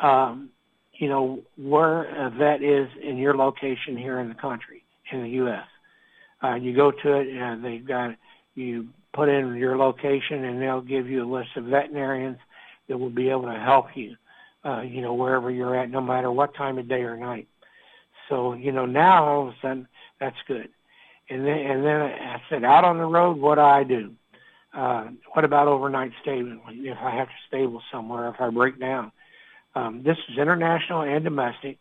um, 0.00 0.50
you 0.92 1.08
know, 1.08 1.40
where 1.56 2.26
a 2.26 2.30
vet 2.30 2.62
is 2.62 2.88
in 3.02 3.16
your 3.16 3.36
location 3.36 3.96
here 3.96 4.20
in 4.20 4.28
the 4.28 4.34
country, 4.34 4.84
in 5.10 5.22
the 5.22 5.30
U.S. 5.30 5.66
Uh, 6.42 6.54
you 6.54 6.76
go 6.76 6.90
to 6.90 7.12
it 7.14 7.28
and 7.28 7.64
they've 7.64 7.86
got, 7.86 8.16
you 8.54 8.88
put 9.14 9.28
in 9.28 9.54
your 9.56 9.76
location 9.76 10.44
and 10.44 10.60
they'll 10.60 10.82
give 10.82 11.08
you 11.08 11.24
a 11.24 11.30
list 11.30 11.50
of 11.56 11.64
veterinarians 11.64 12.38
that 12.88 12.98
will 12.98 13.10
be 13.10 13.30
able 13.30 13.42
to 13.44 13.58
help 13.58 13.86
you, 13.94 14.16
uh, 14.64 14.82
you 14.82 15.00
know, 15.00 15.14
wherever 15.14 15.50
you're 15.50 15.76
at, 15.76 15.90
no 15.90 16.00
matter 16.00 16.30
what 16.30 16.54
time 16.54 16.78
of 16.78 16.88
day 16.88 17.02
or 17.02 17.16
night. 17.16 17.48
So, 18.28 18.54
you 18.54 18.72
know, 18.72 18.86
now 18.86 19.24
all 19.24 19.48
of 19.48 19.48
a 19.48 19.56
sudden 19.60 19.88
that's 20.20 20.36
good. 20.46 20.68
And 21.30 21.46
then, 21.46 21.58
and 21.58 21.84
then 21.84 22.00
I 22.00 22.42
said, 22.48 22.64
out 22.64 22.84
on 22.84 22.98
the 22.98 23.04
road, 23.04 23.38
what 23.38 23.56
do 23.56 23.62
I 23.62 23.84
do? 23.84 24.12
Uh, 24.74 25.08
what 25.32 25.44
about 25.44 25.68
overnight 25.68 26.12
stabling? 26.22 26.60
If 26.68 26.98
I 26.98 27.10
have 27.10 27.28
to 27.28 27.34
stable 27.48 27.82
somewhere, 27.90 28.28
if 28.28 28.40
I 28.40 28.50
break 28.50 28.78
down. 28.78 29.12
Um, 29.74 30.02
this 30.04 30.18
is 30.28 30.38
international 30.38 31.02
and 31.02 31.24
domestic. 31.24 31.78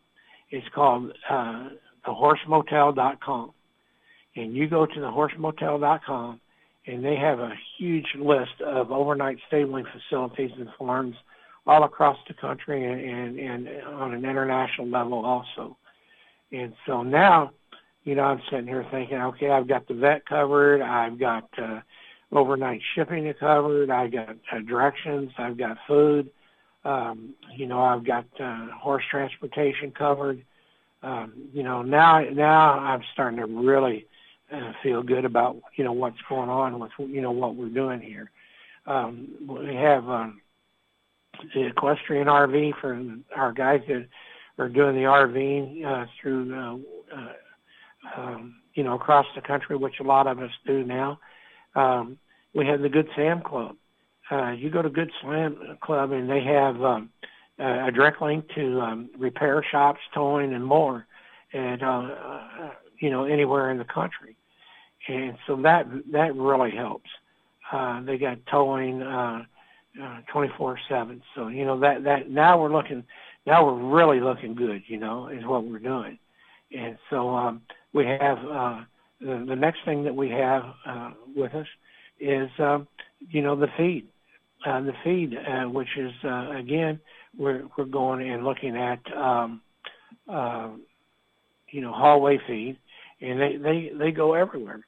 It's 0.50 0.68
called 0.74 1.14
uh, 1.30 1.70
thehorsemotel.com. 2.06 3.52
And 4.36 4.56
you 4.56 4.68
go 4.68 4.86
to 4.86 4.94
thehorsemotel.com 4.94 6.40
and 6.86 7.04
they 7.04 7.16
have 7.16 7.40
a 7.40 7.54
huge 7.78 8.16
list 8.16 8.62
of 8.62 8.92
overnight 8.92 9.38
stabling 9.48 9.86
facilities 9.86 10.52
and 10.58 10.70
farms 10.78 11.16
all 11.66 11.84
across 11.84 12.18
the 12.28 12.34
country 12.34 12.86
and, 12.86 13.00
and, 13.00 13.68
and 13.68 13.84
on 13.88 14.14
an 14.14 14.26
international 14.26 14.88
level 14.88 15.26
also. 15.26 15.78
And 16.52 16.74
so 16.86 17.02
now, 17.02 17.52
you 18.04 18.16
know, 18.16 18.24
I'm 18.24 18.42
sitting 18.50 18.68
here 18.68 18.86
thinking, 18.92 19.18
okay, 19.18 19.50
I've 19.50 19.68
got 19.68 19.88
the 19.88 19.94
vet 19.94 20.26
covered, 20.26 20.82
I've 20.82 21.18
got 21.18 21.48
uh, 21.58 21.80
overnight 22.34 22.82
shipping 22.96 23.32
covered. 23.40 23.90
I've 23.90 24.12
got 24.12 24.36
uh, 24.52 24.60
directions. 24.68 25.32
I've 25.38 25.58
got 25.58 25.78
food. 25.88 26.30
Um, 26.84 27.34
you 27.56 27.66
know, 27.66 27.82
I've 27.82 28.06
got 28.06 28.26
uh, 28.40 28.68
horse 28.78 29.04
transportation 29.10 29.92
covered. 29.92 30.44
Um, 31.02 31.34
you 31.54 31.64
know, 31.64 31.82
now 31.82 32.22
now 32.22 32.80
I'm 32.80 33.02
starting 33.14 33.40
to 33.40 33.46
really 33.46 34.06
uh, 34.54 34.74
feel 34.82 35.02
good 35.02 35.26
about 35.26 35.58
you 35.76 35.84
know 35.84 35.94
what's 35.94 36.22
going 36.30 36.50
on 36.50 36.80
with 36.80 36.92
you 37.00 37.22
know 37.22 37.32
what 37.32 37.56
we're 37.56 37.70
doing 37.70 38.00
here. 38.00 38.30
Um, 38.86 39.30
we 39.48 39.76
have 39.76 40.08
um, 40.10 40.42
the 41.54 41.68
equestrian 41.68 42.28
RV 42.28 42.74
for 42.80 43.02
our 43.36 43.52
guys 43.54 43.82
that 43.88 44.08
are 44.58 44.70
doing 44.70 44.96
the 44.96 45.04
RV 45.04 45.86
uh, 45.86 46.06
through 46.22 46.54
uh, 46.56 46.78
uh, 47.16 48.22
um, 48.22 48.56
you 48.74 48.84
know 48.84 48.94
across 48.94 49.26
the 49.36 49.42
country, 49.42 49.76
which 49.76 49.96
a 50.00 50.04
lot 50.04 50.28
of 50.28 50.40
us 50.40 50.52
do 50.66 50.84
now. 50.84 51.20
Um, 51.76 52.18
we 52.54 52.68
have 52.68 52.82
the 52.82 52.90
Good 52.90 53.08
Sam 53.16 53.42
Club. 53.42 53.76
Uh, 54.30 54.52
you 54.52 54.70
go 54.70 54.82
to 54.82 54.90
Good 54.90 55.12
Sam 55.22 55.78
Club 55.82 56.12
and 56.12 56.30
they 56.30 56.42
have 56.42 56.82
um, 56.82 57.10
a 57.58 57.92
direct 57.92 58.22
link 58.22 58.46
to 58.56 58.80
um, 58.80 59.10
repair 59.18 59.64
shops, 59.70 60.00
towing, 60.14 60.54
and 60.54 60.64
more, 60.64 61.08
and 61.52 61.82
uh, 61.82 61.88
uh, 61.88 62.70
you 63.00 63.10
know 63.10 63.26
anywhere 63.26 63.72
in 63.72 63.78
the 63.78 63.86
country. 63.86 64.36
And 65.08 65.38
so 65.48 65.56
that 65.64 65.88
that 66.12 66.36
really 66.36 66.72
helps. 66.72 67.10
Uh, 67.72 68.02
they 68.02 68.18
got 68.18 68.38
towing 68.50 69.02
uh, 69.02 69.44
uh, 70.02 70.22
24/7. 70.34 71.22
So 71.36 71.48
you 71.48 71.66
know 71.66 71.80
that 71.80 72.04
that 72.04 72.30
now 72.30 72.62
we're 72.62 72.72
looking, 72.72 73.04
now 73.46 73.66
we're 73.66 73.96
really 73.96 74.20
looking 74.20 74.56
good. 74.56 74.84
You 74.88 74.98
know, 74.98 75.28
is 75.28 75.46
what 75.46 75.66
we're 75.66 75.80
doing. 75.80 76.18
And 76.76 76.98
so 77.10 77.30
um, 77.30 77.62
we 77.94 78.06
have 78.06 78.38
uh, 78.40 78.82
the, 79.22 79.46
the 79.48 79.56
next 79.56 79.80
thing 79.86 80.04
that 80.04 80.16
we 80.16 80.30
have 80.30 80.64
uh, 80.86 81.12
with 81.36 81.54
us 81.54 81.68
is 82.20 82.50
um, 82.60 82.88
you 83.30 83.42
know 83.42 83.56
the 83.56 83.68
feed, 83.78 84.08
uh, 84.66 84.82
the 84.82 84.94
feed, 85.04 85.36
uh, 85.38 85.66
which 85.66 85.98
is 85.98 86.12
uh, 86.24 86.52
again 86.52 87.00
we're 87.38 87.64
we're 87.78 87.86
going 87.86 88.30
and 88.30 88.44
looking 88.44 88.76
at 88.76 89.00
um, 89.16 89.62
uh, 90.30 90.70
you 91.70 91.82
know 91.82 91.92
hallway 91.92 92.40
feed, 92.48 92.78
and 93.22 93.40
they 93.40 93.58
they 93.58 93.92
they 93.98 94.12
go 94.12 94.34
everywhere. 94.34 94.86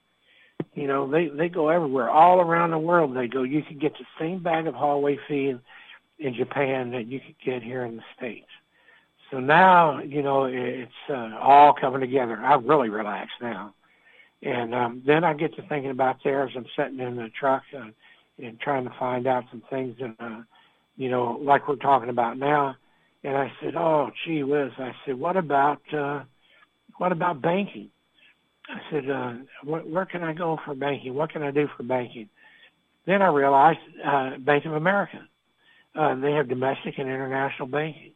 You 0.75 0.87
know 0.87 1.09
they 1.09 1.29
they 1.29 1.49
go 1.49 1.69
everywhere, 1.69 2.09
all 2.09 2.41
around 2.41 2.71
the 2.71 2.77
world. 2.77 3.15
They 3.15 3.27
go. 3.27 3.43
You 3.43 3.63
can 3.63 3.79
get 3.79 3.93
the 3.93 4.05
same 4.19 4.43
bag 4.43 4.67
of 4.67 4.75
hallway 4.75 5.17
feed 5.27 5.59
in 6.19 6.33
Japan 6.33 6.91
that 6.91 7.07
you 7.07 7.19
could 7.19 7.35
get 7.43 7.63
here 7.63 7.85
in 7.85 7.97
the 7.97 8.03
states. 8.15 8.47
So 9.31 9.39
now, 9.39 9.99
you 9.99 10.21
know, 10.21 10.45
it's 10.45 10.91
uh, 11.09 11.37
all 11.41 11.73
coming 11.73 12.01
together. 12.01 12.35
I'm 12.35 12.67
really 12.67 12.89
relaxed 12.89 13.35
now. 13.41 13.73
And 14.43 14.75
um, 14.75 15.01
then 15.05 15.23
I 15.23 15.33
get 15.33 15.55
to 15.55 15.61
thinking 15.63 15.89
about 15.91 16.17
there 16.23 16.47
as 16.47 16.51
I'm 16.55 16.67
sitting 16.75 16.99
in 16.99 17.15
the 17.15 17.29
truck 17.29 17.63
uh, 17.75 17.87
and 18.37 18.59
trying 18.59 18.83
to 18.83 18.93
find 18.99 19.25
out 19.25 19.45
some 19.49 19.63
things 19.69 19.97
that, 19.99 20.15
uh, 20.19 20.41
you 20.97 21.09
know, 21.09 21.39
like 21.41 21.67
we're 21.67 21.75
talking 21.77 22.09
about 22.09 22.37
now. 22.37 22.75
And 23.23 23.35
I 23.35 23.51
said, 23.61 23.75
oh, 23.75 24.11
gee 24.23 24.43
whiz. 24.43 24.71
I 24.77 24.93
said, 25.05 25.19
what 25.19 25.35
about, 25.35 25.81
uh, 25.91 26.23
what 26.97 27.11
about 27.11 27.41
banking? 27.41 27.89
I 28.69 28.91
said, 28.91 29.09
uh, 29.09 29.33
wh- 29.63 29.87
where 29.91 30.05
can 30.05 30.23
I 30.23 30.33
go 30.33 30.59
for 30.65 30.75
banking? 30.75 31.13
What 31.13 31.31
can 31.31 31.43
I 31.43 31.51
do 31.51 31.67
for 31.75 31.83
banking? 31.83 32.29
Then 33.05 33.21
I 33.21 33.27
realized 33.27 33.79
uh, 34.03 34.37
Bank 34.39 34.65
of 34.65 34.73
America. 34.73 35.27
Uh, 35.95 36.15
they 36.15 36.31
have 36.33 36.49
domestic 36.49 36.97
and 36.97 37.07
international 37.07 37.67
banking. 37.67 38.11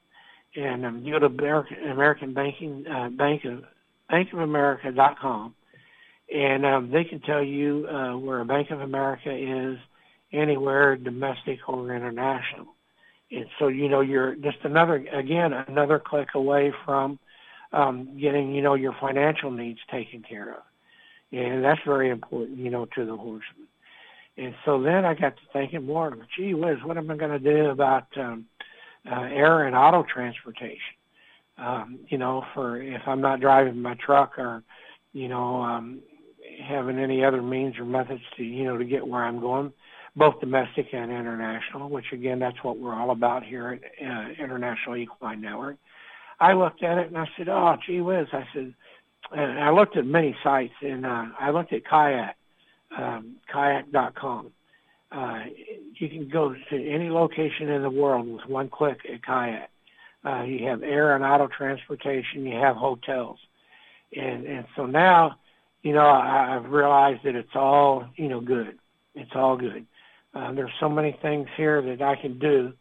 And 0.56 0.86
um, 0.86 1.04
you 1.04 1.14
go 1.14 1.20
to 1.20 1.28
American, 1.28 1.90
American 1.90 2.34
Banking, 2.34 2.86
uh, 2.88 3.10
Bank 3.10 3.46
of, 3.46 3.64
bankofamerica.com 4.12 5.54
and 6.34 6.66
um, 6.66 6.92
they 6.92 7.04
can 7.04 7.20
tell 7.22 7.44
you 7.44 7.88
uh, 7.88 8.18
where 8.18 8.42
a 8.42 8.46
Bank 8.46 8.70
of 8.72 8.82
America 8.82 9.36
is 9.36 9.78
anywhere, 10.32 10.96
domestic 10.96 11.60
or 11.68 11.94
international. 11.96 12.68
And 13.32 13.46
so 13.58 13.68
you 13.68 13.90
know 13.90 14.02
you're 14.02 14.36
just 14.36 14.58
another 14.64 14.96
again 15.12 15.54
another 15.54 16.00
click 16.00 16.30
away 16.34 16.74
from 16.86 17.20
um, 17.72 18.18
getting 18.20 18.54
you 18.54 18.62
know 18.62 18.74
your 18.74 18.96
financial 19.00 19.52
needs 19.52 19.80
taken 19.92 20.24
care 20.24 20.54
of, 20.54 20.64
and 21.32 21.64
that's 21.64 21.82
very 21.86 22.10
important 22.10 22.58
you 22.58 22.70
know 22.70 22.86
to 22.96 23.06
the 23.06 23.16
horseman. 23.16 23.68
And 24.38 24.56
so 24.64 24.82
then 24.82 25.04
I 25.04 25.16
got 25.16 25.36
to 25.36 25.42
thinking 25.52 25.86
more. 25.86 26.16
Gee 26.38 26.54
whiz, 26.54 26.78
what 26.84 26.98
am 26.98 27.12
I 27.12 27.18
going 27.18 27.32
to 27.32 27.40
do 27.40 27.70
about 27.70 28.08
um, 28.18 28.46
uh, 29.10 29.24
air 29.24 29.68
and 29.68 29.76
auto 29.76 30.04
transportation? 30.04 30.96
Um, 31.58 32.00
you 32.08 32.18
know, 32.18 32.46
for 32.54 32.82
if 32.82 33.02
I'm 33.06 33.20
not 33.20 33.42
driving 33.42 33.82
my 33.82 33.96
truck 33.96 34.40
or 34.40 34.64
you 35.14 35.28
know, 35.28 35.62
um, 35.62 36.00
having 36.68 37.00
any 37.00 37.24
other 37.24 37.42
means 37.42 37.78
or 37.78 37.86
methods 37.86 38.22
to 38.38 38.44
you 38.44 38.66
know 38.66 38.78
to 38.78 38.86
get 38.86 39.08
where 39.08 39.24
I'm 39.24 39.40
going, 39.40 39.74
both 40.16 40.40
domestic 40.40 40.88
and 40.94 41.12
international. 41.12 41.90
Which 41.90 42.12
again, 42.12 42.40
that's 42.40 42.64
what 42.64 42.78
we're 42.78 42.96
all 42.96 43.12
about 43.12 43.44
here 43.44 43.80
at 44.02 44.08
uh, 44.08 44.44
International 44.44 44.96
Equine 44.98 45.42
Network. 45.42 45.78
I 46.40 46.54
looked 46.54 46.84
at 46.84 46.98
it 46.98 47.08
and 47.08 47.18
I 47.18 47.28
said, 47.38 47.50
"Oh, 47.50 47.76
gee 47.86 48.02
whiz!" 48.02 48.28
I 48.34 48.46
said, 48.54 48.74
and 49.32 49.60
I 49.60 49.72
looked 49.72 49.98
at 49.98 50.06
many 50.06 50.36
sites 50.44 50.74
and 50.82 51.06
uh, 51.06 51.26
I 51.40 51.52
looked 51.52 51.74
at 51.74 51.86
kayak, 51.86 52.36
um, 52.98 53.36
kayak.com. 53.52 54.52
Uh, 55.12 55.44
you 55.96 56.10
can 56.10 56.30
go 56.30 56.54
to 56.54 56.90
any 56.90 57.10
location 57.10 57.70
in 57.70 57.82
the 57.82 57.90
world 57.90 58.28
with 58.28 58.46
one 58.46 58.70
click 58.70 59.00
at 59.12 59.24
kayak. 59.24 59.70
Uh, 60.26 60.44
you 60.44 60.68
have 60.68 60.84
air 60.84 61.16
and 61.16 61.24
auto 61.24 61.48
transportation. 61.48 62.46
You 62.46 62.58
have 62.60 62.76
hotels, 62.76 63.40
and 64.16 64.46
and 64.46 64.66
so 64.76 64.86
now 64.86 65.38
you 65.82 65.94
know, 65.94 66.06
I, 66.06 66.56
I've 66.56 66.72
realized 66.72 67.22
that 67.24 67.36
it's 67.36 67.56
all, 67.56 68.06
you 68.16 68.28
know, 68.28 68.42
good. 68.42 68.78
It's 69.16 69.32
all 69.34 69.58
good. 69.58 69.86
Uh, 70.34 70.52
there's 70.54 70.72
so 70.80 70.90
many 70.90 71.18
things 71.22 71.48
here 71.58 71.82
that 71.82 72.02
I 72.02 72.16
can 72.16 72.38
do 72.38 72.74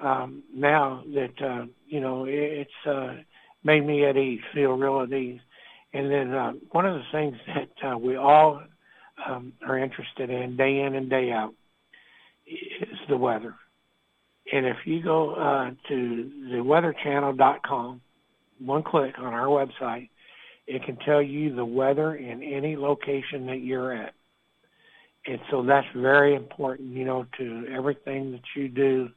um, 0.00 0.42
now 0.52 1.04
that, 1.14 1.42
uh, 1.42 1.66
you 1.88 2.00
know, 2.00 2.24
it, 2.24 2.32
it's 2.32 2.86
uh, 2.86 3.14
made 3.64 3.86
me 3.86 4.04
at 4.04 4.16
ease, 4.16 4.40
feel 4.54 4.72
real 4.72 5.02
at 5.02 5.12
ease. 5.12 5.40
And 5.92 6.10
then 6.10 6.34
uh, 6.34 6.52
one 6.70 6.86
of 6.86 6.94
the 6.94 7.04
things 7.12 7.36
that 7.46 7.92
uh, 7.92 7.98
we 7.98 8.16
all 8.16 8.62
um, 9.26 9.52
are 9.66 9.78
interested 9.78 10.30
in 10.30 10.56
day 10.56 10.80
in 10.80 10.94
and 10.94 11.08
day 11.08 11.30
out 11.30 11.54
is 12.46 12.98
the 13.08 13.16
weather. 13.16 13.54
And 14.52 14.64
if 14.66 14.76
you 14.84 15.02
go 15.02 15.34
uh, 15.34 15.70
to 15.88 16.30
theweatherchannel.com, 16.52 18.00
one 18.64 18.82
click 18.82 19.18
on 19.18 19.34
our 19.34 19.46
website, 19.46 20.08
it 20.66 20.84
can 20.84 20.96
tell 21.04 21.22
you 21.22 21.54
the 21.54 21.64
weather 21.64 22.14
in 22.14 22.42
any 22.42 22.76
location 22.76 23.46
that 23.46 23.60
you're 23.60 23.92
at. 23.92 24.14
And 25.26 25.40
so 25.50 25.64
that's 25.64 25.86
very 25.96 26.34
important, 26.34 26.92
you 26.92 27.04
know, 27.04 27.26
to 27.38 27.66
everything 27.74 28.32
that 28.32 28.42
you 28.54 28.68
do, 28.68 29.08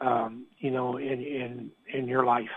um, 0.00 0.46
you 0.58 0.70
know, 0.70 0.96
in, 0.98 1.22
in, 1.22 1.70
in 1.92 2.08
your 2.08 2.24
life, 2.24 2.48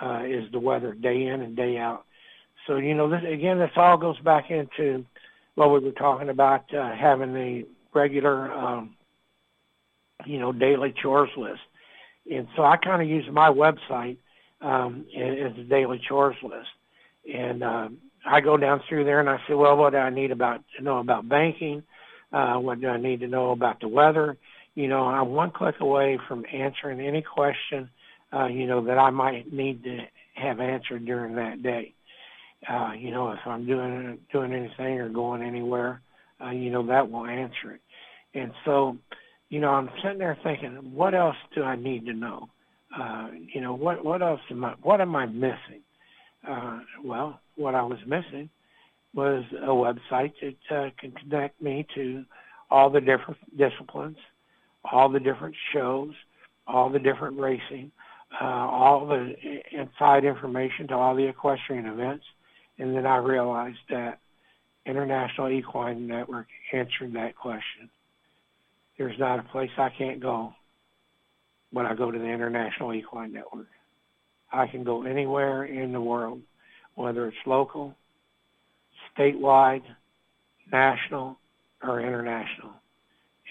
uh, 0.00 0.22
is 0.26 0.50
the 0.52 0.58
weather 0.58 0.92
day 0.92 1.26
in 1.26 1.40
and 1.40 1.56
day 1.56 1.78
out. 1.78 2.04
So, 2.66 2.76
you 2.76 2.94
know, 2.94 3.08
this, 3.08 3.22
again, 3.26 3.58
this 3.58 3.70
all 3.76 3.96
goes 3.96 4.18
back 4.20 4.50
into 4.50 5.04
what 5.54 5.72
we 5.72 5.78
were 5.78 5.92
talking 5.92 6.28
about, 6.28 6.72
uh, 6.74 6.94
having 6.94 7.32
the 7.32 7.66
regular, 7.94 8.52
um, 8.52 8.94
you 10.24 10.38
know, 10.38 10.52
daily 10.52 10.92
chores 11.02 11.30
list. 11.36 11.60
And 12.30 12.48
so 12.56 12.64
I 12.64 12.76
kind 12.76 13.00
of 13.00 13.08
use 13.08 13.24
my 13.30 13.48
website, 13.48 14.16
um, 14.60 15.06
as 15.16 15.52
a 15.58 15.64
daily 15.64 16.00
chores 16.06 16.36
list. 16.42 16.68
And 17.32 17.62
um, 17.62 17.98
I 18.24 18.40
go 18.40 18.56
down 18.56 18.82
through 18.88 19.04
there 19.04 19.20
and 19.20 19.30
I 19.30 19.38
say, 19.46 19.54
well, 19.54 19.76
what 19.76 19.90
do 19.90 19.98
I 19.98 20.10
need 20.10 20.30
about 20.30 20.62
to 20.76 20.82
know 20.82 20.98
about 20.98 21.28
banking? 21.28 21.82
Uh, 22.32 22.56
what 22.56 22.80
do 22.80 22.88
I 22.88 22.98
need 22.98 23.20
to 23.20 23.28
know 23.28 23.52
about 23.52 23.80
the 23.80 23.88
weather? 23.88 24.36
You 24.76 24.86
know, 24.86 25.06
I'm 25.06 25.30
one 25.30 25.50
click 25.50 25.74
away 25.80 26.18
from 26.28 26.44
answering 26.52 27.00
any 27.00 27.22
question, 27.22 27.90
uh, 28.32 28.46
you 28.46 28.68
know, 28.68 28.84
that 28.84 28.98
I 28.98 29.10
might 29.10 29.52
need 29.52 29.82
to 29.82 29.98
have 30.34 30.60
answered 30.60 31.04
during 31.04 31.34
that 31.34 31.64
day. 31.64 31.94
Uh, 32.68 32.92
you 32.96 33.10
know, 33.10 33.32
if 33.32 33.40
I'm 33.44 33.66
doing 33.66 34.18
doing 34.32 34.52
anything 34.52 35.00
or 35.00 35.08
going 35.08 35.42
anywhere, 35.42 36.00
uh, 36.40 36.50
you 36.50 36.70
know, 36.70 36.86
that 36.86 37.10
will 37.10 37.26
answer 37.26 37.72
it. 37.72 37.80
And 38.34 38.52
so, 38.64 38.96
you 39.48 39.58
know, 39.60 39.70
I'm 39.70 39.90
sitting 40.02 40.18
there 40.18 40.38
thinking, 40.44 40.92
what 40.94 41.14
else 41.14 41.36
do 41.54 41.64
I 41.64 41.74
need 41.74 42.06
to 42.06 42.12
know? 42.12 42.48
Uh, 42.96 43.30
you 43.52 43.60
know, 43.60 43.74
what 43.74 44.04
what 44.04 44.22
else 44.22 44.40
am 44.50 44.64
I 44.64 44.74
what 44.82 45.00
am 45.00 45.16
I 45.16 45.26
missing? 45.26 45.82
uh, 46.48 46.80
well, 47.04 47.40
what 47.56 47.74
I 47.74 47.82
was 47.82 47.98
missing 48.06 48.48
was 49.14 49.44
a 49.62 49.68
website 49.68 50.32
that 50.42 50.76
uh, 50.76 50.90
can 50.98 51.12
connect 51.12 51.60
me 51.60 51.86
to 51.94 52.24
all 52.70 52.90
the 52.90 53.00
different 53.00 53.38
disciplines, 53.56 54.16
all 54.92 55.08
the 55.08 55.20
different 55.20 55.54
shows, 55.72 56.12
all 56.66 56.90
the 56.90 56.98
different 56.98 57.38
racing, 57.38 57.90
uh, 58.40 58.44
all 58.44 59.06
the 59.06 59.34
inside 59.72 60.24
information 60.24 60.88
to 60.88 60.94
all 60.94 61.14
the 61.14 61.26
equestrian 61.26 61.86
events. 61.86 62.24
And 62.78 62.94
then 62.94 63.06
I 63.06 63.16
realized 63.16 63.78
that 63.90 64.20
International 64.84 65.48
Equine 65.50 66.06
Network 66.06 66.46
answered 66.72 67.14
that 67.14 67.36
question. 67.36 67.90
There's 68.98 69.18
not 69.18 69.38
a 69.38 69.42
place 69.42 69.70
I 69.76 69.90
can't 69.90 70.20
go 70.20 70.54
when 71.72 71.86
I 71.86 71.94
go 71.94 72.10
to 72.10 72.18
the 72.18 72.24
International 72.24 72.94
Equine 72.94 73.32
Network. 73.32 73.66
I 74.52 74.66
can 74.66 74.84
go 74.84 75.02
anywhere 75.02 75.64
in 75.64 75.92
the 75.92 76.00
world, 76.00 76.40
whether 76.94 77.26
it's 77.26 77.36
local, 77.46 77.94
statewide, 79.16 79.82
national, 80.72 81.38
or 81.82 82.00
international. 82.00 82.70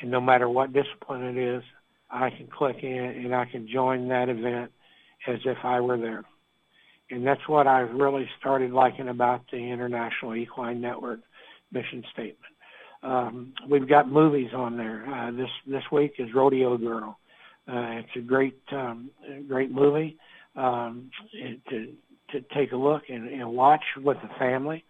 And 0.01 0.11
no 0.11 0.21
matter 0.21 0.49
what 0.49 0.73
discipline 0.73 1.23
it 1.23 1.37
is, 1.37 1.63
I 2.09 2.29
can 2.29 2.47
click 2.47 2.83
in 2.83 2.91
and 2.91 3.35
I 3.35 3.45
can 3.45 3.67
join 3.67 4.07
that 4.09 4.29
event 4.29 4.71
as 5.27 5.39
if 5.45 5.57
I 5.63 5.79
were 5.79 5.97
there. 5.97 6.23
And 7.11 7.25
that's 7.25 7.47
what 7.47 7.67
I've 7.67 7.93
really 7.93 8.27
started 8.39 8.71
liking 8.71 9.09
about 9.09 9.43
the 9.51 9.57
International 9.57 10.35
Equine 10.35 10.81
Network 10.81 11.19
mission 11.71 12.03
statement. 12.13 12.39
Um, 13.03 13.53
we've 13.69 13.87
got 13.87 14.09
movies 14.09 14.49
on 14.55 14.77
there. 14.77 15.05
Uh, 15.07 15.31
this 15.31 15.49
this 15.67 15.83
week 15.91 16.13
is 16.17 16.33
Rodeo 16.33 16.77
Girl. 16.77 17.19
Uh, 17.67 18.01
it's 18.01 18.15
a 18.15 18.19
great 18.19 18.59
um, 18.71 19.11
great 19.47 19.71
movie 19.71 20.17
um, 20.55 21.11
to 21.69 21.93
to 22.31 22.41
take 22.55 22.71
a 22.71 22.75
look 22.75 23.03
and, 23.09 23.29
and 23.29 23.47
watch 23.51 23.83
with 24.01 24.17
the 24.23 24.29
family. 24.39 24.83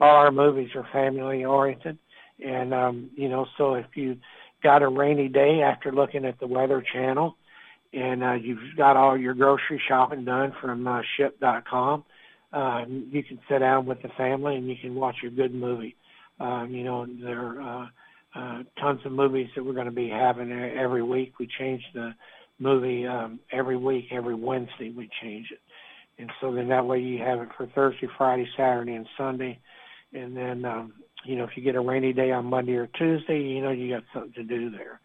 All 0.00 0.16
our 0.16 0.32
movies 0.32 0.70
are 0.74 0.86
family 0.92 1.44
oriented, 1.44 1.98
and 2.42 2.72
um, 2.72 3.10
you 3.14 3.28
know, 3.28 3.46
so 3.58 3.74
if 3.74 3.86
you 3.94 4.16
got 4.62 4.82
a 4.82 4.88
rainy 4.88 5.28
day 5.28 5.62
after 5.62 5.92
looking 5.92 6.24
at 6.24 6.38
the 6.40 6.46
Weather 6.46 6.84
Channel, 6.92 7.36
and 7.92 8.22
uh, 8.22 8.32
you've 8.34 8.76
got 8.76 8.96
all 8.96 9.16
your 9.16 9.34
grocery 9.34 9.80
shopping 9.88 10.24
done 10.24 10.52
from 10.60 10.86
uh, 10.86 11.00
shipt.com, 11.16 12.04
uh, 12.52 12.84
you 12.88 13.22
can 13.22 13.38
sit 13.48 13.58
down 13.58 13.86
with 13.86 14.00
the 14.02 14.08
family 14.16 14.56
and 14.56 14.68
you 14.68 14.76
can 14.80 14.94
watch 14.94 15.16
a 15.26 15.30
good 15.30 15.54
movie. 15.54 15.96
Um, 16.40 16.70
you 16.70 16.84
know, 16.84 17.06
there 17.06 17.60
are 17.60 17.60
uh, 17.60 17.86
uh, 18.38 18.62
tons 18.80 19.00
of 19.04 19.12
movies 19.12 19.48
that 19.54 19.64
we're 19.64 19.74
going 19.74 19.86
to 19.86 19.92
be 19.92 20.08
having 20.08 20.50
every 20.52 21.02
week. 21.02 21.38
We 21.38 21.48
change 21.58 21.82
the 21.94 22.14
movie 22.58 23.06
um, 23.06 23.40
every 23.52 23.76
week, 23.76 24.06
every 24.12 24.34
Wednesday 24.34 24.90
we 24.90 25.08
change 25.22 25.46
it. 25.52 25.60
And 26.18 26.30
so 26.40 26.52
then 26.52 26.68
that 26.68 26.84
way 26.84 27.00
you 27.00 27.22
have 27.22 27.40
it 27.40 27.48
for 27.56 27.66
Thursday, 27.66 28.08
Friday, 28.16 28.48
Saturday, 28.56 28.94
and 28.94 29.06
Sunday. 29.16 29.60
And 30.12 30.36
then, 30.36 30.64
um, 30.64 30.92
you 31.24 31.36
know, 31.36 31.44
if 31.44 31.50
you 31.56 31.62
get 31.62 31.74
a 31.74 31.80
rainy 31.80 32.12
day 32.12 32.30
on 32.30 32.46
Monday 32.46 32.74
or 32.74 32.86
Tuesday, 32.86 33.40
you 33.40 33.62
know, 33.62 33.70
you 33.70 33.94
got 33.94 34.04
something 34.12 34.32
to 34.34 34.44
do 34.44 34.70
there. 34.70 35.00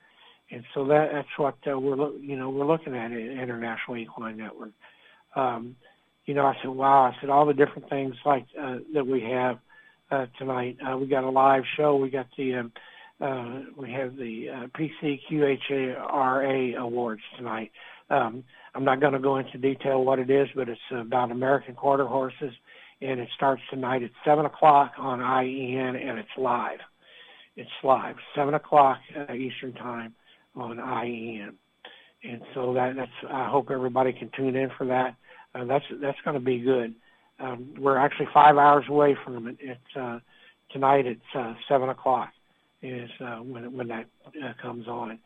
And 0.51 0.63
so 0.73 0.85
that, 0.85 1.09
that's 1.11 1.27
what 1.37 1.55
uh, 1.67 1.79
we're, 1.79 2.11
you 2.17 2.37
know, 2.37 2.49
we're 2.49 2.67
looking 2.67 2.95
at 2.95 3.11
at 3.11 3.17
International 3.17 3.97
Equine 3.97 4.37
Network. 4.37 4.71
Um, 5.35 5.75
you 6.25 6.33
know, 6.33 6.45
I 6.45 6.55
said, 6.61 6.69
wow, 6.69 7.03
I 7.03 7.15
said 7.19 7.29
all 7.29 7.45
the 7.45 7.53
different 7.53 7.89
things 7.89 8.15
like 8.25 8.45
uh, 8.59 8.77
that 8.93 9.05
we 9.05 9.21
have 9.23 9.59
uh, 10.11 10.27
tonight. 10.37 10.77
Uh, 10.85 10.97
we 10.97 11.07
got 11.07 11.23
a 11.23 11.29
live 11.29 11.63
show. 11.75 11.95
We 11.95 12.09
got 12.09 12.27
the, 12.37 12.55
um, 12.55 12.71
uh, 13.19 13.61
we 13.75 13.91
have 13.91 14.15
the 14.15 14.49
uh, 14.49 14.67
PCQHRA 14.77 16.77
awards 16.77 17.21
tonight. 17.37 17.71
Um, 18.09 18.43
I'm 18.75 18.83
not 18.83 18.99
going 18.99 19.13
to 19.13 19.19
go 19.19 19.37
into 19.37 19.57
detail 19.57 20.03
what 20.03 20.19
it 20.19 20.29
is, 20.29 20.47
but 20.55 20.69
it's 20.69 20.79
about 20.91 21.31
American 21.31 21.75
quarter 21.75 22.05
horses, 22.05 22.53
and 23.03 23.19
it 23.19 23.29
starts 23.35 23.61
tonight 23.69 24.03
at 24.03 24.11
seven 24.25 24.45
o'clock 24.45 24.93
on 24.97 25.19
IEN, 25.19 25.95
and 25.95 26.17
it's 26.19 26.29
live. 26.37 26.79
It's 27.55 27.69
live, 27.83 28.15
seven 28.35 28.53
o'clock 28.53 28.99
uh, 29.15 29.33
Eastern 29.33 29.73
time 29.73 30.13
on 30.55 30.77
IEN, 30.77 31.53
and 32.23 32.41
so 32.53 32.73
that 32.73 32.95
that's. 32.95 33.11
I 33.31 33.49
hope 33.49 33.69
everybody 33.69 34.13
can 34.13 34.29
tune 34.35 34.55
in 34.55 34.69
for 34.77 34.87
that. 34.87 35.15
Uh, 35.53 35.65
that's 35.65 35.85
that's 36.01 36.17
going 36.23 36.35
to 36.35 36.39
be 36.39 36.59
good. 36.59 36.95
Um, 37.39 37.73
we're 37.77 37.97
actually 37.97 38.27
five 38.33 38.57
hours 38.57 38.85
away 38.87 39.17
from 39.23 39.47
it. 39.47 39.57
It's 39.59 39.95
uh, 39.99 40.19
tonight. 40.71 41.05
It's 41.05 41.21
uh, 41.35 41.53
seven 41.67 41.89
o'clock 41.89 42.29
is 42.81 43.09
uh, 43.21 43.37
when 43.37 43.75
when 43.75 43.87
that 43.89 44.05
uh, 44.27 44.53
comes 44.61 44.87
on, 44.87 45.19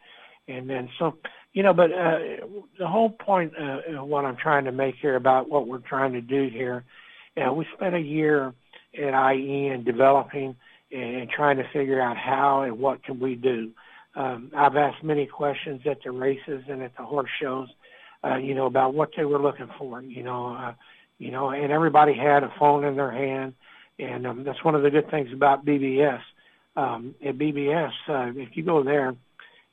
and 0.48 0.70
then 0.70 0.90
so 1.00 1.18
you 1.54 1.64
know. 1.64 1.74
But 1.74 1.92
uh, 1.92 2.20
the 2.80 2.88
whole 2.88 3.10
point 3.10 3.54
uh, 3.58 4.04
what 4.04 4.26
I'm 4.26 4.38
trying 4.38 4.66
to 4.66 4.72
make 4.72 4.96
here 5.02 5.16
about 5.16 5.50
what 5.50 5.68
we're 5.68 5.80
trying 5.80 6.14
to 6.14 6.22
do 6.22 6.50
here, 6.52 6.84
know, 7.44 7.54
we 7.54 7.66
spent 7.76 7.96
a 7.96 8.00
year 8.00 8.54
at 8.98 9.14
IEN 9.14 9.84
developing 9.84 10.56
and 10.92 11.30
trying 11.30 11.58
to 11.58 11.68
figure 11.74 12.02
out 12.02 12.18
how 12.18 12.62
and 12.62 12.80
what 12.80 13.04
can 13.04 13.20
we 13.20 13.36
do. 13.36 13.72
Um, 14.16 14.52
I've 14.56 14.76
asked 14.76 15.04
many 15.04 15.28
questions 15.28 15.82
at 15.86 15.98
the 16.04 16.12
races 16.12 16.64
and 16.70 16.82
at 16.82 16.96
the 16.98 17.04
horse 17.04 17.30
shows, 17.42 17.68
uh, 18.24 18.38
you 18.38 18.56
know, 18.56 18.66
about 18.66 18.94
what 18.94 19.12
they 19.16 19.26
were 19.26 19.40
looking 19.40 19.70
for. 19.78 20.02
You 20.02 20.24
know, 20.24 20.56
uh, 20.56 20.74
you 21.20 21.32
know, 21.32 21.50
and 21.50 21.72
everybody 21.72 22.14
had 22.14 22.44
a 22.44 22.54
phone 22.58 22.84
in 22.84 22.96
their 22.96 23.12
hand, 23.12 23.54
and 24.00 24.26
um, 24.26 24.44
that's 24.44 24.64
one 24.64 24.76
of 24.76 24.82
the 24.82 24.90
good 24.90 25.10
things 25.12 25.32
about 25.34 25.66
BBS 25.66 26.22
um, 26.78 27.16
at 27.26 27.38
BBS, 27.38 27.92
uh, 28.08 28.32
if 28.36 28.56
you 28.56 28.64
go 28.64 28.84
there 28.84 29.16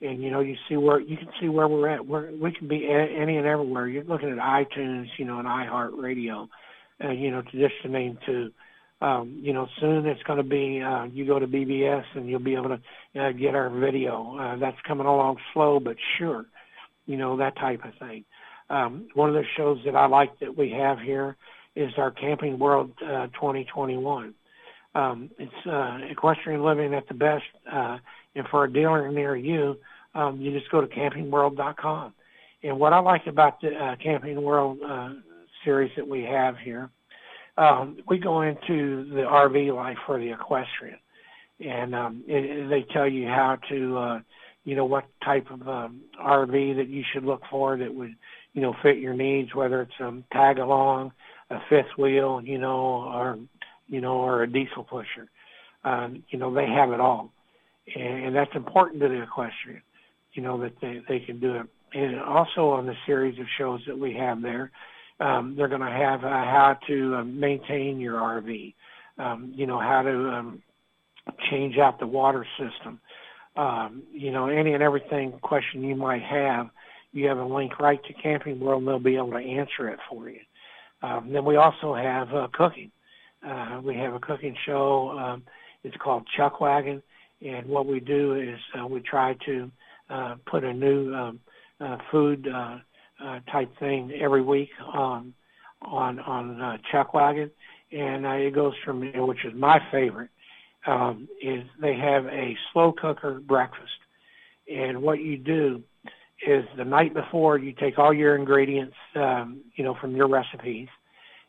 and 0.00 0.22
you 0.22 0.30
know 0.30 0.40
you 0.40 0.56
see 0.68 0.76
where 0.76 0.98
you 0.98 1.16
can 1.16 1.28
see 1.40 1.48
where 1.48 1.68
we're 1.68 1.88
at, 1.88 2.04
we're, 2.04 2.32
we 2.32 2.50
can 2.50 2.66
be 2.66 2.88
any 2.88 3.36
and 3.36 3.46
everywhere. 3.46 3.86
You're 3.86 4.04
looking 4.04 4.30
at 4.30 4.38
iTunes, 4.38 5.06
you 5.18 5.26
know, 5.26 5.38
and 5.38 5.46
iHeartRadio, 5.46 6.48
uh, 7.02 7.10
you 7.10 7.30
know, 7.30 7.42
to 7.42 7.50
just 7.50 7.74
to 7.82 7.88
name 7.88 8.18
two. 8.26 8.52
Um, 9.00 9.38
you 9.40 9.52
know, 9.52 9.68
soon 9.80 10.06
it's 10.06 10.22
going 10.22 10.38
to 10.38 10.44
be 10.44 10.80
uh, 10.80 11.04
you 11.04 11.26
go 11.26 11.38
to 11.38 11.46
BBS 11.46 12.04
and 12.14 12.28
you'll 12.28 12.38
be 12.38 12.54
able 12.54 12.70
to 12.76 13.20
uh, 13.20 13.32
get 13.32 13.54
our 13.54 13.68
video. 13.68 14.36
Uh, 14.38 14.56
that's 14.56 14.80
coming 14.86 15.06
along 15.06 15.38
slow 15.52 15.80
but 15.80 15.96
sure. 16.18 16.46
You 17.06 17.16
know 17.16 17.36
that 17.36 17.56
type 17.56 17.84
of 17.84 17.92
thing. 17.98 18.24
Um, 18.70 19.08
one 19.14 19.28
of 19.28 19.34
the 19.34 19.44
shows 19.56 19.78
that 19.84 19.94
I 19.94 20.06
like 20.06 20.38
that 20.40 20.56
we 20.56 20.70
have 20.70 20.98
here 20.98 21.36
is 21.76 21.92
our 21.98 22.10
Camping 22.10 22.58
World 22.58 22.92
uh, 23.02 23.26
2021 23.28 24.34
um, 24.94 25.30
it's 25.38 25.66
uh, 25.66 25.98
equestrian 26.08 26.62
living 26.62 26.94
at 26.94 27.08
the 27.08 27.14
best. 27.14 27.44
Uh, 27.70 27.98
and 28.34 28.46
for 28.48 28.64
a 28.64 28.72
dealer 28.72 29.10
near 29.10 29.36
you, 29.36 29.76
um, 30.14 30.40
you 30.40 30.56
just 30.56 30.70
go 30.70 30.80
to 30.80 30.86
campingworld.com. 30.86 32.14
And 32.62 32.78
what 32.78 32.92
I 32.92 33.00
like 33.00 33.26
about 33.26 33.60
the 33.60 33.74
uh, 33.74 33.96
Camping 33.96 34.40
World 34.40 34.78
uh, 34.84 35.10
series 35.64 35.92
that 35.96 36.06
we 36.06 36.22
have 36.22 36.56
here, 36.58 36.90
um, 37.56 37.98
we 38.08 38.18
go 38.18 38.42
into 38.42 39.08
the 39.10 39.22
RV 39.22 39.74
life 39.74 39.98
for 40.06 40.18
the 40.18 40.32
equestrian, 40.32 40.98
and 41.60 41.94
um, 41.94 42.24
it, 42.26 42.44
it, 42.44 42.68
they 42.68 42.82
tell 42.82 43.08
you 43.08 43.26
how 43.28 43.58
to, 43.68 43.98
uh, 43.98 44.20
you 44.64 44.74
know, 44.74 44.84
what 44.84 45.04
type 45.24 45.50
of 45.50 45.66
um, 45.68 46.00
RV 46.20 46.76
that 46.76 46.88
you 46.88 47.04
should 47.12 47.24
look 47.24 47.42
for 47.50 47.76
that 47.76 47.94
would, 47.94 48.14
you 48.54 48.62
know, 48.62 48.74
fit 48.82 48.98
your 48.98 49.14
needs, 49.14 49.54
whether 49.54 49.82
it's 49.82 49.92
um, 50.00 50.24
tag 50.32 50.58
along, 50.58 51.12
a 51.50 51.58
fifth 51.68 51.96
wheel, 51.96 52.40
you 52.42 52.58
know, 52.58 52.76
or 52.76 53.38
you 53.88 54.00
know, 54.00 54.16
or 54.16 54.42
a 54.42 54.50
diesel 54.50 54.84
pusher. 54.84 55.28
Um, 55.84 56.24
you 56.30 56.38
know, 56.38 56.52
they 56.52 56.66
have 56.66 56.92
it 56.92 57.00
all. 57.00 57.32
And, 57.94 58.24
and 58.26 58.36
that's 58.36 58.54
important 58.54 59.00
to 59.02 59.08
the 59.08 59.22
equestrian, 59.22 59.82
you 60.32 60.42
know, 60.42 60.58
that 60.62 60.80
they, 60.80 61.02
they 61.08 61.20
can 61.20 61.38
do 61.38 61.56
it. 61.56 61.66
And 61.92 62.18
also 62.20 62.70
on 62.70 62.86
the 62.86 62.96
series 63.06 63.38
of 63.38 63.46
shows 63.56 63.82
that 63.86 63.98
we 63.98 64.14
have 64.14 64.42
there, 64.42 64.70
um, 65.20 65.54
they're 65.56 65.68
going 65.68 65.80
to 65.80 65.86
have 65.86 66.24
uh, 66.24 66.28
how 66.28 66.78
to 66.86 67.16
uh, 67.16 67.24
maintain 67.24 68.00
your 68.00 68.14
RV, 68.20 68.74
um, 69.18 69.52
you 69.54 69.66
know, 69.66 69.78
how 69.78 70.02
to 70.02 70.30
um, 70.30 70.62
change 71.50 71.78
out 71.78 71.98
the 71.98 72.06
water 72.06 72.46
system, 72.58 73.00
um, 73.56 74.02
you 74.12 74.32
know, 74.32 74.48
any 74.48 74.72
and 74.72 74.82
everything 74.82 75.32
question 75.42 75.84
you 75.84 75.94
might 75.94 76.22
have, 76.22 76.68
you 77.12 77.28
have 77.28 77.38
a 77.38 77.44
link 77.44 77.78
right 77.78 78.02
to 78.04 78.12
Camping 78.14 78.58
World 78.58 78.82
and 78.82 78.88
they'll 78.88 78.98
be 78.98 79.16
able 79.16 79.30
to 79.30 79.38
answer 79.38 79.88
it 79.88 80.00
for 80.10 80.28
you. 80.28 80.40
Um, 81.02 81.32
then 81.32 81.44
we 81.44 81.56
also 81.56 81.94
have 81.94 82.34
uh, 82.34 82.48
cooking. 82.52 82.90
Uh, 83.46 83.80
we 83.84 83.94
have 83.96 84.14
a 84.14 84.18
cooking 84.18 84.56
show. 84.66 85.10
Um, 85.18 85.42
it's 85.84 85.96
called 85.98 86.26
Chuck 86.36 86.60
Wagon, 86.60 87.02
and 87.42 87.66
what 87.66 87.86
we 87.86 88.00
do 88.00 88.34
is 88.34 88.58
uh, 88.78 88.86
we 88.86 89.00
try 89.00 89.36
to 89.44 89.70
uh, 90.08 90.36
put 90.46 90.64
a 90.64 90.72
new 90.72 91.14
um, 91.14 91.40
uh, 91.78 91.98
food 92.10 92.48
uh, 92.48 92.78
uh, 93.22 93.40
type 93.50 93.70
thing 93.78 94.12
every 94.20 94.42
week 94.42 94.70
on 94.92 95.34
on 95.82 96.18
on 96.20 96.60
uh, 96.60 96.78
Chuck 96.90 97.14
Wagon, 97.14 97.50
and 97.92 98.26
uh, 98.26 98.30
it 98.30 98.54
goes 98.54 98.74
from 98.84 99.00
which 99.26 99.44
is 99.44 99.54
my 99.54 99.80
favorite. 99.90 100.30
Um, 100.86 101.28
is 101.40 101.64
they 101.80 101.94
have 101.94 102.26
a 102.26 102.56
slow 102.72 102.92
cooker 102.92 103.40
breakfast, 103.40 103.98
and 104.70 105.00
what 105.02 105.20
you 105.20 105.38
do 105.38 105.82
is 106.46 106.64
the 106.76 106.84
night 106.84 107.14
before 107.14 107.56
you 107.56 107.72
take 107.72 107.98
all 107.98 108.12
your 108.12 108.36
ingredients, 108.36 108.96
um, 109.14 109.62
you 109.76 109.84
know, 109.84 109.94
from 109.94 110.14
your 110.14 110.28
recipes, 110.28 110.88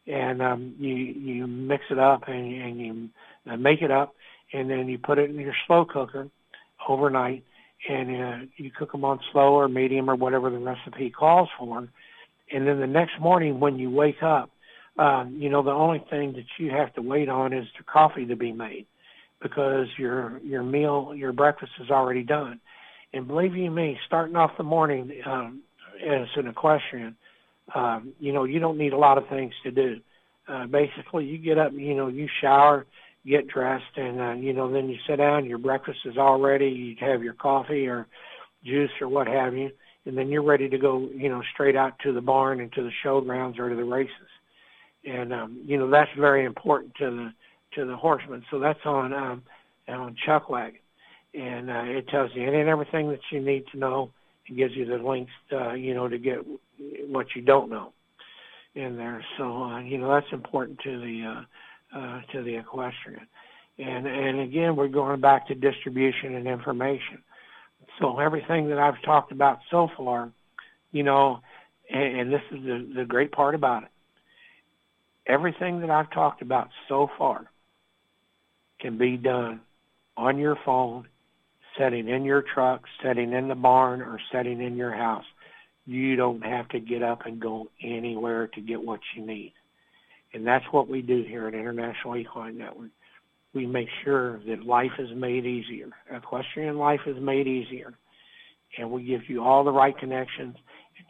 and 0.07 0.41
um, 0.41 0.75
you 0.79 0.95
you 0.95 1.47
mix 1.47 1.83
it 1.89 1.99
up 1.99 2.27
and, 2.27 2.53
and 2.61 2.79
you 2.79 3.09
uh, 3.51 3.57
make 3.57 3.81
it 3.81 3.91
up, 3.91 4.15
and 4.53 4.69
then 4.69 4.87
you 4.87 4.97
put 4.97 5.17
it 5.17 5.29
in 5.29 5.35
your 5.37 5.55
slow 5.67 5.85
cooker 5.85 6.29
overnight, 6.87 7.43
and 7.87 8.23
uh, 8.23 8.45
you 8.57 8.71
cook 8.71 8.91
them 8.91 9.05
on 9.05 9.19
slow 9.31 9.53
or 9.53 9.67
medium 9.67 10.09
or 10.09 10.15
whatever 10.15 10.49
the 10.49 10.57
recipe 10.57 11.09
calls 11.09 11.49
for. 11.57 11.87
And 12.51 12.67
then 12.67 12.79
the 12.79 12.87
next 12.87 13.19
morning 13.19 13.59
when 13.59 13.77
you 13.77 13.89
wake 13.89 14.23
up, 14.23 14.49
um, 14.97 15.35
you 15.37 15.49
know 15.49 15.61
the 15.61 15.71
only 15.71 16.03
thing 16.09 16.33
that 16.33 16.45
you 16.57 16.71
have 16.71 16.93
to 16.95 17.01
wait 17.01 17.27
on 17.27 17.53
is 17.53 17.67
the 17.77 17.83
coffee 17.83 18.25
to 18.25 18.35
be 18.35 18.51
made, 18.51 18.85
because 19.41 19.87
your 19.97 20.39
your 20.39 20.63
meal 20.63 21.13
your 21.15 21.33
breakfast 21.33 21.73
is 21.81 21.89
already 21.89 22.23
done. 22.23 22.59
And 23.13 23.27
believe 23.27 23.55
you 23.55 23.71
me, 23.71 23.97
starting 24.05 24.35
off 24.35 24.51
the 24.57 24.63
morning 24.63 25.21
um, 25.25 25.61
as 26.05 26.27
an 26.35 26.47
equestrian 26.47 27.15
um, 27.73 28.13
you 28.19 28.31
know, 28.31 28.43
you 28.43 28.59
don't 28.59 28.77
need 28.77 28.93
a 28.93 28.97
lot 28.97 29.17
of 29.17 29.27
things 29.27 29.53
to 29.63 29.71
do. 29.71 29.99
Uh, 30.47 30.67
basically, 30.67 31.25
you 31.25 31.37
get 31.37 31.57
up, 31.57 31.73
you 31.73 31.95
know, 31.95 32.07
you 32.07 32.27
shower, 32.41 32.85
get 33.27 33.47
dressed, 33.47 33.97
and 33.97 34.21
uh, 34.21 34.33
you 34.33 34.53
know, 34.53 34.71
then 34.71 34.89
you 34.89 34.97
sit 35.07 35.17
down. 35.17 35.45
Your 35.45 35.57
breakfast 35.57 35.99
is 36.05 36.17
all 36.17 36.39
ready. 36.39 36.67
You 36.67 36.95
have 37.05 37.23
your 37.23 37.33
coffee 37.33 37.87
or 37.87 38.07
juice 38.63 38.91
or 39.01 39.07
what 39.07 39.27
have 39.27 39.53
you, 39.55 39.71
and 40.05 40.17
then 40.17 40.29
you're 40.29 40.43
ready 40.43 40.69
to 40.69 40.77
go, 40.77 41.09
you 41.13 41.29
know, 41.29 41.41
straight 41.53 41.75
out 41.75 41.93
to 42.03 42.13
the 42.13 42.21
barn 42.21 42.59
and 42.59 42.71
to 42.73 42.83
the 42.83 42.91
showgrounds 43.03 43.59
or 43.59 43.69
to 43.69 43.75
the 43.75 43.83
races. 43.83 44.11
And 45.05 45.33
um, 45.33 45.61
you 45.65 45.77
know, 45.77 45.89
that's 45.89 46.09
very 46.17 46.45
important 46.45 46.93
to 46.95 47.09
the 47.11 47.33
to 47.75 47.85
the 47.85 47.95
horsemen. 47.95 48.43
So 48.51 48.59
that's 48.59 48.79
on 48.85 49.13
um, 49.13 49.43
on 49.87 50.15
Chuck 50.25 50.49
Wagon. 50.49 50.79
and 51.33 51.69
uh, 51.69 51.83
it 51.85 52.07
tells 52.07 52.31
you 52.33 52.47
any 52.47 52.59
and 52.59 52.69
everything 52.69 53.09
that 53.09 53.19
you 53.31 53.41
need 53.41 53.65
to 53.71 53.77
know. 53.77 54.11
It 54.47 54.55
gives 54.55 54.75
you 54.75 54.85
the 54.85 54.97
links, 54.97 55.31
uh, 55.51 55.73
you 55.73 55.93
know, 55.93 56.07
to 56.07 56.17
get 56.17 56.37
what 57.07 57.27
you 57.35 57.41
don't 57.41 57.69
know 57.69 57.93
in 58.75 58.97
there. 58.97 59.23
So 59.37 59.63
uh, 59.63 59.79
you 59.79 59.97
know 59.97 60.13
that's 60.13 60.31
important 60.31 60.79
to 60.83 60.99
the 60.99 61.35
uh, 61.37 61.41
uh, 61.95 62.19
to 62.33 62.43
the 62.43 62.57
equestrian. 62.57 63.25
And 63.77 64.05
and 64.05 64.39
again, 64.39 64.75
we're 64.75 64.87
going 64.87 65.19
back 65.21 65.47
to 65.47 65.55
distribution 65.55 66.35
and 66.35 66.47
information. 66.47 67.23
So 67.99 68.19
everything 68.19 68.69
that 68.69 68.77
I've 68.77 69.01
talked 69.03 69.31
about 69.31 69.59
so 69.71 69.89
far, 69.97 70.31
you 70.91 71.03
know, 71.03 71.39
and, 71.89 72.19
and 72.19 72.33
this 72.33 72.41
is 72.51 72.63
the, 72.63 72.93
the 72.97 73.05
great 73.05 73.31
part 73.31 73.55
about 73.55 73.83
it. 73.83 73.89
Everything 75.27 75.79
that 75.81 75.89
I've 75.89 76.11
talked 76.11 76.41
about 76.41 76.69
so 76.87 77.09
far 77.17 77.45
can 78.79 78.97
be 78.97 79.17
done 79.17 79.61
on 80.17 80.37
your 80.37 80.57
phone, 80.65 81.07
setting 81.77 82.07
in 82.07 82.23
your 82.23 82.41
truck, 82.41 82.83
setting 83.01 83.33
in 83.33 83.47
the 83.47 83.55
barn, 83.55 84.01
or 84.01 84.19
setting 84.31 84.61
in 84.61 84.75
your 84.75 84.93
house. 84.93 85.25
You 85.85 86.15
don't 86.15 86.43
have 86.43 86.69
to 86.69 86.79
get 86.79 87.03
up 87.03 87.25
and 87.25 87.39
go 87.39 87.69
anywhere 87.81 88.47
to 88.47 88.61
get 88.61 88.81
what 88.81 88.99
you 89.15 89.25
need. 89.25 89.53
And 90.35 90.45
that's 90.45 90.65
what 90.71 90.89
we 90.89 91.01
do 91.01 91.23
here 91.23 91.47
at 91.47 91.53
International 91.53 92.17
Equine 92.17 92.57
Network. 92.57 92.89
We 93.53 93.65
make 93.65 93.87
sure 94.03 94.41
that 94.45 94.65
life 94.65 94.91
is 94.99 95.09
made 95.15 95.45
easier. 95.45 95.87
Equestrian 96.11 96.77
life 96.77 96.99
is 97.07 97.15
made 97.21 97.47
easier. 97.47 97.93
And 98.77 98.91
we 98.91 99.05
give 99.05 99.29
you 99.29 99.41
all 99.41 99.63
the 99.63 99.71
right 99.71 99.97
connections. 99.97 100.57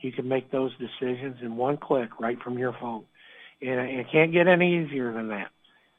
You 0.02 0.12
can 0.12 0.28
make 0.28 0.52
those 0.52 0.72
decisions 0.78 1.38
in 1.42 1.58
one 1.58 1.78
click 1.78 2.20
right 2.20 2.40
from 2.44 2.60
your 2.60 2.74
phone. 2.80 3.04
And 3.64 3.80
it 3.80 4.06
can't 4.12 4.32
get 4.32 4.48
any 4.48 4.86
easier 4.86 5.12
than 5.12 5.30
that. 5.30 5.50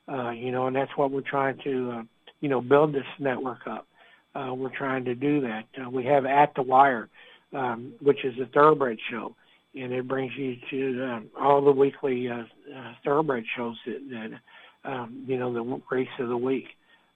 Uh, 0.09 0.31
you 0.31 0.53
know, 0.53 0.69
and 0.69 0.77
that's 0.77 0.97
what 0.97 1.11
we're 1.11 1.21
trying 1.23 1.59
to, 1.65 1.91
uh, 1.91 2.03
you 2.41 2.49
know, 2.49 2.61
build 2.61 2.95
this 2.95 3.03
network 3.19 3.67
up. 3.67 3.89
Uh, 4.37 4.55
we're 4.55 4.77
trying 4.77 5.05
to 5.07 5.17
do 5.17 5.41
that. 5.41 5.65
Uh, 5.85 5.91
we 5.91 6.05
have 6.05 6.27
At 6.27 6.55
the 6.55 6.63
Wire, 6.63 7.09
um, 7.53 7.93
which 8.01 8.25
is 8.25 8.39
a 8.39 8.47
thoroughbred 8.47 8.99
show, 9.11 9.35
and 9.77 9.93
it 9.93 10.09
brings 10.09 10.33
you 10.37 10.57
to 10.71 11.05
um, 11.05 11.31
all 11.39 11.63
the 11.63 11.71
weekly 11.71 12.29
uh, 12.29 12.45
uh, 12.75 12.93
thoroughbred 13.05 13.45
shows 13.57 13.77
that, 13.87 14.01
that 14.11 14.91
um, 14.91 15.25
you 15.27 15.39
know, 15.39 15.53
the 15.53 15.83
race 15.91 16.09
of 16.19 16.29
the 16.29 16.37
week. 16.37 16.67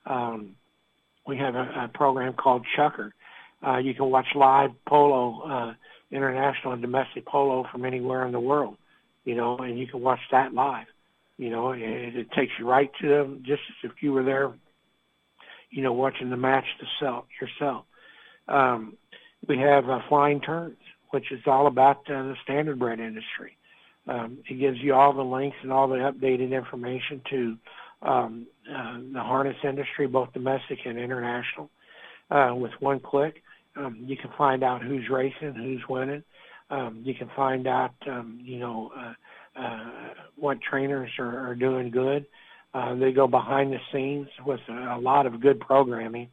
Um, 0.07 0.57
we 1.27 1.39
have 1.39 1.55
a, 1.55 1.85
a 1.85 1.91
program 1.95 2.35
called 2.35 2.67
Chukker. 2.77 3.13
Uh, 3.67 3.79
you 3.79 3.95
can 3.95 4.11
watch 4.11 4.27
live 4.35 4.71
polo, 4.87 5.43
uh, 5.43 5.75
international 6.11 6.73
and 6.73 6.83
domestic 6.83 7.27
polo 7.27 7.67
from 7.71 7.85
anywhere 7.85 8.27
in 8.27 8.33
the 8.33 8.41
world, 8.41 8.77
you 9.25 9.35
know, 9.35 9.59
and 9.59 9.79
you 9.79 9.87
can 9.87 10.01
watch 10.01 10.21
that 10.33 10.53
live. 10.53 10.87
You 11.37 11.51
know, 11.51 11.73
it, 11.73 11.81
it 11.81 12.33
takes 12.33 12.53
you 12.59 12.69
right 12.69 12.91
to 13.01 13.09
them, 13.09 13.43
just 13.47 13.63
as 13.71 13.91
if 13.91 14.03
you 14.03 14.13
were 14.13 14.25
there, 14.25 14.53
you 15.71 15.83
know, 15.83 15.93
watching 15.93 16.31
the 16.31 16.37
match 16.37 16.65
to 16.81 16.87
sell 16.99 17.27
yourself. 17.41 17.85
Um, 18.49 18.97
we 19.47 19.59
have 19.59 19.89
uh, 19.89 20.01
Flying 20.09 20.41
Turns, 20.41 20.77
which 21.11 21.33
is 21.33 21.41
all 21.47 21.67
about 21.67 21.99
uh, 22.11 22.23
the 22.23 22.35
standardbred 22.49 22.99
industry. 22.99 23.57
Um, 24.07 24.39
it 24.49 24.55
gives 24.55 24.79
you 24.79 24.95
all 24.95 25.13
the 25.13 25.23
links 25.23 25.57
and 25.63 25.73
all 25.73 25.89
the 25.89 25.97
updated 25.97 26.53
information 26.53 27.21
to 27.31 27.57
um, 28.03 28.47
uh, 28.69 28.99
the 29.13 29.21
harness 29.21 29.57
industry, 29.63 30.07
both 30.07 30.33
domestic 30.33 30.79
and 30.87 30.99
international. 30.99 31.71
Uh, 32.31 32.55
with 32.55 32.71
one 32.79 33.01
click, 33.01 33.43
um, 33.77 33.99
you 34.07 34.17
can 34.17 34.31
find 34.39 34.63
out 34.63 34.83
who's 34.83 35.09
racing, 35.11 35.55
who's 35.55 35.83
winning. 35.89 36.23
Um, 36.71 37.03
you 37.05 37.15
can 37.15 37.29
find 37.35 37.67
out, 37.67 37.95
um, 38.09 38.41
you 38.43 38.61
know, 38.61 38.93
uh, 38.97 39.61
uh, 39.61 39.91
what 40.37 40.59
trainers 40.63 41.11
are, 41.19 41.51
are 41.51 41.55
doing 41.57 41.91
good. 41.91 42.25
Uh, 42.73 42.95
they 42.95 43.11
go 43.11 43.27
behind 43.27 43.73
the 43.73 43.79
scenes 43.93 44.29
with 44.47 44.61
a, 44.69 44.97
a 44.97 45.01
lot 45.01 45.27
of 45.27 45.41
good 45.41 45.59
programming 45.59 46.29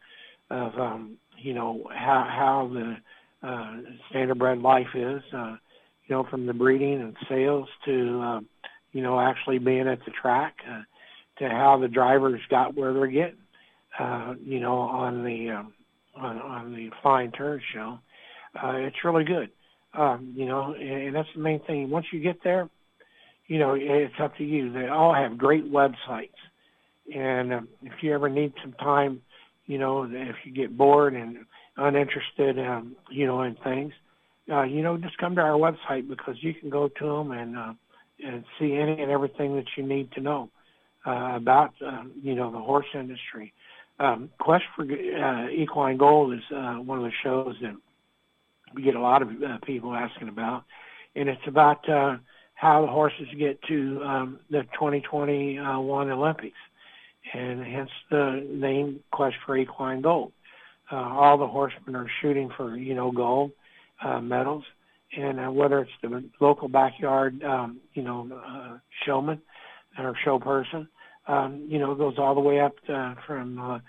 of 0.49 0.73
um, 0.79 1.17
you 1.37 1.53
know 1.53 1.83
how 1.93 2.25
how 2.29 2.69
the 2.73 2.95
uh, 3.43 3.77
standardbred 4.11 4.61
life 4.61 4.87
is. 4.95 5.21
Uh, 5.33 5.55
you 6.07 6.15
know, 6.15 6.25
from 6.29 6.45
the 6.45 6.53
breeding 6.53 7.01
and 7.01 7.15
sales 7.29 7.67
to 7.85 8.21
uh, 8.21 8.39
you 8.93 9.01
know 9.01 9.19
actually 9.19 9.59
being 9.59 9.87
at 9.87 9.99
the 10.05 10.11
track 10.11 10.55
uh, 10.69 10.81
to 11.39 11.49
how 11.49 11.77
the 11.79 11.87
drivers 11.87 12.41
got 12.49 12.75
where 12.75 12.93
they're 12.93 13.07
getting. 13.07 13.37
Uh, 13.99 14.35
you 14.43 14.59
know, 14.59 14.77
on 14.77 15.23
the 15.23 15.49
um, 15.49 15.73
on, 16.15 16.37
on 16.37 16.73
the 16.73 16.89
flying 17.01 17.31
turn 17.31 17.61
show, 17.73 17.99
uh, 18.61 18.73
it's 18.75 19.03
really 19.03 19.23
good. 19.23 19.49
Um, 19.93 20.33
you 20.35 20.45
know, 20.45 20.73
and, 20.73 21.07
and 21.07 21.15
that's 21.15 21.29
the 21.35 21.41
main 21.41 21.59
thing. 21.65 21.89
Once 21.89 22.05
you 22.11 22.19
get 22.19 22.43
there, 22.43 22.69
you 23.47 23.59
know, 23.59 23.75
it's 23.77 24.13
up 24.21 24.37
to 24.37 24.43
you. 24.43 24.71
They 24.71 24.87
all 24.87 25.13
have 25.13 25.37
great 25.37 25.71
websites. 25.71 26.29
And 27.13 27.53
um, 27.53 27.67
if 27.83 27.93
you 28.01 28.13
ever 28.13 28.29
need 28.29 28.53
some 28.61 28.73
time, 28.73 29.21
you 29.65 29.77
know, 29.77 30.03
if 30.03 30.35
you 30.45 30.53
get 30.53 30.77
bored 30.77 31.13
and 31.13 31.37
uninterested, 31.77 32.59
um, 32.59 32.95
you 33.09 33.25
know, 33.25 33.41
in 33.43 33.55
things, 33.55 33.93
uh, 34.51 34.63
you 34.63 34.81
know, 34.81 34.97
just 34.97 35.17
come 35.17 35.35
to 35.35 35.41
our 35.41 35.57
website 35.57 36.07
because 36.07 36.35
you 36.41 36.53
can 36.53 36.69
go 36.69 36.87
to 36.87 37.05
them 37.05 37.31
and 37.31 37.57
uh, 37.57 37.73
and 38.23 38.43
see 38.59 38.73
any 38.75 39.01
and 39.01 39.11
everything 39.11 39.55
that 39.55 39.65
you 39.75 39.83
need 39.83 40.11
to 40.13 40.21
know 40.21 40.49
uh, 41.05 41.33
about, 41.35 41.73
um, 41.85 42.11
you 42.21 42.33
know, 42.33 42.51
the 42.51 42.59
horse 42.59 42.87
industry. 42.93 43.53
Um, 43.99 44.29
Quest 44.39 44.65
for 44.75 44.83
uh, 44.83 45.49
Equine 45.49 45.97
Gold 45.97 46.33
is 46.33 46.43
uh, 46.55 46.75
one 46.75 46.99
of 46.99 47.03
the 47.03 47.11
shows 47.23 47.55
that 47.61 47.75
we 48.73 48.83
get 48.83 48.95
a 48.95 48.99
lot 48.99 49.21
of 49.21 49.29
uh, 49.29 49.57
people 49.65 49.93
asking 49.93 50.29
about, 50.29 50.63
and 51.15 51.29
it's 51.29 51.47
about 51.47 51.87
uh, 51.89 52.17
how 52.53 52.81
the 52.81 52.87
horses 52.87 53.27
get 53.37 53.61
to 53.63 54.03
um, 54.03 54.39
the 54.49 54.63
2021 54.73 56.11
Olympics, 56.11 56.57
and 57.33 57.63
hence 57.63 57.89
the 58.09 58.45
name 58.49 58.99
Quest 59.11 59.35
for 59.45 59.57
Equine 59.57 60.01
Gold. 60.01 60.31
Uh, 60.91 60.95
all 60.95 61.37
the 61.37 61.47
horsemen 61.47 61.95
are 61.95 62.09
shooting 62.21 62.49
for 62.55 62.75
you 62.75 62.93
know 62.93 63.11
gold 63.11 63.51
uh, 64.01 64.21
medals, 64.21 64.63
and 65.15 65.39
uh, 65.39 65.51
whether 65.51 65.79
it's 65.79 65.91
the 66.01 66.23
local 66.39 66.67
backyard 66.67 67.43
um, 67.43 67.77
you 67.93 68.03
know 68.03 68.29
uh, 68.45 68.77
showman 69.05 69.41
or 69.97 70.15
show 70.23 70.39
person, 70.39 70.87
um, 71.27 71.65
you 71.67 71.79
know 71.79 71.93
goes 71.95 72.15
all 72.17 72.35
the 72.35 72.41
way 72.41 72.59
up 72.59 72.73
to, 72.85 73.17
from 73.25 73.59
uh, 73.59 73.79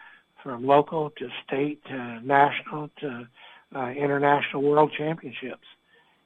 from 0.43 0.67
local 0.67 1.11
to 1.11 1.29
state 1.47 1.85
to 1.85 2.21
national 2.25 2.91
to 3.01 3.29
uh, 3.75 3.89
international 3.91 4.63
world 4.63 4.93
championships. 4.97 5.67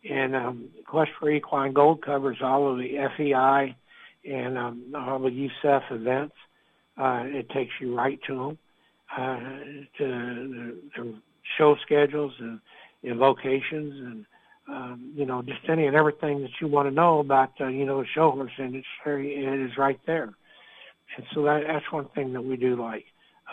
And 0.09 0.35
um, 0.35 0.69
Quest 0.87 1.13
for 1.19 1.31
Equine 1.31 1.73
Gold 1.73 2.03
covers 2.03 2.39
all 2.43 2.71
of 2.71 2.79
the 2.79 3.09
FEI 3.17 3.77
and 4.25 4.59
um, 4.59 4.93
all 4.95 5.19
the 5.19 5.31
USEF 5.65 5.91
events. 5.91 6.35
Uh, 6.97 7.23
it 7.25 7.49
takes 7.51 7.73
you 7.81 7.97
right 7.97 8.21
to 8.27 8.37
them, 8.37 8.59
uh, 9.17 9.37
to 9.99 9.99
the, 9.99 10.79
the 10.97 11.15
show 11.59 11.77
schedules 11.83 12.33
and, 12.39 12.61
and 13.03 13.19
locations 13.19 13.95
and, 14.01 14.27
um, 14.69 15.13
you 15.15 15.27
know, 15.27 15.43
just 15.43 15.61
any 15.69 15.87
and 15.87 15.97
everything 15.97 16.41
that 16.43 16.51
you 16.61 16.69
want 16.69 16.89
to 16.89 16.95
know 16.95 17.19
about, 17.19 17.53
uh, 17.61 17.67
you 17.67 17.85
know, 17.85 18.01
the 18.01 18.07
show 18.15 18.31
horse 18.31 18.53
industry, 18.59 19.35
it 19.35 19.61
is 19.61 19.77
right 19.77 19.99
there. 20.07 20.33
And 21.17 21.27
so 21.35 21.43
that, 21.45 21.65
that's 21.67 21.91
one 21.91 22.09
thing 22.15 22.33
that 22.33 22.43
we 22.43 22.57
do 22.57 22.81
like, 22.81 23.05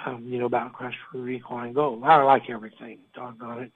um, 0.05 0.23
you 0.27 0.39
know, 0.39 0.45
about 0.45 0.73
Quest 0.73 0.95
for 1.11 1.27
Equine 1.27 1.73
Gold. 1.73 2.03
I 2.03 2.21
like 2.23 2.49
everything, 2.49 2.99
doggone 3.13 3.63
it. 3.63 3.71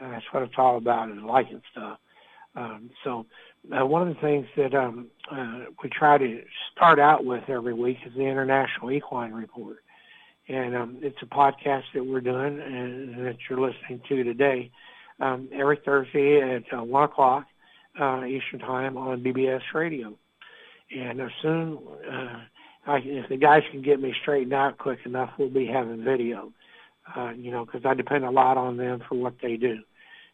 Uh, 0.00 0.10
that's 0.10 0.24
what 0.30 0.42
it's 0.42 0.54
all 0.56 0.76
about 0.76 1.10
is 1.10 1.18
liking 1.22 1.60
stuff. 1.72 1.98
Um, 2.54 2.90
so 3.04 3.26
uh, 3.76 3.84
one 3.84 4.06
of 4.06 4.14
the 4.14 4.20
things 4.20 4.46
that 4.56 4.74
um, 4.74 5.08
uh, 5.30 5.64
we 5.82 5.90
try 5.90 6.16
to 6.16 6.42
start 6.72 6.98
out 6.98 7.24
with 7.24 7.44
every 7.48 7.74
week 7.74 7.98
is 8.06 8.14
the 8.14 8.22
International 8.22 8.90
Equine 8.90 9.32
Report. 9.32 9.78
And 10.48 10.76
um, 10.76 10.98
it's 11.02 11.20
a 11.22 11.26
podcast 11.26 11.84
that 11.94 12.04
we're 12.04 12.20
doing 12.20 12.60
and 12.60 13.26
that 13.26 13.36
you're 13.48 13.60
listening 13.60 14.00
to 14.08 14.24
today 14.24 14.70
um, 15.18 15.48
every 15.52 15.78
Thursday 15.84 16.40
at 16.40 16.64
uh, 16.72 16.84
1 16.84 17.02
o'clock 17.04 17.46
uh, 18.00 18.24
Eastern 18.24 18.60
Time 18.60 18.96
on 18.96 19.22
BBS 19.22 19.62
Radio. 19.74 20.16
And 20.96 21.20
as 21.20 21.30
soon, 21.42 21.78
uh, 22.08 22.40
I, 22.86 22.98
if 22.98 23.28
the 23.28 23.36
guys 23.36 23.64
can 23.72 23.82
get 23.82 24.00
me 24.00 24.14
straightened 24.22 24.52
out 24.52 24.78
quick 24.78 25.00
enough, 25.04 25.32
we'll 25.36 25.48
be 25.48 25.66
having 25.66 26.04
video, 26.04 26.52
uh, 27.16 27.32
you 27.36 27.50
know, 27.50 27.64
because 27.64 27.84
I 27.84 27.94
depend 27.94 28.24
a 28.24 28.30
lot 28.30 28.56
on 28.56 28.76
them 28.76 29.02
for 29.08 29.16
what 29.16 29.34
they 29.42 29.56
do 29.56 29.80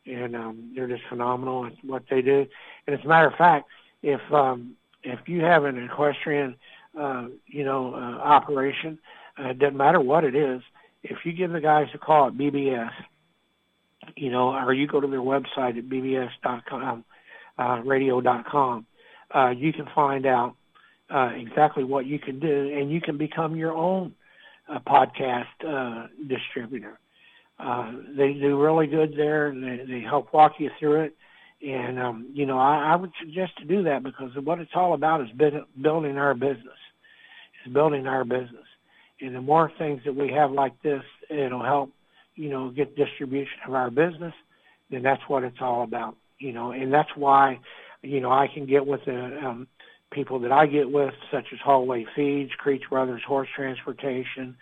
and 0.07 0.35
um, 0.35 0.73
they're 0.75 0.89
just 0.89 1.03
phenomenal 1.09 1.67
at 1.67 1.73
what 1.85 2.05
they 2.11 2.23
do. 2.23 2.47
And 2.87 2.99
as 2.99 3.05
a 3.05 3.09
matter 3.09 3.29
of 3.29 3.35
fact, 3.35 3.69
if 4.03 4.21
um, 4.33 4.77
if 5.03 5.29
you 5.29 5.43
have 5.43 5.65
an 5.65 5.83
equestrian, 5.83 6.57
uh, 6.99 7.27
you 7.47 7.65
know, 7.65 7.95
uh, 7.95 8.19
operation, 8.19 8.99
uh, 8.99 9.22
it 9.51 9.59
doesn't 9.59 9.77
matter 9.77 10.01
what 10.01 10.25
it 10.25 10.35
is. 10.35 10.63
If 11.03 11.19
you 11.25 11.33
give 11.33 11.53
the 11.53 11.61
guys 11.61 11.89
a 11.95 11.99
call 11.99 12.29
at 12.29 12.35
BBS, 12.35 12.93
you 14.17 14.31
know, 14.31 14.55
or 14.55 14.73
you 14.73 14.87
go 14.87 15.01
to 15.01 15.07
their 15.07 15.21
website 15.21 15.79
at 15.79 15.89
bbs.com, 15.89 17.05
uh, 17.59 17.83
radio.com, 17.85 18.87
uh, 19.35 19.51
you 19.51 19.73
can 19.73 19.89
find 19.95 20.27
out 20.27 20.57
uh, 21.11 21.31
exactly 21.35 21.85
what 21.85 22.07
you 22.07 22.19
can 22.19 22.39
do, 22.39 22.73
and 22.75 22.91
you 22.91 23.01
can 23.01 23.19
become 23.19 23.57
your 23.57 23.73
own 23.73 24.15
uh, 24.69 24.79
podcast 24.81 25.47
uh, 25.67 26.07
distributor. 26.27 26.99
Uh, 27.59 27.93
they 28.17 28.33
do 28.33 28.61
really 28.61 28.87
good 28.87 29.15
there, 29.17 29.49
and 29.49 29.63
they, 29.63 29.85
they 29.85 30.01
help 30.01 30.33
walk 30.33 30.55
you 30.59 30.71
through 30.79 31.03
it. 31.03 31.17
And 31.67 31.99
um, 31.99 32.29
you 32.33 32.45
know, 32.45 32.59
I, 32.59 32.93
I 32.93 32.97
would 32.97 33.13
suggest 33.21 33.57
to 33.59 33.65
do 33.65 33.85
that 33.85 34.03
because 34.03 34.31
what 34.43 34.59
it's 34.59 34.73
all 34.75 34.95
about 34.95 35.21
is 35.21 35.29
building 35.81 36.19
our 36.19 36.35
business. 36.35 36.79
Is 37.65 37.73
building 37.73 38.09
our 38.09 38.25
business, 38.25 38.67
and 39.23 39.35
the 39.35 39.41
more 39.41 39.71
things 39.79 40.03
that 40.05 40.15
we 40.15 40.31
have 40.33 40.51
like 40.51 40.81
this, 40.83 41.03
it'll 41.31 41.65
help 41.65 41.91
you 42.35 42.49
know, 42.49 42.71
get 42.71 42.97
distribution 42.97 43.59
of 43.67 43.75
our 43.75 43.91
business, 43.91 44.35
then 44.91 45.03
that's 45.03 45.23
what 45.29 45.45
it's 45.45 45.59
all 45.61 45.83
about, 45.83 46.17
you 46.39 46.53
know, 46.53 46.73
and 46.73 46.93
that's 46.93 47.11
why, 47.15 47.59
you 48.03 48.21
know, 48.21 48.31
I 48.31 48.49
can 48.53 48.67
get 48.67 48.87
with 48.87 49.05
the 49.05 49.39
um, 49.45 49.67
people 50.11 50.39
that 50.41 50.53
I 50.53 50.67
get 50.67 50.91
with, 50.91 51.15
such 51.31 51.47
as 51.53 51.59
Hallway 51.61 52.07
Feeds, 52.17 52.51
Creech 52.59 52.83
Brothers 52.89 53.23
Horse 53.27 53.49
Transportation, 53.55 54.57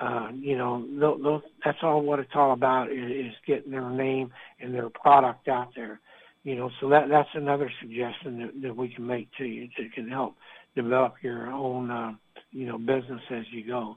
uh, 0.00 0.28
you 0.34 0.56
know, 0.56 0.86
those, 0.98 1.22
those, 1.22 1.42
that's 1.64 1.78
all 1.82 2.00
what 2.02 2.20
it's 2.20 2.30
all 2.34 2.52
about 2.52 2.92
is, 2.92 3.10
is 3.10 3.34
getting 3.46 3.72
their 3.72 3.90
name 3.90 4.32
and 4.60 4.72
their 4.74 4.88
product 4.88 5.48
out 5.48 5.70
there. 5.74 6.00
You 6.44 6.54
know, 6.54 6.70
so 6.80 6.88
that 6.88 7.10
that's 7.10 7.28
another 7.34 7.70
suggestion 7.82 8.40
that, 8.40 8.62
that 8.62 8.76
we 8.76 8.88
can 8.88 9.06
make 9.06 9.28
to 9.36 9.44
you 9.44 9.68
that 9.76 9.92
can 9.92 10.08
help 10.08 10.36
develop 10.74 11.14
your 11.22 11.50
own, 11.50 11.90
uh, 11.90 12.12
you 12.52 12.66
know, 12.66 12.78
business 12.78 13.22
as 13.30 13.44
you 13.50 13.66
go. 13.66 13.96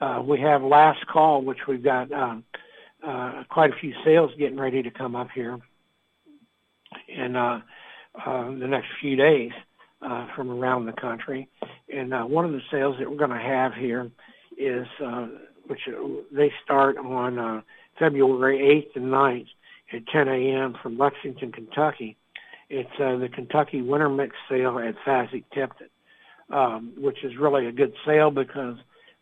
Uh, 0.00 0.22
we 0.24 0.40
have 0.40 0.62
last 0.62 1.06
call, 1.06 1.42
which 1.42 1.66
we've 1.68 1.82
got 1.82 2.10
um, 2.12 2.44
uh, 3.06 3.44
quite 3.48 3.70
a 3.70 3.76
few 3.76 3.92
sales 4.04 4.30
getting 4.38 4.58
ready 4.58 4.82
to 4.82 4.90
come 4.90 5.14
up 5.14 5.28
here 5.34 5.58
in 7.08 7.36
uh, 7.36 7.60
uh, 8.26 8.44
the 8.46 8.66
next 8.66 8.88
few 9.00 9.16
days 9.16 9.52
uh, 10.02 10.26
from 10.34 10.50
around 10.50 10.86
the 10.86 10.92
country. 10.92 11.48
And 11.92 12.14
uh, 12.14 12.24
one 12.24 12.44
of 12.44 12.52
the 12.52 12.62
sales 12.70 12.96
that 12.98 13.10
we're 13.10 13.16
going 13.16 13.30
to 13.30 13.36
have 13.36 13.74
here 13.74 14.10
is, 14.56 14.86
uh, 15.04 15.28
which 15.66 15.80
uh, 15.88 16.06
they 16.32 16.52
start 16.64 16.96
on 16.96 17.38
uh, 17.38 17.60
February 17.98 18.58
8th 18.58 18.96
and 18.96 19.12
9th 19.12 19.46
at 19.92 20.06
10 20.06 20.28
a.m. 20.28 20.76
from 20.82 20.98
Lexington, 20.98 21.52
Kentucky. 21.52 22.16
It's 22.68 22.90
uh, 23.00 23.16
the 23.16 23.28
Kentucky 23.28 23.82
Winter 23.82 24.08
Mix 24.08 24.36
Sale 24.48 24.78
at 24.78 24.94
Fasig-Tipton, 25.04 25.88
um, 26.50 26.92
which 26.96 27.22
is 27.24 27.36
really 27.36 27.66
a 27.66 27.72
good 27.72 27.92
sale 28.06 28.30
because 28.30 28.76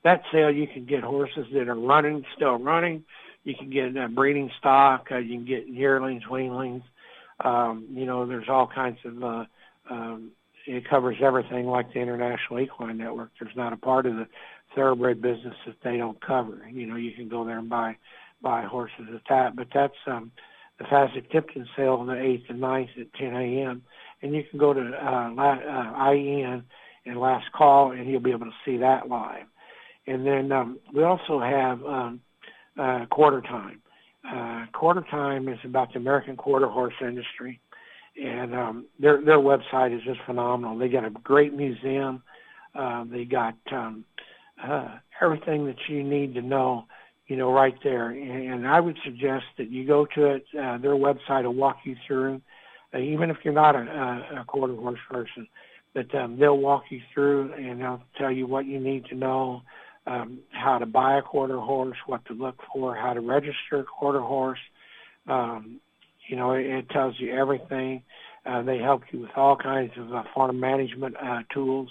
that 0.05 0.23
sale 0.33 0.51
you 0.51 0.67
can 0.67 0.87
get 0.87 1.03
horses 1.03 1.47
that 1.53 1.69
are 1.69 1.75
running, 1.75 2.25
still 2.37 2.59
running. 2.59 3.05
You 3.45 3.55
can 3.55 3.71
get 3.71 3.97
uh, 3.97 4.09
breeding 4.09 4.51
stock. 4.59 5.09
Uh, 5.11 5.19
you 5.19 5.37
can 5.37 5.47
get 5.47 5.69
yearlings, 5.69 6.23
weanlings. 6.31 6.83
Um, 7.45 7.87
you 7.91 8.05
know, 8.05 8.27
there's 8.27 8.49
all 8.49 8.67
kinds 8.67 8.99
of. 9.05 9.23
Uh, 9.23 9.45
um, 9.91 10.33
it 10.67 10.87
covers 10.89 11.17
everything 11.23 11.67
like 11.67 11.95
the 11.95 12.01
International 12.01 12.61
Equine 12.61 12.99
Network. 12.99 13.31
There's 13.41 13.57
not 13.57 13.73
a 13.73 13.77
part 13.77 14.05
of 14.05 14.17
the 14.17 14.27
thoroughbred 14.75 15.23
business 15.23 15.55
that 15.65 15.77
they 15.83 15.97
don't 15.97 16.21
cover. 16.21 16.69
You 16.71 16.87
know, 16.87 16.97
you 16.97 17.13
can 17.13 17.29
go 17.29 17.45
there 17.45 17.59
and 17.59 17.71
buy 17.71 17.97
buy 18.43 18.65
horses 18.65 19.07
at 19.15 19.23
that. 19.31 19.57
But 19.57 19.69
that's 19.73 19.97
um, 20.07 20.31
the 20.79 20.85
Fasig-Tipton 20.85 21.67
sale 21.77 21.95
on 21.95 22.07
the 22.07 22.13
8th 22.13 22.51
and 22.51 22.61
9th 22.61 23.01
at 23.01 23.15
10 23.15 23.35
a.m. 23.35 23.83
And 24.23 24.35
you 24.35 24.45
can 24.49 24.59
go 24.59 24.73
to 24.73 24.81
uh, 24.81 25.31
uh, 25.35 26.11
IEN 26.11 26.65
and 27.09 27.19
last 27.19 27.51
call, 27.53 27.93
and 27.93 28.09
you'll 28.09 28.21
be 28.21 28.31
able 28.31 28.47
to 28.47 28.53
see 28.65 28.77
that 28.77 29.09
live. 29.09 29.47
And 30.07 30.27
then 30.27 30.53
um, 30.53 30.79
we 30.95 31.03
also 31.03 31.41
have 31.41 31.83
um, 31.85 32.21
uh, 32.79 33.07
quarter 33.11 33.41
time. 33.41 33.81
Uh, 34.29 34.67
quarter 34.73 35.05
time 35.11 35.49
is 35.49 35.59
about 35.65 35.93
the 35.93 35.99
American 35.99 36.37
quarter 36.37 36.67
horse 36.67 36.95
industry, 37.01 37.61
and 38.23 38.55
um, 38.55 38.87
their 38.99 39.23
their 39.25 39.39
website 39.39 39.97
is 39.97 40.03
just 40.05 40.21
phenomenal. 40.27 40.77
They 40.77 40.89
got 40.89 41.05
a 41.05 41.11
great 41.11 41.55
museum. 41.55 42.23
Uh, 42.75 43.05
they 43.05 43.25
got 43.25 43.57
um, 43.73 44.05
uh, 44.63 44.97
everything 45.23 45.67
that 45.67 45.77
you 45.89 46.03
need 46.03 46.35
to 46.35 46.43
know, 46.43 46.87
you 47.27 47.37
know, 47.37 47.53
right 47.53 47.77
there. 47.83 48.11
And, 48.11 48.53
and 48.53 48.69
I 48.69 48.81
would 48.81 48.99
suggest 49.05 49.45
that 49.57 49.71
you 49.71 49.87
go 49.87 50.07
to 50.15 50.25
it. 50.27 50.45
Uh, 50.53 50.79
their 50.79 50.95
website 50.95 51.45
will 51.45 51.55
walk 51.55 51.79
you 51.85 51.97
through, 52.07 52.41
uh, 52.95 52.99
even 52.99 53.31
if 53.31 53.39
you're 53.45 53.55
not 53.55 53.75
a, 53.77 53.81
a, 53.81 54.41
a 54.41 54.45
quarter 54.45 54.75
horse 54.75 55.01
person. 55.11 55.47
But 55.99 56.15
um, 56.17 56.39
they'll 56.39 56.57
walk 56.57 56.85
you 56.91 57.01
through 57.13 57.53
and 57.55 57.81
they'll 57.81 58.03
tell 58.17 58.31
you 58.31 58.47
what 58.47 58.67
you 58.67 58.79
need 58.79 59.07
to 59.07 59.17
know, 59.17 59.63
um, 60.07 60.39
how 60.51 60.79
to 60.79 60.87
buy 60.87 61.19
a 61.19 61.23
quarter 61.23 61.59
horse, 61.59 61.97
what 62.07 62.25
to 62.27 62.35
look 62.35 62.55
for, 62.73 62.95
how 62.95 63.15
to 63.15 63.21
register 63.21 63.81
a 63.81 63.85
quarter 63.85 64.21
horse. 64.21 64.61
Um, 65.27 65.81
you 66.29 66.37
know, 66.37 66.53
it, 66.53 66.67
it 66.67 66.91
tells 66.91 67.19
you 67.19 67.35
everything. 67.35 68.05
Uh, 68.47 68.63
they 68.63 68.79
help 68.79 69.03
you 69.11 69.23
with 69.23 69.31
all 69.35 69.57
kinds 69.57 69.91
of 69.97 70.15
uh, 70.15 70.23
farm 70.33 70.61
management 70.61 71.17
uh, 71.21 71.41
tools 71.53 71.89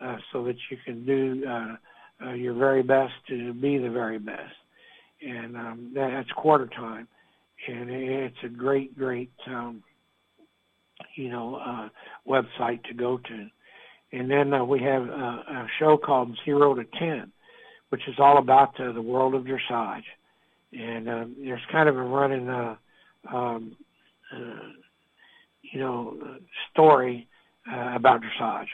uh, 0.00 0.18
so 0.32 0.44
that 0.44 0.56
you 0.70 0.76
can 0.84 1.04
do 1.04 1.44
uh, 1.44 2.26
uh, 2.26 2.32
your 2.34 2.54
very 2.54 2.84
best 2.84 3.14
to 3.30 3.52
be 3.54 3.78
the 3.78 3.90
very 3.90 4.20
best. 4.20 4.54
And 5.26 5.56
um, 5.56 5.92
that's 5.92 6.30
quarter 6.36 6.68
time. 6.68 7.08
And 7.66 7.90
it's 7.90 8.36
a 8.44 8.48
great, 8.48 8.96
great, 8.96 9.32
um, 9.48 9.82
you 11.14 11.30
know, 11.30 11.56
uh, 11.56 11.88
website 12.28 12.82
to 12.84 12.94
go 12.94 13.18
to. 13.18 13.46
And 14.12 14.30
then 14.30 14.52
uh, 14.52 14.64
we 14.64 14.80
have 14.80 15.02
a, 15.02 15.06
a 15.08 15.66
show 15.78 15.96
called 15.96 16.36
Zero 16.44 16.74
to 16.74 16.84
Ten, 16.98 17.32
which 17.90 18.06
is 18.08 18.16
all 18.18 18.38
about 18.38 18.78
uh, 18.80 18.92
the 18.92 19.02
world 19.02 19.34
of 19.34 19.44
dressage. 19.44 20.04
And 20.72 21.08
uh, 21.08 21.24
there's 21.42 21.60
kind 21.70 21.88
of 21.88 21.96
a 21.96 22.02
running, 22.02 22.48
uh, 22.48 22.76
um, 23.32 23.76
uh, 24.34 24.68
you 25.62 25.80
know, 25.80 26.38
story 26.72 27.28
uh, 27.70 27.92
about 27.94 28.22
dressage. 28.22 28.68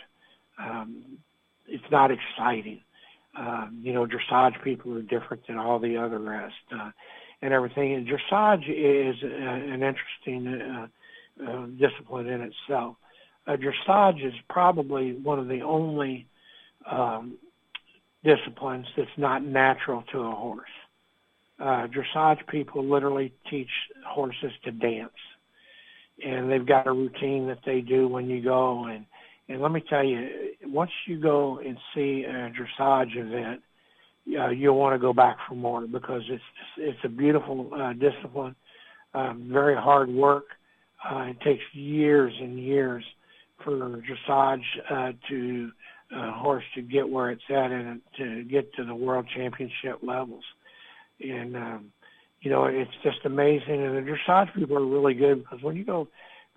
Um, 0.58 1.18
it's 1.66 1.90
not 1.90 2.10
exciting 2.10 2.80
um, 3.36 3.80
you 3.82 3.92
know, 3.92 4.06
dressage 4.06 4.62
people 4.62 4.96
are 4.96 5.02
different 5.02 5.46
than 5.46 5.58
all 5.58 5.78
the 5.78 5.96
other 5.96 6.18
rest 6.18 6.54
uh, 6.74 6.90
and 7.42 7.52
everything. 7.52 7.94
And 7.94 8.06
dressage 8.06 8.64
is 8.68 9.16
uh, 9.22 9.26
an 9.26 9.82
interesting 9.82 10.46
uh, 10.48 10.86
uh, 11.44 11.66
discipline 11.78 12.26
in 12.26 12.40
itself. 12.42 12.96
Uh, 13.46 13.56
dressage 13.56 14.26
is 14.26 14.34
probably 14.48 15.12
one 15.14 15.38
of 15.38 15.48
the 15.48 15.60
only 15.60 16.26
um, 16.90 17.36
disciplines 18.24 18.86
that's 18.96 19.08
not 19.16 19.44
natural 19.44 20.02
to 20.12 20.18
a 20.20 20.30
horse. 20.34 20.68
Uh, 21.58 21.86
dressage 21.86 22.46
people 22.48 22.84
literally 22.84 23.32
teach 23.50 23.70
horses 24.06 24.52
to 24.64 24.72
dance, 24.72 25.10
and 26.24 26.50
they've 26.50 26.66
got 26.66 26.86
a 26.86 26.92
routine 26.92 27.46
that 27.46 27.60
they 27.64 27.80
do 27.80 28.08
when 28.08 28.28
you 28.28 28.42
go 28.42 28.86
and 28.86 29.06
and 29.48 29.62
let 29.62 29.70
me 29.70 29.82
tell 29.88 30.04
you, 30.04 30.28
once 30.64 30.90
you 31.06 31.20
go 31.20 31.60
and 31.64 31.78
see 31.94 32.24
a 32.24 32.50
dressage 32.50 33.16
event, 33.16 33.62
uh, 34.38 34.48
you'll 34.48 34.76
want 34.76 34.94
to 34.94 34.98
go 34.98 35.12
back 35.12 35.36
for 35.48 35.54
more 35.54 35.86
because 35.86 36.22
it's 36.28 36.42
it's 36.78 36.98
a 37.04 37.08
beautiful 37.08 37.70
uh, 37.72 37.92
discipline, 37.92 38.56
um, 39.14 39.48
very 39.52 39.76
hard 39.76 40.08
work. 40.08 40.46
Uh, 41.08 41.26
it 41.30 41.40
takes 41.40 41.62
years 41.72 42.32
and 42.40 42.58
years 42.58 43.04
for 43.62 44.02
dressage 44.28 44.62
uh, 44.90 45.12
to 45.28 45.70
uh, 46.14 46.32
horse 46.32 46.64
to 46.74 46.82
get 46.82 47.08
where 47.08 47.30
it's 47.30 47.42
at 47.50 47.70
and 47.70 48.00
to 48.16 48.44
get 48.44 48.72
to 48.74 48.84
the 48.84 48.94
world 48.94 49.26
championship 49.34 49.98
levels. 50.02 50.44
And 51.20 51.56
um, 51.56 51.92
you 52.40 52.50
know, 52.50 52.66
it's 52.66 52.90
just 53.02 53.24
amazing. 53.24 53.84
And 53.84 53.96
the 53.96 54.10
dressage 54.10 54.54
people 54.54 54.76
are 54.76 54.86
really 54.86 55.14
good 55.14 55.42
because 55.42 55.62
when 55.62 55.76
you 55.76 55.84
go 55.84 56.08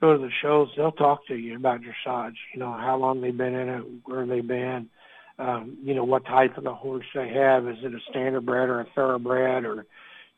go 0.02 0.14
to 0.14 0.20
the 0.20 0.32
shows, 0.42 0.70
they'll 0.76 0.92
talk 0.92 1.26
to 1.28 1.36
you 1.36 1.56
about 1.56 1.82
dressage. 1.82 2.36
You 2.54 2.60
know 2.60 2.72
how 2.72 2.98
long 2.98 3.22
they've 3.22 3.36
been 3.36 3.56
in 3.56 3.70
it, 3.70 3.84
where 4.06 4.26
they've 4.26 4.46
been, 4.46 4.90
um, 5.38 5.78
you 5.84 5.94
know 5.94 6.04
what 6.04 6.26
type 6.26 6.58
of 6.58 6.64
the 6.64 6.74
horse 6.74 7.06
they 7.14 7.30
have. 7.30 7.68
Is 7.68 7.78
it 7.84 7.94
a 7.94 8.12
standardbred 8.12 8.68
or 8.68 8.82
a 8.82 8.88
thoroughbred, 8.96 9.66
or 9.66 9.86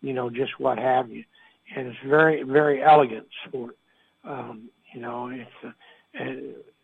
you 0.01 0.13
know 0.13 0.29
just 0.29 0.59
what 0.59 0.77
have 0.77 1.09
you? 1.09 1.23
And 1.75 1.87
it's 1.87 1.97
very 2.05 2.43
very 2.43 2.83
elegant 2.83 3.27
sport. 3.47 3.77
Um, 4.23 4.69
you 4.93 5.01
know 5.01 5.29
it's 5.29 5.49
uh, 5.65 5.71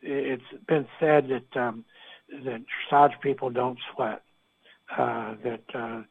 it's 0.02 0.44
been 0.68 0.88
said 1.00 1.30
that 1.30 1.60
um, 1.60 1.86
that 2.46 2.64
dressage 2.92 3.20
people 3.22 3.50
don't 3.50 3.78
sweat. 3.94 4.24
Uh, 4.98 5.36
that 5.44 5.64
uh, 5.76 6.02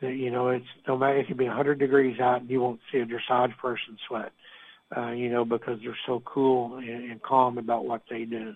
that 0.00 0.12
you 0.12 0.30
know 0.30 0.48
it's 0.48 0.66
no 0.86 0.96
matter 0.96 1.18
it 1.18 1.26
could 1.26 1.38
be 1.38 1.46
100 1.46 1.78
degrees 1.78 2.20
out, 2.20 2.42
and 2.42 2.50
you 2.50 2.60
won't 2.60 2.80
see 2.92 2.98
a 2.98 3.06
dressage 3.06 3.56
person 3.58 3.96
sweat 4.06 4.32
uh, 4.94 5.10
you 5.10 5.30
know, 5.30 5.44
because 5.44 5.78
they're 5.82 5.96
so 6.06 6.22
cool 6.24 6.76
and, 6.76 7.10
and 7.10 7.22
calm 7.22 7.58
about 7.58 7.84
what 7.84 8.02
they 8.10 8.24
do. 8.24 8.54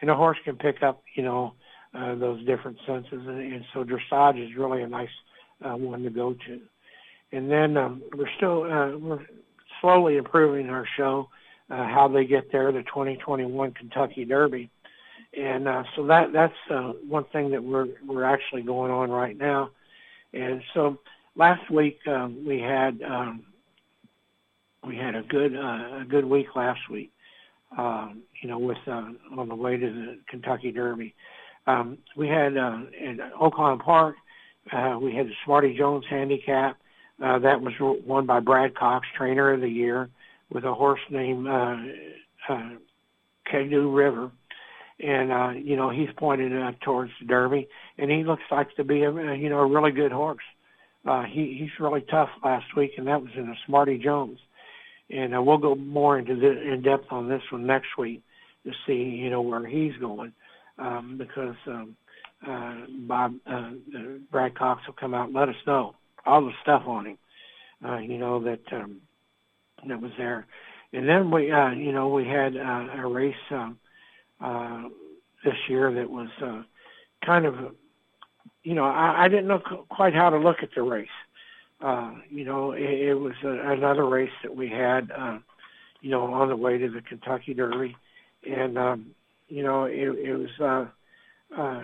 And 0.00 0.10
a 0.10 0.14
horse 0.14 0.38
can 0.44 0.56
pick 0.56 0.82
up, 0.82 1.02
you 1.14 1.22
know, 1.22 1.54
uh, 1.94 2.14
those 2.14 2.44
different 2.46 2.78
senses, 2.86 3.10
and, 3.12 3.40
and 3.40 3.64
so 3.74 3.84
dressage 3.84 4.44
is 4.44 4.56
really 4.56 4.82
a 4.82 4.88
nice 4.88 5.08
uh, 5.64 5.76
one 5.76 6.02
to 6.02 6.10
go 6.10 6.34
to. 6.34 6.60
And 7.32 7.50
then 7.50 7.76
um, 7.76 8.02
we're 8.16 8.30
still 8.36 8.62
uh, 8.62 8.96
we're 8.96 9.26
slowly 9.80 10.16
improving 10.16 10.68
our 10.70 10.86
show, 10.96 11.28
uh, 11.70 11.86
how 11.86 12.08
they 12.08 12.24
get 12.24 12.50
there, 12.50 12.72
the 12.72 12.82
2021 12.82 13.72
Kentucky 13.72 14.24
Derby, 14.24 14.70
and 15.36 15.68
uh, 15.68 15.84
so 15.94 16.06
that 16.06 16.32
that's 16.32 16.54
uh, 16.70 16.92
one 17.08 17.24
thing 17.32 17.50
that 17.50 17.62
we're 17.62 17.88
we're 18.04 18.24
actually 18.24 18.62
going 18.62 18.90
on 18.90 19.10
right 19.10 19.36
now. 19.36 19.70
And 20.32 20.62
so 20.74 20.98
last 21.36 21.70
week 21.70 22.00
um, 22.06 22.44
we 22.46 22.60
had 22.60 23.00
um, 23.02 23.44
we 24.86 24.96
had 24.96 25.14
a 25.14 25.22
good 25.22 25.54
uh, 25.54 26.00
a 26.00 26.06
good 26.08 26.24
week 26.24 26.56
last 26.56 26.80
week. 26.90 27.12
Um, 27.76 28.22
you 28.42 28.48
know, 28.48 28.58
with 28.58 28.78
uh, 28.86 29.10
on 29.36 29.48
the 29.48 29.54
way 29.54 29.76
to 29.76 29.86
the 29.86 30.18
Kentucky 30.28 30.72
Derby, 30.72 31.14
um, 31.66 31.98
we 32.16 32.26
had 32.26 32.56
uh, 32.56 32.80
in 32.98 33.20
Oaklawn 33.40 33.80
Park. 33.80 34.16
Uh, 34.72 34.98
we 35.00 35.14
had 35.14 35.26
the 35.26 35.34
Smarty 35.44 35.76
Jones 35.76 36.04
Handicap. 36.08 36.76
Uh, 37.22 37.38
that 37.38 37.60
was 37.60 37.74
won 37.78 38.26
by 38.26 38.40
Brad 38.40 38.74
Cox, 38.74 39.06
Trainer 39.16 39.52
of 39.52 39.60
the 39.60 39.68
Year, 39.68 40.08
with 40.50 40.64
a 40.64 40.74
horse 40.74 41.00
named 41.10 41.46
uh, 41.46 41.76
uh, 42.48 42.70
Caddo 43.50 43.94
River. 43.94 44.30
And 45.02 45.32
uh, 45.32 45.50
you 45.50 45.76
know 45.76 45.88
he's 45.88 46.10
pointed 46.18 46.52
uh, 46.52 46.72
towards 46.84 47.12
Derby, 47.26 47.68
and 47.96 48.10
he 48.10 48.22
looks 48.22 48.42
like 48.50 48.74
to 48.76 48.84
be 48.84 49.02
a 49.02 49.10
you 49.34 49.48
know 49.48 49.60
a 49.60 49.66
really 49.66 49.92
good 49.92 50.12
horse. 50.12 50.44
Uh, 51.06 51.22
he 51.22 51.56
he's 51.58 51.70
really 51.80 52.02
tough 52.02 52.28
last 52.44 52.66
week, 52.76 52.92
and 52.98 53.06
that 53.06 53.22
was 53.22 53.30
in 53.34 53.48
a 53.48 53.54
Smarty 53.66 53.96
Jones. 53.96 54.38
And 55.08 55.34
uh, 55.34 55.40
we'll 55.42 55.56
go 55.56 55.74
more 55.74 56.18
into 56.18 56.36
the, 56.36 56.72
in 56.72 56.82
depth 56.82 57.06
on 57.10 57.28
this 57.28 57.42
one 57.50 57.66
next 57.66 57.96
week 57.96 58.22
to 58.64 58.72
see 58.86 58.92
you 58.92 59.30
know 59.30 59.40
where 59.40 59.66
he's 59.66 59.96
going 59.96 60.32
um, 60.78 61.16
because 61.16 61.56
um, 61.66 61.96
uh, 62.46 62.74
Bob 63.06 63.34
uh, 63.46 63.70
uh, 63.96 64.18
Brad 64.30 64.54
Cox 64.56 64.82
will 64.86 64.94
come 64.94 65.14
out 65.14 65.26
and 65.26 65.34
let 65.34 65.48
us 65.48 65.56
know 65.66 65.94
all 66.26 66.44
the 66.44 66.52
stuff 66.62 66.82
on 66.86 67.06
him. 67.06 67.18
Uh, 67.84 67.98
you 67.98 68.18
know 68.18 68.42
that 68.42 68.60
um, 68.72 69.00
that 69.88 70.00
was 70.00 70.12
there, 70.18 70.46
and 70.92 71.08
then 71.08 71.30
we 71.30 71.50
uh, 71.50 71.70
you 71.70 71.92
know 71.92 72.08
we 72.08 72.26
had 72.26 72.56
uh, 72.56 72.86
a 73.02 73.06
race 73.06 73.34
um, 73.50 73.78
uh, 74.40 74.82
this 75.44 75.56
year 75.68 75.92
that 75.94 76.10
was 76.10 76.28
uh, 76.42 76.62
kind 77.24 77.46
of 77.46 77.54
you 78.62 78.74
know 78.74 78.84
I, 78.84 79.24
I 79.24 79.28
didn't 79.28 79.48
know 79.48 79.60
quite 79.88 80.14
how 80.14 80.30
to 80.30 80.38
look 80.38 80.58
at 80.62 80.70
the 80.74 80.82
race. 80.82 81.08
Uh, 81.80 82.12
you 82.28 82.44
know 82.44 82.72
it, 82.72 82.82
it 82.82 83.14
was 83.14 83.34
a, 83.44 83.72
another 83.72 84.06
race 84.06 84.30
that 84.42 84.54
we 84.54 84.68
had 84.68 85.10
uh, 85.16 85.38
you 86.00 86.10
know 86.10 86.32
on 86.32 86.48
the 86.48 86.56
way 86.56 86.78
to 86.78 86.90
the 86.90 87.00
Kentucky 87.00 87.54
Derby, 87.54 87.96
and 88.48 88.78
um, 88.78 89.06
you 89.48 89.62
know 89.62 89.84
it, 89.84 89.98
it 89.98 90.36
was. 90.36 90.50
Uh, 90.60 90.90
uh, 91.56 91.82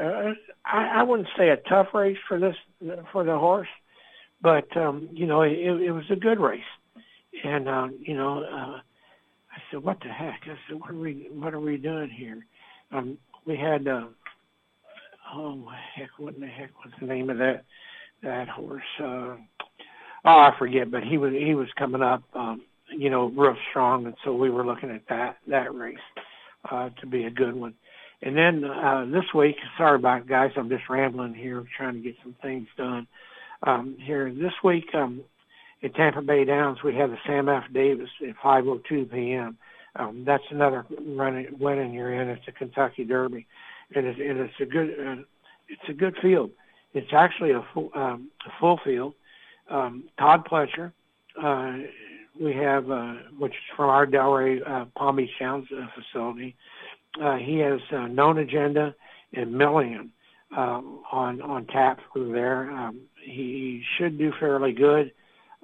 uh, 0.00 0.32
I, 0.64 1.00
I 1.00 1.02
wouldn't 1.02 1.28
say 1.36 1.48
a 1.48 1.56
tough 1.56 1.88
race 1.94 2.18
for 2.28 2.38
this 2.38 2.54
for 3.12 3.24
the 3.24 3.36
horse, 3.36 3.68
but 4.40 4.76
um, 4.76 5.08
you 5.12 5.26
know 5.26 5.42
it, 5.42 5.58
it 5.58 5.90
was 5.90 6.04
a 6.10 6.16
good 6.16 6.38
race, 6.38 6.60
and 7.44 7.68
uh, 7.68 7.88
you 8.00 8.16
know 8.16 8.42
uh, 8.42 8.80
I 9.50 9.60
said, 9.70 9.82
"What 9.82 9.98
the 10.00 10.08
heck?" 10.08 10.40
I 10.44 10.56
said, 10.68 10.80
"What 10.80 10.90
are 10.90 10.98
we 10.98 11.28
What 11.32 11.54
are 11.54 11.60
we 11.60 11.76
doing 11.76 12.10
here?" 12.10 12.46
Um, 12.92 13.18
we 13.46 13.56
had 13.56 13.86
uh, 13.86 14.06
oh 15.34 15.70
heck, 15.94 16.10
what 16.18 16.34
in 16.34 16.40
the 16.40 16.46
heck 16.46 16.70
was 16.84 16.92
the 17.00 17.06
name 17.06 17.30
of 17.30 17.38
that 17.38 17.64
that 18.22 18.48
horse? 18.48 18.82
Uh, 19.00 19.36
oh, 19.36 19.38
I 20.24 20.52
forget, 20.58 20.90
but 20.90 21.02
he 21.02 21.18
was 21.18 21.32
he 21.32 21.54
was 21.54 21.68
coming 21.78 22.02
up, 22.02 22.22
um, 22.34 22.62
you 22.90 23.10
know, 23.10 23.26
real 23.26 23.56
strong, 23.70 24.06
and 24.06 24.14
so 24.24 24.34
we 24.34 24.50
were 24.50 24.66
looking 24.66 24.90
at 24.90 25.02
that 25.08 25.38
that 25.48 25.74
race 25.74 25.96
uh, 26.70 26.90
to 27.00 27.06
be 27.06 27.24
a 27.24 27.30
good 27.30 27.54
one. 27.54 27.74
And 28.20 28.36
then 28.36 28.64
uh, 28.64 29.06
this 29.06 29.32
week, 29.32 29.56
sorry 29.76 29.96
about 29.96 30.22
it, 30.22 30.28
guys, 30.28 30.50
I'm 30.56 30.68
just 30.68 30.88
rambling 30.90 31.34
here, 31.34 31.64
trying 31.76 31.94
to 31.94 32.00
get 32.00 32.16
some 32.22 32.34
things 32.42 32.66
done. 32.76 33.06
Um, 33.62 33.96
here 34.00 34.32
this 34.32 34.52
week 34.62 34.86
um, 34.94 35.22
at 35.82 35.94
Tampa 35.94 36.22
Bay 36.22 36.44
Downs, 36.44 36.82
we 36.82 36.94
have 36.96 37.10
the 37.10 37.18
Sam 37.26 37.48
F. 37.48 37.64
Davis 37.72 38.10
at 38.26 38.36
5:02 38.36 39.10
p.m. 39.10 39.56
Um, 39.96 40.24
that's 40.24 40.44
another 40.50 40.86
running 41.06 41.48
winning 41.58 41.92
you're 41.92 42.12
in. 42.12 42.28
It's 42.28 42.46
a 42.48 42.52
Kentucky 42.52 43.04
Derby, 43.04 43.46
and 43.94 44.06
it's, 44.06 44.18
and 44.18 44.38
it's 44.38 44.60
a 44.60 44.66
good 44.66 44.90
uh, 44.90 45.22
it's 45.68 45.88
a 45.88 45.92
good 45.92 46.16
field. 46.20 46.50
It's 46.94 47.12
actually 47.12 47.52
a 47.52 47.64
full 47.72 47.90
um, 47.94 48.28
a 48.46 48.50
full 48.60 48.80
field. 48.84 49.14
Um, 49.70 50.04
Todd 50.18 50.46
Pletcher, 50.46 50.92
uh, 51.42 51.78
we 52.40 52.54
have 52.54 52.90
uh, 52.90 53.14
which 53.38 53.52
is 53.52 53.76
from 53.76 53.90
our 53.90 54.06
Delray 54.06 54.60
uh, 54.68 54.86
Palm 54.96 55.16
Beach 55.16 55.30
Downs 55.38 55.68
uh, 55.72 55.86
facility 55.94 56.56
uh, 57.20 57.36
he 57.36 57.58
has 57.58 57.80
uh, 57.92 58.06
known 58.06 58.38
agenda 58.38 58.94
and 59.32 59.52
million 59.52 60.12
um, 60.56 61.02
on 61.10 61.40
on 61.42 61.66
tap 61.66 62.00
through 62.12 62.32
there. 62.32 62.70
Um, 62.70 63.00
he 63.22 63.82
should 63.96 64.18
do 64.18 64.32
fairly 64.38 64.72
good. 64.72 65.12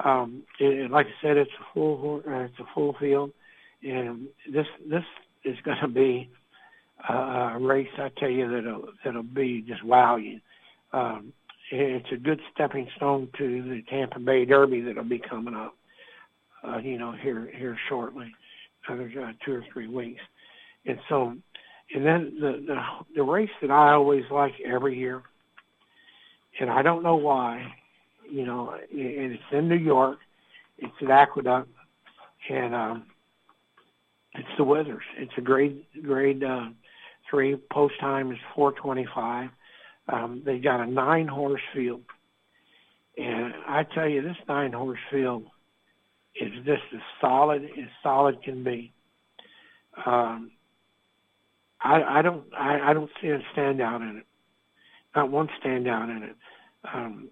Um, 0.02 0.42
it, 0.58 0.90
like 0.90 1.06
I 1.06 1.22
said, 1.22 1.36
it's 1.36 1.50
a 1.60 1.74
full 1.74 2.22
uh, 2.26 2.40
it's 2.40 2.58
a 2.58 2.64
full 2.74 2.96
field, 2.98 3.32
and 3.82 4.26
this 4.52 4.66
this 4.88 5.04
is 5.44 5.56
going 5.64 5.78
to 5.80 5.88
be 5.88 6.30
a 7.08 7.58
race. 7.60 7.88
I 7.98 8.10
tell 8.18 8.30
you 8.30 8.50
that'll 8.50 8.88
that'll 9.04 9.22
be 9.22 9.64
just 9.66 9.84
wow 9.84 10.16
you. 10.16 10.40
Um, 10.92 11.32
it's 11.70 12.12
a 12.12 12.16
good 12.16 12.40
stepping 12.52 12.88
stone 12.96 13.28
to 13.38 13.62
the 13.62 13.82
Tampa 13.88 14.18
Bay 14.20 14.44
Derby 14.44 14.80
that'll 14.80 15.04
be 15.04 15.18
coming 15.18 15.54
up. 15.54 15.74
Uh, 16.66 16.78
you 16.78 16.98
know, 16.98 17.12
here 17.12 17.50
here 17.54 17.76
shortly, 17.88 18.32
another 18.88 19.10
uh, 19.22 19.32
two 19.44 19.52
or 19.52 19.64
three 19.72 19.88
weeks. 19.88 20.20
And 20.86 20.98
so, 21.08 21.34
and 21.94 22.06
then 22.06 22.36
the, 22.40 22.64
the 22.66 22.80
the 23.16 23.22
race 23.22 23.50
that 23.60 23.70
I 23.70 23.92
always 23.92 24.24
like 24.30 24.54
every 24.64 24.98
year, 24.98 25.22
and 26.60 26.70
I 26.70 26.82
don't 26.82 27.02
know 27.02 27.16
why, 27.16 27.74
you 28.34 28.44
know, 28.44 28.74
and 28.90 29.32
it's 29.32 29.42
in 29.52 29.68
New 29.68 29.76
York, 29.76 30.18
it's 30.78 30.92
at 31.02 31.10
Aqueduct, 31.10 31.68
and 32.50 32.74
um, 32.74 33.06
it's 34.34 34.48
the 34.58 34.64
Withers. 34.64 35.04
It's 35.16 35.32
a 35.38 35.40
grade 35.40 35.84
grade 36.02 36.42
uh, 36.42 36.70
three. 37.30 37.54
Post 37.70 37.94
time 38.00 38.32
is 38.32 38.38
425. 38.56 39.50
Um, 40.12 40.42
they 40.44 40.58
got 40.58 40.80
a 40.80 40.86
nine 40.86 41.28
horse 41.28 41.60
field, 41.72 42.02
and 43.16 43.54
I 43.68 43.84
tell 43.94 44.08
you, 44.08 44.20
this 44.20 44.36
nine 44.48 44.72
horse 44.72 44.98
field 45.12 45.44
is 46.34 46.52
just 46.66 46.82
as 46.92 47.00
solid 47.20 47.62
as 47.62 47.88
solid 48.02 48.42
can 48.42 48.64
be. 48.64 48.92
Um, 50.04 50.50
I, 51.80 52.02
I 52.18 52.22
don't 52.22 52.52
I, 52.52 52.90
I 52.90 52.92
don't 52.94 53.10
see 53.22 53.28
a 53.28 53.38
standout 53.56 54.10
in 54.10 54.16
it. 54.18 54.26
Not 55.14 55.30
one 55.30 55.48
standout 55.64 56.16
in 56.16 56.24
it. 56.24 56.36
Um, 56.92 57.28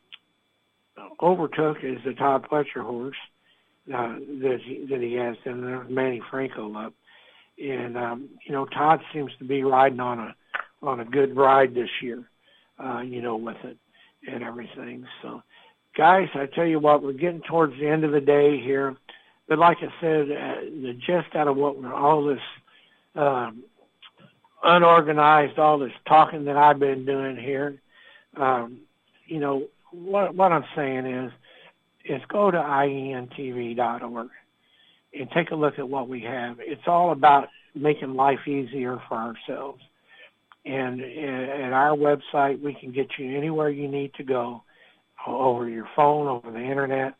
Overtook 1.21 1.79
is 1.83 1.99
the 2.05 2.15
Todd 2.15 2.47
Pletcher 2.51 2.83
horse 2.83 3.17
uh, 3.93 4.15
that 4.41 4.61
he, 4.65 4.87
that 4.91 5.01
he 5.01 5.15
has, 5.15 5.37
and 5.45 5.63
there's 5.63 5.91
Manny 5.91 6.23
Franco 6.31 6.75
up. 6.75 6.95
And 7.63 7.97
um, 7.97 8.29
you 8.47 8.53
know, 8.53 8.67
Todd 8.67 9.01
seems 9.13 9.31
to 9.39 9.45
be 9.45 9.63
riding 9.63 10.01
on 10.01 10.19
a 10.19 10.35
on 10.83 11.01
a 11.01 11.05
good 11.05 11.37
ride 11.37 11.75
this 11.75 11.91
year. 12.01 12.25
Uh, 12.83 13.01
you 13.01 13.23
know, 13.23 13.37
with 13.37 13.59
it 13.65 13.77
and 14.27 14.43
everything. 14.43 15.07
So, 15.21 15.43
guys, 15.97 16.29
I 16.35 16.47
tell 16.47 16.67
you 16.67 16.81
what, 16.81 17.03
we're 17.03 17.13
getting 17.13 17.43
towards 17.43 17.79
the 17.79 17.87
end 17.87 18.03
of 18.05 18.13
the 18.13 18.21
day 18.21 18.61
here. 18.61 18.97
But 19.49 19.59
like 19.59 19.79
I 19.83 19.93
said, 20.01 20.31
uh, 20.31 20.61
the 20.65 20.95
gist 20.95 21.37
out 21.37 21.49
of 21.49 21.57
what 21.57 21.81
we're 21.81 21.93
all 21.93 22.25
this 22.25 22.41
um, 23.15 23.63
unorganized, 24.65 25.59
all 25.59 25.79
this 25.79 25.93
talking 26.07 26.47
that 26.47 26.57
I've 26.57 26.79
been 26.79 27.05
doing 27.05 27.37
here. 27.37 27.81
Um, 28.37 28.79
you 29.27 29.39
know, 29.39 29.69
what, 29.93 30.35
what 30.35 30.53
I'm 30.53 30.65
saying 30.77 31.07
is, 31.07 31.33
is 32.05 32.21
go 32.29 32.51
to 32.51 32.59
ientv.org 32.59 34.29
and 35.15 35.31
take 35.31 35.51
a 35.51 35.55
look 35.55 35.79
at 35.79 35.89
what 35.89 36.09
we 36.09 36.23
have. 36.23 36.57
It's 36.61 36.83
all 36.87 37.13
about 37.13 37.49
making 37.75 38.15
life 38.15 38.47
easier 38.47 39.01
for 39.09 39.17
ourselves. 39.17 39.81
And 40.65 41.01
at 41.01 41.73
our 41.73 41.97
website, 41.97 42.63
we 42.63 42.75
can 42.75 42.93
get 42.93 43.09
you 43.19 43.37
anywhere 43.37 43.69
you 43.69 43.89
need 43.89 44.15
to 44.15 44.23
go 44.23 44.63
over 45.27 45.69
your 45.69 45.89
phone, 45.95 46.29
over 46.29 46.51
the 46.51 46.63
internet. 46.63 47.15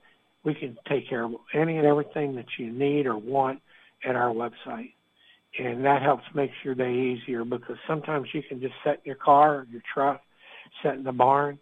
We 0.45 0.55
can 0.55 0.77
take 0.89 1.09
care 1.09 1.25
of 1.25 1.33
any 1.55 1.77
and 1.79 1.87
everything 1.87 2.35
that 2.37 2.47
you 2.59 2.73
need 2.73 3.07
or 3.07 3.17
want 3.17 3.61
at 4.05 4.17
our 4.17 4.33
website 4.33 4.93
and 5.59 5.85
that 5.85 6.03
helps 6.03 6.25
makes 6.35 6.55
your 6.65 6.75
day 6.75 6.93
easier 6.93 7.45
because 7.45 7.77
sometimes 7.87 8.29
you 8.33 8.43
can 8.43 8.61
just 8.61 8.75
set 8.85 8.95
in 8.95 9.01
your 9.05 9.17
car 9.17 9.57
or 9.57 9.67
your 9.71 9.83
truck, 9.93 10.23
set 10.83 10.95
in 10.95 11.05
the 11.05 11.13
barn, 11.13 11.59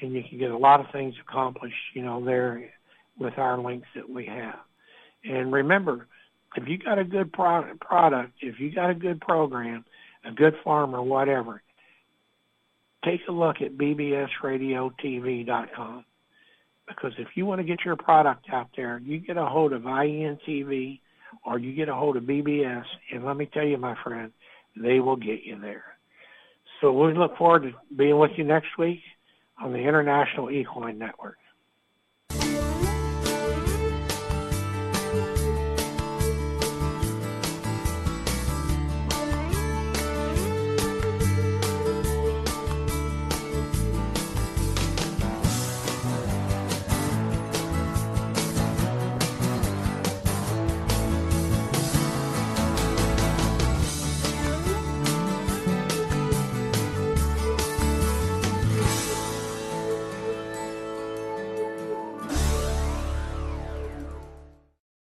and 0.00 0.12
you 0.12 0.22
can 0.28 0.38
get 0.38 0.50
a 0.50 0.58
lot 0.58 0.80
of 0.80 0.86
things 0.92 1.14
accomplished, 1.20 1.76
you 1.94 2.02
know, 2.02 2.24
there 2.24 2.70
with 3.18 3.36
our 3.38 3.58
links 3.58 3.88
that 3.94 4.08
we 4.08 4.24
have. 4.26 4.58
And 5.24 5.52
remember, 5.52 6.06
if 6.56 6.66
you 6.68 6.78
got 6.78 6.98
a 6.98 7.04
good 7.04 7.32
product, 7.32 7.80
product, 7.80 8.32
if 8.40 8.58
you 8.60 8.72
got 8.72 8.90
a 8.90 8.94
good 8.94 9.20
program, 9.20 9.84
a 10.24 10.32
good 10.32 10.54
farm 10.62 10.94
or 10.94 11.02
whatever, 11.02 11.60
take 13.04 13.20
a 13.28 13.32
look 13.32 13.56
at 13.60 13.76
bbsradiotv.com 13.76 16.04
because 16.86 17.12
if 17.18 17.28
you 17.34 17.44
want 17.46 17.60
to 17.60 17.66
get 17.66 17.84
your 17.84 17.96
product 17.96 18.46
out 18.52 18.68
there, 18.76 19.00
you 19.04 19.18
get 19.18 19.36
a 19.36 19.46
hold 19.46 19.72
of 19.72 19.82
INTV 19.82 21.00
or 21.44 21.58
you 21.58 21.74
get 21.74 21.88
a 21.88 21.94
hold 21.94 22.16
of 22.16 22.22
BBS, 22.24 22.84
and 23.12 23.24
let 23.24 23.36
me 23.36 23.48
tell 23.52 23.66
you, 23.66 23.76
my 23.76 23.96
friend, 24.04 24.30
they 24.76 25.00
will 25.00 25.16
get 25.16 25.42
you 25.44 25.60
there. 25.60 25.84
So 26.80 26.92
we 26.92 27.12
look 27.14 27.36
forward 27.36 27.62
to 27.62 27.72
being 27.96 28.18
with 28.18 28.32
you 28.36 28.44
next 28.44 28.78
week 28.78 29.00
on 29.62 29.72
the 29.72 29.78
International 29.78 30.50
Equine 30.50 30.98
Network. 30.98 31.38